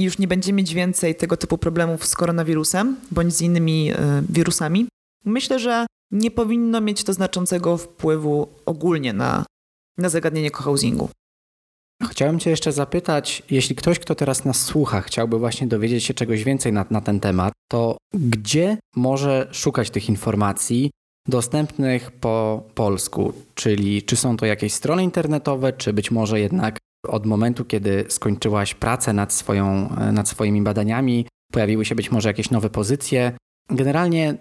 i 0.00 0.04
już 0.04 0.18
nie 0.18 0.28
będziemy 0.28 0.56
mieć 0.56 0.74
więcej 0.74 1.14
tego 1.14 1.36
typu 1.36 1.58
problemów 1.58 2.06
z 2.06 2.14
koronawirusem 2.14 2.96
bądź 3.10 3.34
z 3.34 3.40
innymi 3.40 3.92
e, 3.92 4.22
wirusami, 4.28 4.88
myślę, 5.24 5.58
że 5.58 5.86
nie 6.10 6.30
powinno 6.30 6.80
mieć 6.80 7.04
to 7.04 7.12
znaczącego 7.12 7.76
wpływu 7.76 8.48
ogólnie 8.66 9.12
na, 9.12 9.44
na 9.98 10.08
zagadnienie 10.08 10.50
cohousingu. 10.50 11.10
Chciałem 12.02 12.38
Cię 12.38 12.50
jeszcze 12.50 12.72
zapytać, 12.72 13.42
jeśli 13.50 13.76
ktoś, 13.76 13.98
kto 13.98 14.14
teraz 14.14 14.44
nas 14.44 14.62
słucha, 14.62 15.00
chciałby 15.00 15.38
właśnie 15.38 15.66
dowiedzieć 15.66 16.04
się 16.04 16.14
czegoś 16.14 16.44
więcej 16.44 16.72
na, 16.72 16.84
na 16.90 17.00
ten 17.00 17.20
temat, 17.20 17.52
to 17.70 17.96
gdzie 18.14 18.78
może 18.96 19.48
szukać 19.52 19.90
tych 19.90 20.08
informacji 20.08 20.90
dostępnych 21.28 22.10
po 22.10 22.62
polsku? 22.74 23.32
Czyli 23.54 24.02
czy 24.02 24.16
są 24.16 24.36
to 24.36 24.46
jakieś 24.46 24.72
strony 24.72 25.04
internetowe, 25.04 25.72
czy 25.72 25.92
być 25.92 26.10
może 26.10 26.40
jednak 26.40 26.78
od 27.08 27.26
momentu, 27.26 27.64
kiedy 27.64 28.04
skończyłaś 28.08 28.74
pracę 28.74 29.12
nad, 29.12 29.32
swoją, 29.32 29.96
nad 30.12 30.28
swoimi 30.28 30.62
badaniami, 30.62 31.26
pojawiły 31.52 31.84
się 31.84 31.94
być 31.94 32.10
może 32.10 32.28
jakieś 32.28 32.50
nowe 32.50 32.70
pozycje. 32.70 33.32
Generalnie, 33.70 34.34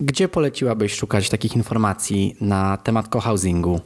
gdzie 0.00 0.28
poleciłabyś 0.28 0.94
szukać 0.94 1.30
takich 1.30 1.56
informacji 1.56 2.36
na 2.40 2.76
temat 2.76 3.08
cohousingu? 3.08 3.80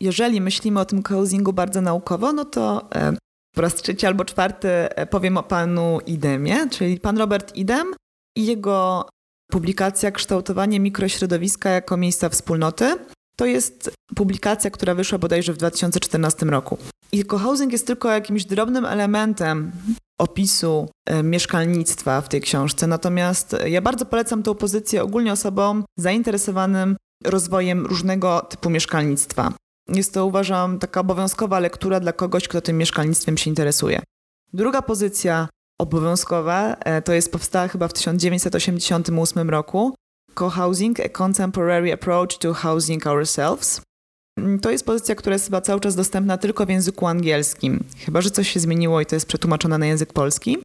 Jeżeli 0.00 0.40
myślimy 0.40 0.80
o 0.80 0.84
tym 0.84 1.02
cohousingu 1.02 1.52
bardzo 1.52 1.80
naukowo, 1.80 2.32
no 2.32 2.44
to 2.44 2.88
e, 2.94 3.16
po 3.54 3.60
raz 3.60 3.74
trzeci 3.74 4.06
albo 4.06 4.24
czwarty 4.24 4.68
e, 4.68 5.06
powiem 5.06 5.36
o 5.36 5.42
panu 5.42 5.98
Idemie, 6.06 6.68
czyli 6.70 7.00
pan 7.00 7.18
Robert 7.18 7.56
Idem 7.56 7.86
i 8.36 8.46
jego 8.46 9.08
publikacja 9.50 10.10
Kształtowanie 10.10 10.80
mikrośrodowiska 10.80 11.70
jako 11.70 11.96
miejsca 11.96 12.28
wspólnoty. 12.28 12.96
To 13.36 13.46
jest 13.46 13.90
publikacja, 14.14 14.70
która 14.70 14.94
wyszła 14.94 15.18
bodajże 15.18 15.52
w 15.52 15.56
2014 15.56 16.46
roku. 16.46 16.78
I 17.12 17.24
cohousing 17.24 17.72
jest 17.72 17.86
tylko 17.86 18.10
jakimś 18.10 18.44
drobnym 18.44 18.84
elementem 18.84 19.72
opisu 20.18 20.88
e, 21.06 21.22
mieszkalnictwa 21.22 22.20
w 22.20 22.28
tej 22.28 22.40
książce. 22.40 22.86
Natomiast 22.86 23.56
ja 23.66 23.82
bardzo 23.82 24.06
polecam 24.06 24.42
tę 24.42 24.54
pozycję 24.54 25.02
ogólnie 25.02 25.32
osobom 25.32 25.84
zainteresowanym 25.98 26.96
rozwojem 27.24 27.86
różnego 27.86 28.40
typu 28.40 28.70
mieszkalnictwa. 28.70 29.52
Jest 29.88 30.14
to, 30.14 30.26
uważam, 30.26 30.78
taka 30.78 31.00
obowiązkowa 31.00 31.60
lektura 31.60 32.00
dla 32.00 32.12
kogoś, 32.12 32.48
kto 32.48 32.60
tym 32.60 32.78
mieszkalnictwem 32.78 33.36
się 33.36 33.50
interesuje. 33.50 34.02
Druga 34.52 34.82
pozycja 34.82 35.48
obowiązkowa 35.80 36.74
e, 36.74 37.02
to 37.02 37.12
jest 37.12 37.32
powstała 37.32 37.68
chyba 37.68 37.88
w 37.88 37.92
1988 37.92 39.50
roku. 39.50 39.94
Co-housing, 40.34 41.00
a 41.00 41.08
contemporary 41.08 41.92
approach 41.92 42.38
to 42.38 42.54
housing 42.54 43.06
ourselves. 43.06 43.80
Mm, 44.38 44.60
to 44.60 44.70
jest 44.70 44.86
pozycja, 44.86 45.14
która 45.14 45.34
jest 45.34 45.44
chyba 45.44 45.60
cały 45.60 45.80
czas 45.80 45.94
dostępna 45.94 46.38
tylko 46.38 46.66
w 46.66 46.68
języku 46.68 47.06
angielskim, 47.06 47.84
chyba 47.98 48.20
że 48.20 48.30
coś 48.30 48.48
się 48.48 48.60
zmieniło 48.60 49.00
i 49.00 49.06
to 49.06 49.16
jest 49.16 49.26
przetłumaczone 49.26 49.78
na 49.78 49.86
język 49.86 50.12
polski. 50.12 50.58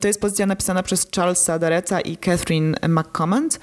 To 0.00 0.08
jest 0.08 0.20
pozycja 0.20 0.46
napisana 0.46 0.82
przez 0.82 1.08
Charlesa 1.16 1.58
Dareca 1.58 2.00
i 2.00 2.16
Catherine 2.16 2.76
McCommand. 2.88 3.60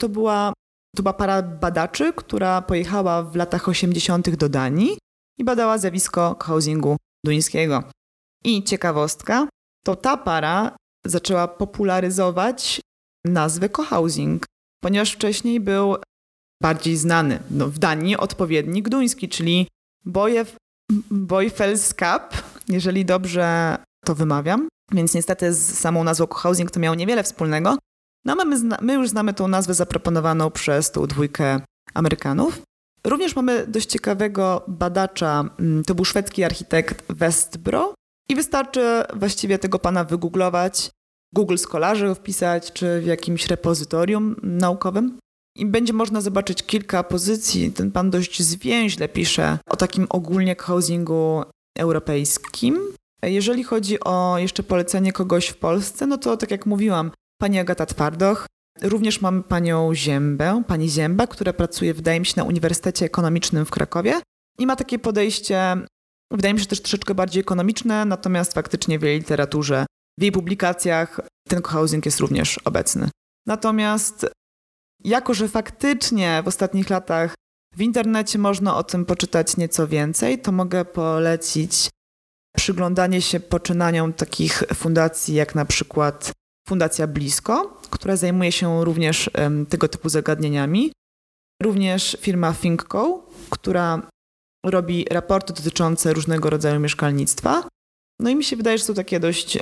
To 0.00 0.08
była, 0.08 0.52
to 0.96 1.02
była 1.02 1.12
para 1.12 1.42
badaczy, 1.42 2.12
która 2.12 2.62
pojechała 2.62 3.22
w 3.22 3.36
latach 3.36 3.68
80. 3.68 4.30
do 4.30 4.48
Danii 4.48 4.98
i 5.38 5.44
badała 5.44 5.78
zjawisko 5.78 6.36
housingu 6.42 6.96
duńskiego. 7.24 7.82
I 8.44 8.64
ciekawostka, 8.64 9.48
to 9.84 9.96
ta 9.96 10.16
para 10.16 10.76
zaczęła 11.06 11.48
popularyzować 11.48 12.80
nazwę 13.24 13.68
cohousing, 13.68 14.46
ponieważ 14.82 15.12
wcześniej 15.12 15.60
był 15.60 15.96
bardziej 16.62 16.96
znany 16.96 17.42
no, 17.50 17.68
w 17.68 17.78
Danii 17.78 18.16
odpowiednik 18.16 18.88
duński, 18.88 19.28
czyli 19.28 19.68
Bojew, 20.04 20.56
Bojfelskap, 21.10 22.34
jeżeli 22.68 23.04
dobrze 23.04 23.76
to 24.04 24.14
wymawiam. 24.14 24.68
Więc 24.92 25.14
niestety 25.14 25.54
z 25.54 25.78
samą 25.78 26.04
nazwą 26.04 26.26
cohousing 26.26 26.70
to 26.70 26.80
miało 26.80 26.94
niewiele 26.94 27.22
wspólnego. 27.22 27.78
No 28.24 28.36
my, 28.44 28.76
my 28.80 28.94
już 28.94 29.08
znamy 29.08 29.34
tą 29.34 29.48
nazwę 29.48 29.74
zaproponowaną 29.74 30.50
przez 30.50 30.90
tą 30.90 31.06
dwójkę 31.06 31.60
Amerykanów. 31.94 32.62
Również 33.04 33.36
mamy 33.36 33.66
dość 33.66 33.86
ciekawego 33.86 34.64
badacza, 34.68 35.44
mm, 35.58 35.84
to 35.84 35.94
był 35.94 36.04
szwedzki 36.04 36.44
architekt 36.44 37.12
Westbro 37.12 37.94
i 38.30 38.34
wystarczy 38.34 39.02
właściwie 39.14 39.58
tego 39.58 39.78
pana 39.78 40.04
wygooglować, 40.04 40.90
Google 41.34 41.56
Scholarzy 41.56 42.14
wpisać, 42.14 42.72
czy 42.72 43.00
w 43.00 43.06
jakimś 43.06 43.46
repozytorium 43.46 44.36
naukowym. 44.42 45.18
I 45.56 45.66
będzie 45.66 45.92
można 45.92 46.20
zobaczyć 46.20 46.62
kilka 46.62 47.02
pozycji. 47.02 47.72
Ten 47.72 47.92
pan 47.92 48.10
dość 48.10 48.42
zwięźle 48.42 49.08
pisze 49.08 49.58
o 49.66 49.76
takim 49.76 50.06
ogólnie 50.10 50.56
housingu 50.58 51.42
europejskim. 51.78 52.80
Jeżeli 53.22 53.64
chodzi 53.64 54.00
o 54.00 54.38
jeszcze 54.38 54.62
polecenie 54.62 55.12
kogoś 55.12 55.48
w 55.48 55.56
Polsce, 55.56 56.06
no 56.06 56.18
to 56.18 56.36
tak 56.36 56.50
jak 56.50 56.66
mówiłam, 56.66 57.10
pani 57.40 57.58
Agata 57.58 57.86
Twardoch, 57.86 58.46
również 58.82 59.20
mamy 59.20 59.42
panią 59.42 59.94
Ziębę, 59.94 60.62
pani 60.66 60.90
Zięba, 60.90 61.26
która 61.26 61.52
pracuje, 61.52 61.94
wydaje 61.94 62.20
mi 62.20 62.26
się, 62.26 62.34
na 62.36 62.44
Uniwersytecie 62.44 63.06
Ekonomicznym 63.06 63.64
w 63.64 63.70
Krakowie 63.70 64.20
i 64.58 64.66
ma 64.66 64.76
takie 64.76 64.98
podejście, 64.98 65.76
wydaje 66.32 66.54
mi 66.54 66.60
się 66.60 66.66
też 66.66 66.80
troszeczkę 66.80 67.14
bardziej 67.14 67.40
ekonomiczne, 67.40 68.04
natomiast 68.04 68.52
faktycznie 68.52 68.98
w 68.98 69.02
jej 69.02 69.18
literaturze, 69.18 69.86
w 70.18 70.22
jej 70.22 70.32
publikacjach 70.32 71.20
ten 71.48 71.62
housing 71.62 72.04
jest 72.04 72.20
również 72.20 72.58
obecny. 72.58 73.08
Natomiast 73.46 74.26
jako, 75.04 75.34
że 75.34 75.48
faktycznie 75.48 76.42
w 76.44 76.48
ostatnich 76.48 76.90
latach 76.90 77.34
w 77.76 77.80
internecie 77.80 78.38
można 78.38 78.76
o 78.76 78.82
tym 78.82 79.04
poczytać 79.04 79.56
nieco 79.56 79.88
więcej, 79.88 80.38
to 80.38 80.52
mogę 80.52 80.84
polecić 80.84 81.88
przyglądanie 82.56 83.22
się 83.22 83.40
poczynaniom 83.40 84.12
takich 84.12 84.62
fundacji 84.74 85.34
jak 85.34 85.54
na 85.54 85.64
przykład 85.64 86.32
Fundacja 86.70 87.06
Blisko, 87.06 87.80
która 87.90 88.16
zajmuje 88.16 88.52
się 88.52 88.84
również 88.84 89.30
tego 89.68 89.88
typu 89.88 90.08
zagadnieniami. 90.08 90.92
Również 91.62 92.16
firma 92.20 92.52
ThinkCo, 92.52 93.26
która 93.50 94.08
robi 94.66 95.04
raporty 95.10 95.52
dotyczące 95.52 96.12
różnego 96.12 96.50
rodzaju 96.50 96.80
mieszkalnictwa. 96.80 97.68
No 98.20 98.30
i 98.30 98.36
mi 98.36 98.44
się 98.44 98.56
wydaje, 98.56 98.78
że 98.78 98.84
są 98.84 98.94
takie 98.94 99.20
dość 99.20 99.58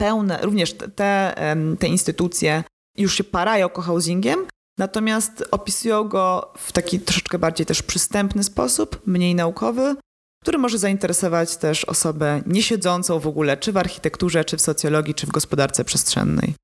pełne, 0.00 0.38
również 0.42 0.72
te, 0.72 1.34
te 1.78 1.86
instytucje 1.88 2.64
już 2.98 3.14
się 3.14 3.24
parają 3.24 3.68
cohousingiem, 3.68 4.46
natomiast 4.78 5.44
opisują 5.50 6.08
go 6.08 6.52
w 6.56 6.72
taki 6.72 7.00
troszeczkę 7.00 7.38
bardziej 7.38 7.66
też 7.66 7.82
przystępny 7.82 8.44
sposób, 8.44 9.02
mniej 9.06 9.34
naukowy, 9.34 9.96
który 10.44 10.58
może 10.58 10.78
zainteresować 10.78 11.56
też 11.56 11.84
osobę 11.84 12.42
niesiedzącą 12.46 13.18
w 13.18 13.26
ogóle 13.26 13.56
czy 13.56 13.72
w 13.72 13.76
architekturze, 13.76 14.44
czy 14.44 14.56
w 14.56 14.60
socjologii, 14.60 15.14
czy 15.14 15.26
w 15.26 15.30
gospodarce 15.30 15.84
przestrzennej. 15.84 16.54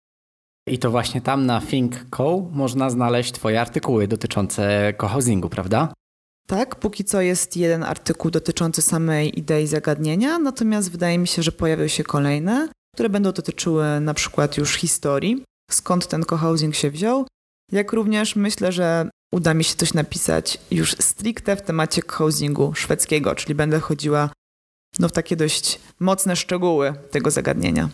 I 0.66 0.78
to 0.78 0.90
właśnie 0.90 1.20
tam 1.20 1.46
na 1.46 1.60
Think.co 1.60 2.48
można 2.52 2.90
znaleźć 2.90 3.32
Twoje 3.32 3.60
artykuły 3.60 4.08
dotyczące 4.08 4.92
cohousingu, 4.96 5.48
prawda? 5.48 5.92
Tak, 6.46 6.76
póki 6.76 7.04
co 7.04 7.20
jest 7.20 7.56
jeden 7.56 7.82
artykuł 7.82 8.30
dotyczący 8.30 8.82
samej 8.82 9.38
idei 9.38 9.66
zagadnienia, 9.66 10.38
natomiast 10.38 10.90
wydaje 10.90 11.18
mi 11.18 11.26
się, 11.26 11.42
że 11.42 11.52
pojawią 11.52 11.88
się 11.88 12.04
kolejne, 12.04 12.68
które 12.94 13.08
będą 13.08 13.32
dotyczyły 13.32 14.00
na 14.00 14.14
przykład 14.14 14.56
już 14.56 14.74
historii, 14.74 15.44
skąd 15.70 16.08
ten 16.08 16.24
cohousing 16.24 16.74
się 16.74 16.90
wziął, 16.90 17.26
jak 17.72 17.92
również 17.92 18.36
myślę, 18.36 18.72
że 18.72 19.10
uda 19.32 19.54
mi 19.54 19.64
się 19.64 19.74
coś 19.74 19.94
napisać 19.94 20.58
już 20.70 20.92
stricte 20.92 21.56
w 21.56 21.62
temacie 21.62 22.02
housingu 22.08 22.74
szwedzkiego, 22.74 23.34
czyli 23.34 23.54
będę 23.54 23.80
chodziła 23.80 24.30
no, 24.98 25.08
w 25.08 25.12
takie 25.12 25.36
dość 25.36 25.80
mocne 26.00 26.36
szczegóły 26.36 26.94
tego 27.10 27.30
zagadnienia. 27.30 27.88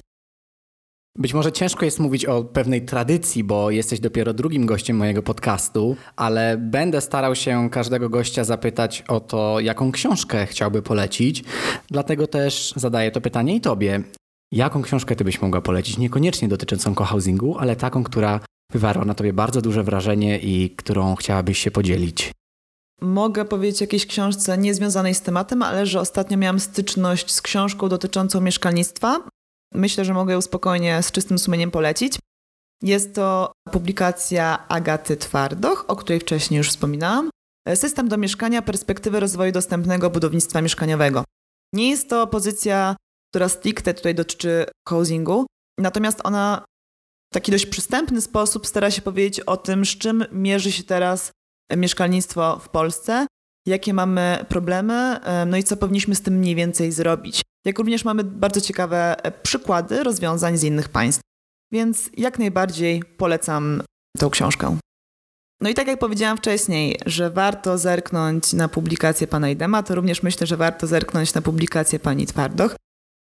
Być 1.18 1.34
może 1.34 1.52
ciężko 1.52 1.84
jest 1.84 2.00
mówić 2.00 2.26
o 2.26 2.44
pewnej 2.44 2.84
tradycji, 2.84 3.44
bo 3.44 3.70
jesteś 3.70 4.00
dopiero 4.00 4.34
drugim 4.34 4.66
gościem 4.66 4.96
mojego 4.96 5.22
podcastu, 5.22 5.96
ale 6.16 6.56
będę 6.58 7.00
starał 7.00 7.34
się 7.34 7.70
każdego 7.70 8.08
gościa 8.08 8.44
zapytać 8.44 9.04
o 9.08 9.20
to, 9.20 9.60
jaką 9.60 9.92
książkę 9.92 10.46
chciałby 10.46 10.82
polecić. 10.82 11.44
Dlatego 11.88 12.26
też 12.26 12.72
zadaję 12.76 13.10
to 13.10 13.20
pytanie 13.20 13.56
i 13.56 13.60
tobie. 13.60 14.02
Jaką 14.52 14.82
książkę 14.82 15.16
ty 15.16 15.24
byś 15.24 15.42
mogła 15.42 15.60
polecić? 15.60 15.98
Niekoniecznie 15.98 16.48
dotyczącą 16.48 16.94
cohousingu, 16.94 17.58
ale 17.58 17.76
taką, 17.76 18.04
która 18.04 18.40
wywarła 18.72 19.04
na 19.04 19.14
tobie 19.14 19.32
bardzo 19.32 19.62
duże 19.62 19.82
wrażenie 19.82 20.38
i 20.38 20.70
którą 20.70 21.14
chciałabyś 21.14 21.58
się 21.58 21.70
podzielić? 21.70 22.32
Mogę 23.00 23.44
powiedzieć 23.44 23.82
o 23.82 23.84
jakiejś 23.84 24.06
książce 24.06 24.58
niezwiązanej 24.58 25.14
z 25.14 25.20
tematem, 25.20 25.62
ale 25.62 25.86
że 25.86 26.00
ostatnio 26.00 26.38
miałam 26.38 26.60
styczność 26.60 27.32
z 27.32 27.42
książką 27.42 27.88
dotyczącą 27.88 28.40
mieszkalnictwa. 28.40 29.20
Myślę, 29.74 30.04
że 30.04 30.14
mogę 30.14 30.34
ją 30.34 30.40
spokojnie 30.40 31.02
z 31.02 31.12
czystym 31.12 31.38
sumieniem 31.38 31.70
polecić. 31.70 32.18
Jest 32.82 33.14
to 33.14 33.52
publikacja 33.72 34.68
Agaty 34.68 35.16
Twardoch, 35.16 35.84
o 35.88 35.96
której 35.96 36.20
wcześniej 36.20 36.58
już 36.58 36.68
wspominałam. 36.68 37.30
System 37.74 38.08
do 38.08 38.16
mieszkania, 38.16 38.62
perspektywy 38.62 39.20
rozwoju 39.20 39.52
dostępnego 39.52 40.10
budownictwa 40.10 40.62
mieszkaniowego. 40.62 41.24
Nie 41.74 41.90
jest 41.90 42.10
to 42.10 42.26
pozycja, 42.26 42.96
która 43.30 43.48
stricte 43.48 43.94
tutaj 43.94 44.14
dotyczy 44.14 44.66
housingu, 44.88 45.46
natomiast 45.78 46.20
ona 46.24 46.64
taki 47.32 47.52
dość 47.52 47.66
przystępny 47.66 48.20
sposób 48.20 48.66
stara 48.66 48.90
się 48.90 49.02
powiedzieć 49.02 49.40
o 49.40 49.56
tym, 49.56 49.84
z 49.84 49.88
czym 49.88 50.24
mierzy 50.32 50.72
się 50.72 50.82
teraz 50.82 51.32
mieszkalnictwo 51.76 52.58
w 52.58 52.68
Polsce, 52.68 53.26
jakie 53.66 53.94
mamy 53.94 54.44
problemy, 54.48 55.20
no 55.46 55.56
i 55.56 55.64
co 55.64 55.76
powinniśmy 55.76 56.14
z 56.14 56.22
tym 56.22 56.34
mniej 56.34 56.54
więcej 56.54 56.92
zrobić. 56.92 57.42
Jak 57.64 57.78
również 57.78 58.04
mamy 58.04 58.24
bardzo 58.24 58.60
ciekawe 58.60 59.24
e, 59.24 59.30
przykłady 59.30 60.02
rozwiązań 60.04 60.56
z 60.58 60.64
innych 60.64 60.88
państw. 60.88 61.20
Więc 61.72 62.10
jak 62.16 62.38
najbardziej 62.38 63.02
polecam 63.16 63.82
tą 64.18 64.30
książkę. 64.30 64.78
No 65.60 65.70
i 65.70 65.74
tak 65.74 65.86
jak 65.86 65.98
powiedziałam 65.98 66.36
wcześniej, 66.36 67.00
że 67.06 67.30
warto 67.30 67.78
zerknąć 67.78 68.52
na 68.52 68.68
publikację 68.68 69.26
pana 69.26 69.50
Idema, 69.50 69.82
to 69.82 69.94
również 69.94 70.22
myślę, 70.22 70.46
że 70.46 70.56
warto 70.56 70.86
zerknąć 70.86 71.34
na 71.34 71.42
publikację 71.42 71.98
pani 71.98 72.26
Twardoch. 72.26 72.76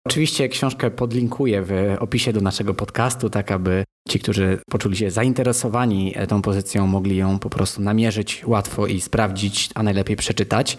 Oczywiście 0.08 0.50
książkę 0.50 0.92
podlinkuję 0.92 1.62
w 1.62 1.96
opisie 2.00 2.34
do 2.34 2.42
naszego 2.42 2.74
podcastu, 2.74 3.30
tak 3.30 3.52
aby 3.52 3.84
ci, 4.10 4.20
którzy 4.20 4.60
poczuli 4.70 4.98
się 4.98 5.12
zainteresowani 5.12 6.16
tą 6.28 6.42
pozycją, 6.42 6.88
mogli 6.88 7.18
ją 7.18 7.40
po 7.40 7.50
prostu 7.50 7.82
namierzyć 7.82 8.44
łatwo 8.46 8.88
i 8.88 9.02
sprawdzić, 9.02 9.70
a 9.76 9.84
najlepiej 9.84 10.16
przeczytać. 10.16 10.78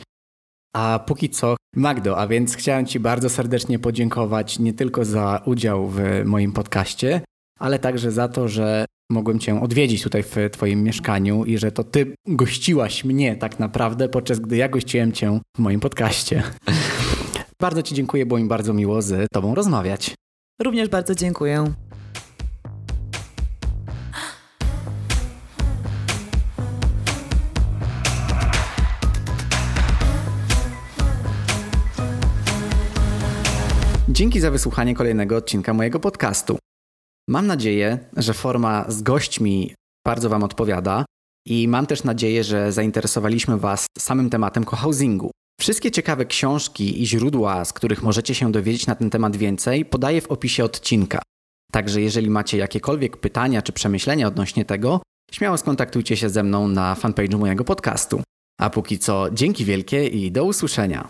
A 0.77 1.01
póki 1.07 1.31
co, 1.31 1.57
Magdo, 1.77 2.19
a 2.19 2.27
więc 2.27 2.57
chciałem 2.57 2.87
Ci 2.87 3.01
bardzo 3.01 3.29
serdecznie 3.29 3.79
podziękować 3.79 4.59
nie 4.59 4.73
tylko 4.73 5.05
za 5.05 5.43
udział 5.45 5.89
w 5.89 6.01
moim 6.25 6.53
podcaście, 6.53 7.21
ale 7.59 7.79
także 7.79 8.13
za 8.13 8.29
to, 8.29 8.49
że 8.49 8.85
mogłem 9.11 9.39
Cię 9.39 9.61
odwiedzić 9.61 10.03
tutaj 10.03 10.23
w 10.23 10.37
Twoim 10.53 10.83
mieszkaniu 10.83 11.45
i 11.45 11.59
że 11.59 11.73
to 11.73 11.85
Ty 11.85 12.15
gościłaś 12.27 13.05
mnie 13.05 13.37
tak 13.37 13.59
naprawdę, 13.59 14.09
podczas 14.09 14.41
gdy 14.41 14.57
ja 14.57 14.69
gościłem 14.69 15.13
Cię 15.13 15.41
w 15.57 15.59
moim 15.59 15.81
podcaście. 15.81 16.43
Bardzo 17.61 17.83
Ci 17.83 17.95
dziękuję, 17.95 18.27
było 18.27 18.41
mi 18.41 18.49
bardzo 18.49 18.73
miło 18.73 19.03
z 19.03 19.27
Tobą 19.33 19.55
rozmawiać. 19.55 20.15
Również 20.63 20.89
bardzo 20.89 21.15
dziękuję. 21.15 21.73
Dzięki 34.09 34.41
za 34.41 34.51
wysłuchanie 34.51 34.95
kolejnego 34.95 35.37
odcinka 35.37 35.75
mojego 35.75 36.01
podcastu. 36.01 36.59
Mam 37.29 37.47
nadzieję, 37.47 37.99
że 38.17 38.35
forma 38.35 38.85
z 38.89 39.03
gośćmi 39.03 39.75
bardzo 40.07 40.29
Wam 40.29 40.43
odpowiada 40.43 41.05
i 41.47 41.69
mam 41.69 41.87
też 41.87 42.05
nadzieję, 42.05 42.45
że 42.45 42.73
zainteresowaliśmy 42.73 43.59
Was 43.59 43.87
samym 43.99 44.31
tematem 44.31 44.65
cohousingu. 44.65 45.31
Wszystkie 45.61 45.91
ciekawe 45.91 46.27
książki 46.27 47.03
i 47.03 47.07
źródła, 47.07 47.65
z 47.65 47.73
których 47.73 48.03
możecie 48.03 48.35
się 48.35 48.53
dowiedzieć 48.53 48.87
na 48.87 48.95
ten 48.95 49.11
temat 49.11 49.37
więcej, 49.37 49.85
podaję 49.85 50.21
w 50.21 50.31
opisie 50.31 50.65
odcinka. 50.65 51.23
Także 51.73 52.01
jeżeli 52.01 52.31
macie 52.31 52.59
jakiekolwiek 52.59 53.17
pytania 53.17 53.63
czy 53.63 53.73
przemyślenia 53.73 54.27
odnośnie 54.27 54.65
tego, 54.65 55.03
śmiało 55.33 55.59
skontaktujcie 55.59 56.17
się 56.17 56.29
ze 56.31 56.43
mną 56.43 56.69
na 56.69 56.95
fanpage'u 56.95 57.39
mojego 57.39 57.65
podcastu. 57.65 58.23
A 58.61 58.71
póki 58.71 58.99
co, 58.99 59.31
dzięki 59.33 59.65
wielkie 59.65 60.07
i 60.07 60.33
do 60.33 60.45
usłyszenia. 60.45 61.09